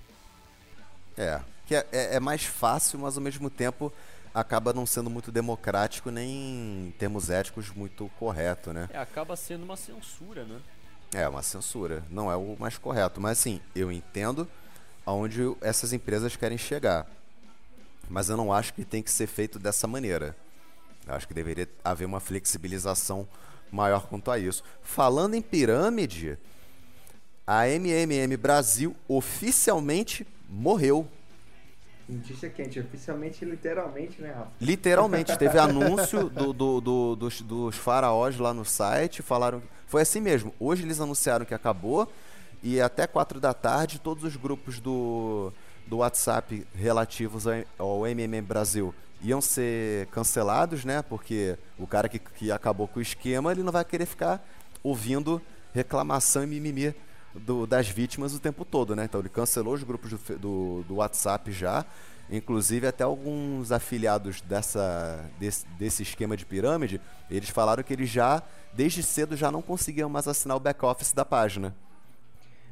É, 1.17 1.41
que 1.67 1.75
é, 1.75 1.85
é, 1.91 2.15
é 2.15 2.19
mais 2.19 2.43
fácil, 2.43 2.99
mas 2.99 3.17
ao 3.17 3.23
mesmo 3.23 3.49
tempo 3.49 3.93
acaba 4.33 4.73
não 4.73 4.85
sendo 4.85 5.09
muito 5.09 5.31
democrático 5.31 6.09
nem 6.09 6.87
em 6.87 6.93
termos 6.97 7.29
éticos 7.29 7.69
muito 7.69 8.09
correto, 8.17 8.71
né? 8.73 8.89
É, 8.93 8.97
acaba 8.97 9.35
sendo 9.35 9.63
uma 9.63 9.77
censura, 9.77 10.43
né? 10.45 10.59
É, 11.13 11.27
uma 11.27 11.43
censura. 11.43 12.03
Não 12.09 12.31
é 12.31 12.35
o 12.35 12.55
mais 12.57 12.77
correto. 12.77 13.19
Mas 13.19 13.39
assim, 13.39 13.59
eu 13.75 13.91
entendo 13.91 14.47
aonde 15.05 15.41
essas 15.61 15.93
empresas 15.93 16.35
querem 16.35 16.57
chegar. 16.57 17.05
Mas 18.09 18.29
eu 18.29 18.37
não 18.37 18.51
acho 18.51 18.73
que 18.73 18.85
tem 18.85 19.01
que 19.03 19.11
ser 19.11 19.27
feito 19.27 19.59
dessa 19.59 19.87
maneira. 19.87 20.35
Eu 21.07 21.15
acho 21.15 21.27
que 21.27 21.33
deveria 21.33 21.67
haver 21.83 22.05
uma 22.05 22.19
flexibilização 22.19 23.27
maior 23.71 24.07
quanto 24.07 24.31
a 24.31 24.37
isso. 24.37 24.63
Falando 24.81 25.33
em 25.33 25.41
pirâmide, 25.41 26.37
a 27.45 27.67
MMM 27.67 28.37
Brasil 28.37 28.95
oficialmente 29.07 30.27
morreu. 30.49 31.07
Notícia 32.11 32.49
quente, 32.49 32.77
oficialmente, 32.77 33.45
literalmente, 33.45 34.21
né, 34.21 34.31
Rafa? 34.31 34.51
Literalmente, 34.59 35.37
teve 35.37 35.57
anúncio 35.59 36.29
do, 36.29 36.51
do, 36.51 36.81
do, 36.81 37.15
dos, 37.15 37.41
dos 37.41 37.75
faraós 37.77 38.37
lá 38.37 38.53
no 38.53 38.65
site, 38.65 39.21
falaram. 39.21 39.61
Foi 39.87 40.01
assim 40.01 40.19
mesmo. 40.19 40.53
Hoje 40.59 40.83
eles 40.83 40.99
anunciaram 40.99 41.45
que 41.45 41.53
acabou 41.53 42.11
e 42.61 42.81
até 42.81 43.07
4 43.07 43.39
da 43.39 43.53
tarde 43.53 43.99
todos 43.99 44.23
os 44.25 44.35
grupos 44.35 44.79
do, 44.79 45.53
do 45.87 45.97
WhatsApp 45.97 46.67
relativos 46.75 47.45
ao 47.77 48.05
MMM 48.05 48.41
Brasil 48.41 48.93
iam 49.23 49.39
ser 49.39 50.07
cancelados, 50.07 50.83
né? 50.83 51.01
Porque 51.01 51.57
o 51.77 51.87
cara 51.87 52.09
que, 52.09 52.19
que 52.19 52.51
acabou 52.51 52.87
com 52.87 52.99
o 52.99 53.01
esquema, 53.01 53.51
ele 53.51 53.63
não 53.63 53.71
vai 53.71 53.85
querer 53.85 54.05
ficar 54.05 54.45
ouvindo 54.83 55.41
reclamação 55.73 56.43
e 56.43 56.47
mimimi 56.47 56.93
do, 57.33 57.65
das 57.65 57.87
vítimas 57.87 58.33
o 58.33 58.39
tempo 58.39 58.65
todo, 58.65 58.95
né? 58.95 59.05
Então 59.05 59.19
ele 59.19 59.29
cancelou 59.29 59.73
os 59.73 59.83
grupos 59.83 60.11
do, 60.11 60.37
do, 60.37 60.83
do 60.87 60.95
WhatsApp 60.95 61.51
já. 61.51 61.85
Inclusive 62.29 62.87
até 62.87 63.03
alguns 63.03 63.71
afiliados 63.73 64.39
dessa, 64.41 65.29
desse, 65.37 65.67
desse 65.77 66.03
esquema 66.03 66.37
de 66.37 66.45
pirâmide, 66.45 67.01
eles 67.29 67.49
falaram 67.49 67.83
que 67.83 67.91
eles 67.91 68.09
já, 68.09 68.41
desde 68.73 69.03
cedo, 69.03 69.35
já 69.35 69.51
não 69.51 69.61
conseguiam 69.61 70.09
mais 70.09 70.27
assinar 70.29 70.55
o 70.55 70.59
back-office 70.59 71.11
da 71.11 71.25
página. 71.25 71.75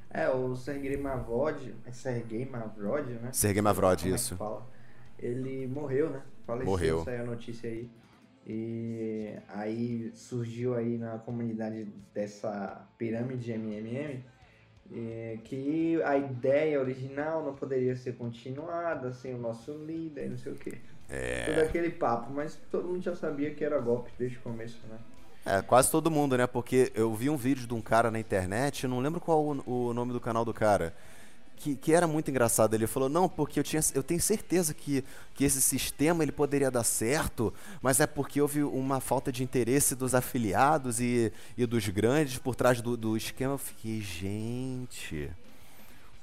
É, 0.10 0.30
o 0.30 0.56
Sergei 0.56 0.96
Mavrod, 0.96 1.76
é 1.86 1.92
Sergei 1.92 2.46
Mavrod, 2.46 3.10
né? 3.22 3.30
Sergei 3.34 3.62
Mavrod, 3.62 4.02
Como 4.02 4.14
é 4.14 4.16
isso. 4.16 4.38
É 4.42 5.26
ele 5.28 5.68
morreu, 5.68 6.10
né? 6.10 6.22
Faleceu, 6.48 6.72
morreu. 6.72 7.04
saiu 7.04 7.24
a 7.24 7.26
notícia 7.26 7.70
aí. 7.70 7.90
E 8.48 9.36
aí 9.50 10.12
surgiu 10.16 10.74
aí 10.74 10.98
na 10.98 11.20
comunidade 11.20 11.86
dessa 12.14 12.88
pirâmide 12.98 13.52
MMM 13.52 14.24
é, 14.94 15.38
que 15.44 16.02
a 16.04 16.18
ideia 16.18 16.80
original 16.80 17.44
não 17.44 17.54
poderia 17.54 17.96
ser 17.96 18.16
continuada 18.16 19.14
sem 19.14 19.34
o 19.34 19.38
nosso 19.38 19.72
líder, 19.74 20.30
não 20.30 20.38
sei 20.38 20.52
o 20.52 20.56
que. 20.56 20.78
É. 21.10 21.46
Todo 21.46 21.60
aquele 21.60 21.90
papo, 21.90 22.32
mas 22.32 22.60
todo 22.72 22.88
mundo 22.88 23.02
já 23.02 23.16
sabia 23.16 23.54
que 23.54 23.64
era 23.64 23.80
golpe 23.80 24.12
desde 24.18 24.38
o 24.38 24.42
começo, 24.42 24.80
né? 24.88 24.98
É, 25.46 25.62
quase 25.62 25.90
todo 25.90 26.12
mundo, 26.12 26.38
né? 26.38 26.46
Porque 26.46 26.92
eu 26.94 27.14
vi 27.16 27.30
um 27.30 27.38
vídeo 27.38 27.66
de 27.66 27.74
um 27.74 27.82
cara 27.82 28.12
na 28.12 28.20
internet, 28.20 28.88
não 28.88 29.00
lembro 29.00 29.20
qual 29.20 29.44
o, 29.44 29.90
o 29.90 29.94
nome 29.94 30.14
do 30.14 30.20
canal 30.20 30.46
do 30.46 30.54
cara 30.54 30.94
que, 31.60 31.76
que 31.76 31.94
era 31.94 32.08
muito 32.08 32.32
engraçado. 32.32 32.74
Ele 32.74 32.88
falou, 32.88 33.10
não, 33.10 33.28
porque 33.28 33.60
eu, 33.60 33.64
tinha, 33.64 33.82
eu 33.94 34.02
tenho 34.02 34.22
certeza 34.22 34.74
que, 34.74 35.04
que 35.36 35.44
esse 35.44 35.62
sistema 35.62 36.24
ele 36.24 36.32
poderia 36.32 36.72
dar 36.72 36.84
certo, 36.84 37.54
mas 37.82 38.00
é 38.00 38.08
porque 38.08 38.42
houve 38.42 38.64
uma 38.64 39.00
falta 39.02 39.32
de 39.32 39.44
interesse 39.44 39.94
dos 39.94 40.16
afiliados 40.16 41.00
e, 41.00 41.32
e 41.58 41.66
dos 41.66 41.88
grandes 41.90 42.40
por 42.40 42.56
trás 42.56 42.82
do, 42.82 42.96
do 42.96 43.18
esquema. 43.18 43.54
Eu 43.54 43.58
fiquei, 43.58 44.02
gente, 44.02 45.30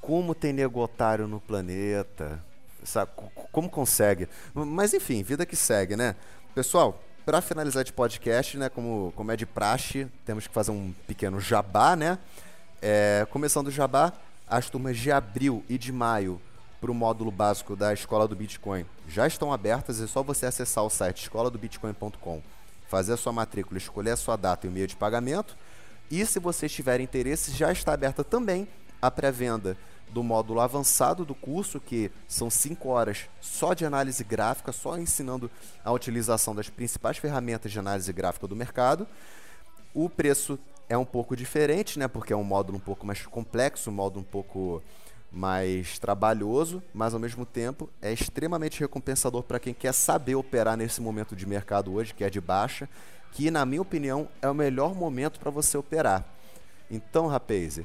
como 0.01 0.35
tem 0.35 0.53
negotário 0.53 1.29
no 1.29 1.39
planeta? 1.39 2.43
Sabe, 2.83 3.11
como 3.53 3.69
consegue? 3.69 4.29
Mas 4.55 4.95
enfim, 4.95 5.23
vida 5.23 5.45
que 5.45 5.57
segue, 5.57 5.97
né? 5.97 6.17
Pessoal, 6.55 7.03
para 7.25 7.43
finalizar 7.43 7.85
de 7.85 7.93
podcast, 7.93 8.57
né, 8.57 8.69
como, 8.69 9.13
como 9.17 9.33
é 9.33 9.37
de 9.37 9.45
praxe, 9.45 10.07
temos 10.25 10.47
que 10.47 10.55
fazer 10.55 10.71
um 10.71 10.95
pequeno 11.07 11.41
jabá, 11.41 11.97
né? 11.97 12.19
É, 12.81 13.27
começando 13.31 13.67
o 13.67 13.71
jabá, 13.71 14.13
as 14.49 14.71
turmas 14.71 14.97
de 14.97 15.11
abril 15.11 15.65
e 15.69 15.77
de 15.77 15.93
maio 15.93 16.41
para 16.81 16.91
o 16.91 16.95
módulo 16.95 17.31
básico 17.31 17.75
da 17.75 17.93
Escola 17.93 18.29
do 18.29 18.37
Bitcoin 18.37 18.87
já 19.09 19.27
estão 19.27 19.53
abertas. 19.53 20.01
É 20.01 20.07
só 20.07 20.23
você 20.23 20.47
acessar 20.47 20.85
o 20.85 20.91
site 20.91 21.23
escoladobitcoin.com, 21.23 22.43
fazer 22.89 23.15
a 23.15 23.17
sua 23.17 23.33
matrícula, 23.33 23.79
escolher 23.79 24.13
a 24.13 24.17
sua 24.17 24.37
data 24.37 24.67
e 24.67 24.71
o 24.71 24.73
meio 24.73 24.87
de 24.87 24.97
pagamento. 24.97 25.57
E 26.11 26.25
se 26.25 26.39
você 26.39 26.69
tiver 26.69 27.01
interesse, 27.01 27.51
já 27.51 27.73
está 27.73 27.93
aberta 27.93 28.23
também 28.23 28.69
a 29.03 29.11
pré-venda 29.11 29.77
do 30.11 30.23
módulo 30.23 30.61
avançado 30.61 31.25
do 31.25 31.35
curso, 31.35 31.81
que 31.81 32.13
são 32.29 32.49
5 32.49 32.89
horas 32.89 33.29
só 33.41 33.75
de 33.75 33.85
análise 33.85 34.23
gráfica, 34.23 34.71
só 34.71 34.97
ensinando 34.97 35.51
a 35.85 35.91
utilização 35.91 36.55
das 36.55 36.71
principais 36.71 37.19
ferramentas 37.19 37.73
de 37.73 37.79
análise 37.79 38.13
gráfica 38.13 38.47
do 38.47 38.55
mercado. 38.55 39.07
O 39.93 40.09
preço 40.09 40.59
é 40.89 40.97
um 40.97 41.05
pouco 41.05 41.37
diferente, 41.37 41.99
né? 41.99 42.09
Porque 42.09 42.33
é 42.33 42.37
um 42.37 42.45
módulo 42.45 42.79
um 42.79 42.81
pouco 42.81 43.07
mais 43.07 43.25
complexo, 43.27 43.91
um 43.91 43.95
módulo 43.95 44.21
um 44.21 44.31
pouco 44.31 44.83
mais 45.31 45.99
trabalhoso, 45.99 46.83
mas 46.95 47.13
ao 47.13 47.21
mesmo 47.21 47.45
tempo 47.45 47.91
é 48.01 48.13
extremamente 48.13 48.81
recompensador 48.81 49.43
para 49.43 49.59
quem 49.59 49.75
quer 49.75 49.93
saber 49.93 50.35
operar 50.35 50.77
nesse 50.77 51.01
momento 51.01 51.37
de 51.37 51.47
mercado 51.47 51.93
hoje, 51.93 52.15
que 52.15 52.25
é 52.25 52.31
de 52.31 52.41
baixa, 52.41 52.89
que 53.33 53.51
na 53.51 53.67
minha 53.67 53.83
opinião 53.83 54.29
é 54.41 54.49
o 54.49 54.55
melhor 54.55 54.95
momento 54.95 55.39
para 55.39 55.51
você 55.51 55.77
operar. 55.77 56.25
Então, 56.91 57.27
rapaz, 57.27 57.81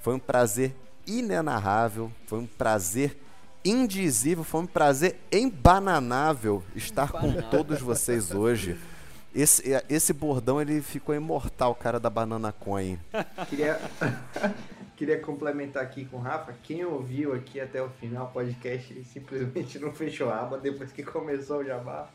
foi 0.00 0.14
um 0.14 0.18
prazer 0.18 0.74
inenarrável, 1.06 2.10
foi 2.26 2.40
um 2.40 2.46
prazer 2.46 3.16
indizível, 3.64 4.42
foi 4.42 4.62
um 4.62 4.66
prazer 4.66 5.20
embananável 5.30 6.62
estar 6.74 7.12
com 7.12 7.40
todos 7.42 7.80
vocês 7.80 8.32
hoje. 8.32 8.78
Esse, 9.34 9.74
é, 9.74 9.84
esse 9.88 10.12
bordão 10.12 10.60
ele 10.60 10.80
ficou 10.80 11.14
imortal, 11.14 11.74
cara 11.74 12.00
da 12.00 12.08
Banana 12.08 12.52
Coin. 12.52 12.98
Queria, 13.48 13.78
queria 14.96 15.20
complementar 15.20 15.82
aqui 15.82 16.04
com 16.06 16.16
o 16.16 16.20
Rafa. 16.20 16.54
Quem 16.62 16.84
ouviu 16.84 17.34
aqui 17.34 17.60
até 17.60 17.82
o 17.82 17.88
final 17.88 18.26
o 18.26 18.30
podcast 18.30 19.04
simplesmente 19.04 19.78
não 19.78 19.92
fechou 19.92 20.30
a 20.30 20.40
aba 20.40 20.58
depois 20.58 20.90
que 20.90 21.02
começou 21.02 21.58
o 21.58 21.64
jabá. 21.64 22.08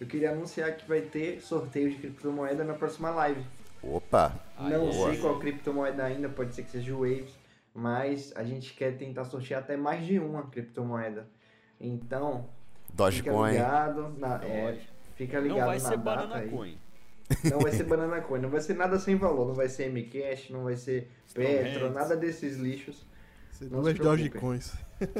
Eu 0.00 0.06
queria 0.06 0.30
anunciar 0.30 0.76
que 0.76 0.88
vai 0.88 1.00
ter 1.00 1.40
sorteio 1.40 1.90
de 1.90 1.96
criptomoeda 1.96 2.62
na 2.62 2.74
próxima 2.74 3.10
live. 3.10 3.44
Opa! 3.82 4.32
Não 4.58 4.92
sei 4.92 5.18
qual 5.18 5.38
criptomoeda 5.38 6.04
ainda, 6.04 6.28
pode 6.28 6.54
ser 6.54 6.62
que 6.62 6.70
seja 6.70 6.94
o 6.94 7.00
Waves, 7.00 7.34
mas 7.74 8.32
a 8.36 8.44
gente 8.44 8.74
quer 8.74 8.96
tentar 8.96 9.24
sortear 9.24 9.60
até 9.60 9.76
mais 9.76 10.06
de 10.06 10.18
uma 10.18 10.44
criptomoeda. 10.44 11.28
Então, 11.80 12.46
Dogecoin. 12.92 13.52
Fica 13.52 13.62
ligado 13.62 14.14
na, 14.18 14.44
é, 14.44 14.78
Fica 15.18 15.38
ligado 15.40 15.58
não 15.58 15.66
vai 15.66 15.78
na 15.78 15.88
ser 15.88 15.98
data 15.98 15.98
Banana 15.98 16.36
aí. 16.36 16.48
Coin. 16.48 16.78
Não 17.50 17.58
vai 17.58 17.72
ser 17.72 17.82
Banana 17.82 18.20
Coin, 18.20 18.40
não 18.40 18.48
vai 18.48 18.60
ser 18.60 18.74
nada 18.74 18.98
sem 19.00 19.16
valor, 19.16 19.48
não 19.48 19.54
vai 19.54 19.68
ser 19.68 19.90
Mcash, 19.90 20.48
não 20.48 20.62
vai 20.64 20.76
ser 20.76 21.10
Petro, 21.34 21.90
nada 21.90 22.16
desses 22.16 22.56
lixos. 22.56 23.04
Não 23.60 23.82
duas 23.82 23.98
Dogecoins. 23.98 24.72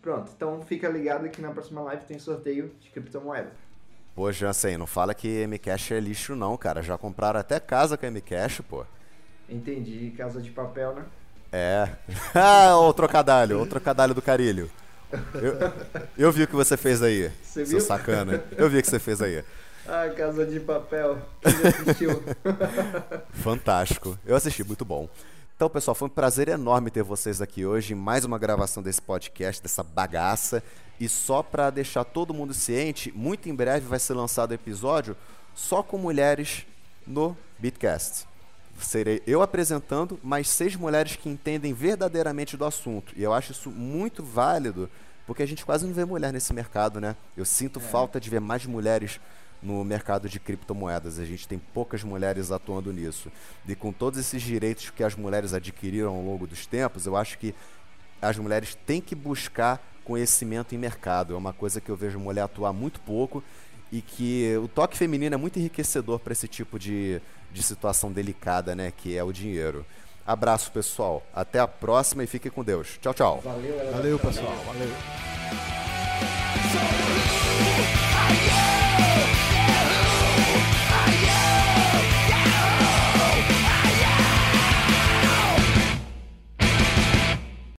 Pronto, 0.00 0.32
então 0.34 0.62
fica 0.62 0.88
ligado 0.88 1.28
que 1.28 1.42
na 1.42 1.52
próxima 1.52 1.82
live 1.82 2.06
tem 2.06 2.18
sorteio 2.18 2.74
de 2.80 2.88
criptomoeda. 2.88 3.52
Pô, 4.14 4.32
Jansen, 4.32 4.78
não 4.78 4.86
fala 4.86 5.14
que 5.14 5.46
Mcash 5.46 5.92
é 5.92 6.00
lixo 6.00 6.34
não, 6.34 6.56
cara. 6.56 6.82
Já 6.82 6.96
compraram 6.96 7.38
até 7.38 7.60
casa 7.60 7.98
com 7.98 8.10
Mcash, 8.10 8.62
pô. 8.68 8.86
Entendi, 9.48 10.12
casa 10.16 10.40
de 10.40 10.50
papel, 10.50 10.94
né? 10.94 11.04
É. 11.52 11.88
ah, 12.34 12.78
o 12.78 12.92
trocadalho, 12.94 13.60
o 13.60 13.66
trocadalho 13.66 14.14
do 14.14 14.22
carilho. 14.22 14.70
Eu, 15.34 16.26
eu 16.26 16.32
vi 16.32 16.44
o 16.44 16.48
que 16.48 16.54
você 16.54 16.76
fez 16.76 17.02
aí, 17.02 17.30
você 17.42 17.66
seu 17.66 17.78
viu? 17.78 17.86
sacana. 17.86 18.42
Eu 18.56 18.68
vi 18.68 18.78
o 18.78 18.82
que 18.82 18.88
você 18.88 18.98
fez 18.98 19.20
aí. 19.20 19.44
Ah, 19.86 20.08
Casa 20.16 20.46
de 20.46 20.60
Papel. 20.60 21.18
Quem 21.40 21.52
assistiu? 21.68 22.22
Fantástico. 23.34 24.18
Eu 24.24 24.36
assisti, 24.36 24.62
muito 24.64 24.84
bom. 24.84 25.08
Então, 25.56 25.68
pessoal, 25.68 25.94
foi 25.94 26.06
um 26.06 26.10
prazer 26.10 26.48
enorme 26.48 26.90
ter 26.90 27.02
vocês 27.02 27.40
aqui 27.40 27.66
hoje 27.66 27.92
em 27.92 27.96
mais 27.96 28.24
uma 28.24 28.38
gravação 28.38 28.82
desse 28.82 29.02
podcast, 29.02 29.62
dessa 29.62 29.82
bagaça. 29.82 30.62
E 30.98 31.08
só 31.08 31.42
para 31.42 31.70
deixar 31.70 32.04
todo 32.04 32.32
mundo 32.34 32.54
ciente, 32.54 33.12
muito 33.14 33.48
em 33.48 33.54
breve 33.54 33.86
vai 33.86 33.98
ser 33.98 34.14
lançado 34.14 34.52
episódio 34.52 35.16
só 35.54 35.82
com 35.82 35.98
mulheres 35.98 36.64
no 37.06 37.36
Bitcast. 37.58 38.26
Serei 38.84 39.22
eu 39.26 39.42
apresentando, 39.42 40.18
mais 40.22 40.48
seis 40.48 40.76
mulheres 40.76 41.16
que 41.16 41.28
entendem 41.28 41.72
verdadeiramente 41.72 42.56
do 42.56 42.64
assunto. 42.64 43.12
E 43.16 43.22
eu 43.22 43.32
acho 43.32 43.52
isso 43.52 43.70
muito 43.70 44.22
válido, 44.22 44.90
porque 45.26 45.42
a 45.42 45.46
gente 45.46 45.64
quase 45.64 45.86
não 45.86 45.94
vê 45.94 46.04
mulher 46.04 46.32
nesse 46.32 46.52
mercado, 46.52 47.00
né? 47.00 47.16
Eu 47.36 47.44
sinto 47.44 47.78
é. 47.78 47.82
falta 47.82 48.20
de 48.20 48.28
ver 48.28 48.40
mais 48.40 48.66
mulheres 48.66 49.20
no 49.62 49.84
mercado 49.84 50.28
de 50.28 50.40
criptomoedas. 50.40 51.18
A 51.18 51.24
gente 51.24 51.46
tem 51.46 51.58
poucas 51.58 52.02
mulheres 52.02 52.50
atuando 52.50 52.92
nisso. 52.92 53.30
E 53.66 53.74
com 53.74 53.92
todos 53.92 54.18
esses 54.18 54.42
direitos 54.42 54.90
que 54.90 55.04
as 55.04 55.14
mulheres 55.14 55.54
adquiriram 55.54 56.14
ao 56.14 56.22
longo 56.22 56.46
dos 56.46 56.66
tempos, 56.66 57.06
eu 57.06 57.16
acho 57.16 57.38
que 57.38 57.54
as 58.20 58.36
mulheres 58.36 58.76
têm 58.86 59.00
que 59.00 59.14
buscar 59.14 59.80
conhecimento 60.04 60.74
em 60.74 60.78
mercado. 60.78 61.34
É 61.34 61.36
uma 61.36 61.52
coisa 61.52 61.80
que 61.80 61.90
eu 61.90 61.96
vejo 61.96 62.18
mulher 62.18 62.42
atuar 62.42 62.72
muito 62.72 63.00
pouco 63.00 63.42
e 63.90 64.00
que 64.00 64.56
o 64.56 64.66
toque 64.66 64.96
feminino 64.96 65.34
é 65.34 65.38
muito 65.38 65.58
enriquecedor 65.58 66.18
para 66.18 66.32
esse 66.32 66.48
tipo 66.48 66.78
de, 66.78 67.20
de 67.52 67.62
situação 67.62 68.10
delicada, 68.10 68.74
né, 68.74 68.92
que 68.96 69.16
é 69.16 69.22
o 69.22 69.32
dinheiro. 69.32 69.84
Abraço, 70.26 70.70
pessoal. 70.70 71.22
Até 71.34 71.58
a 71.58 71.66
próxima 71.66 72.22
e 72.22 72.26
fique 72.26 72.48
com 72.48 72.62
Deus. 72.62 72.98
Tchau, 73.00 73.12
tchau. 73.12 73.40
Valeu, 73.42 73.92
Valeu 73.92 74.18
pessoal. 74.18 74.54
Valeu. 74.66 74.88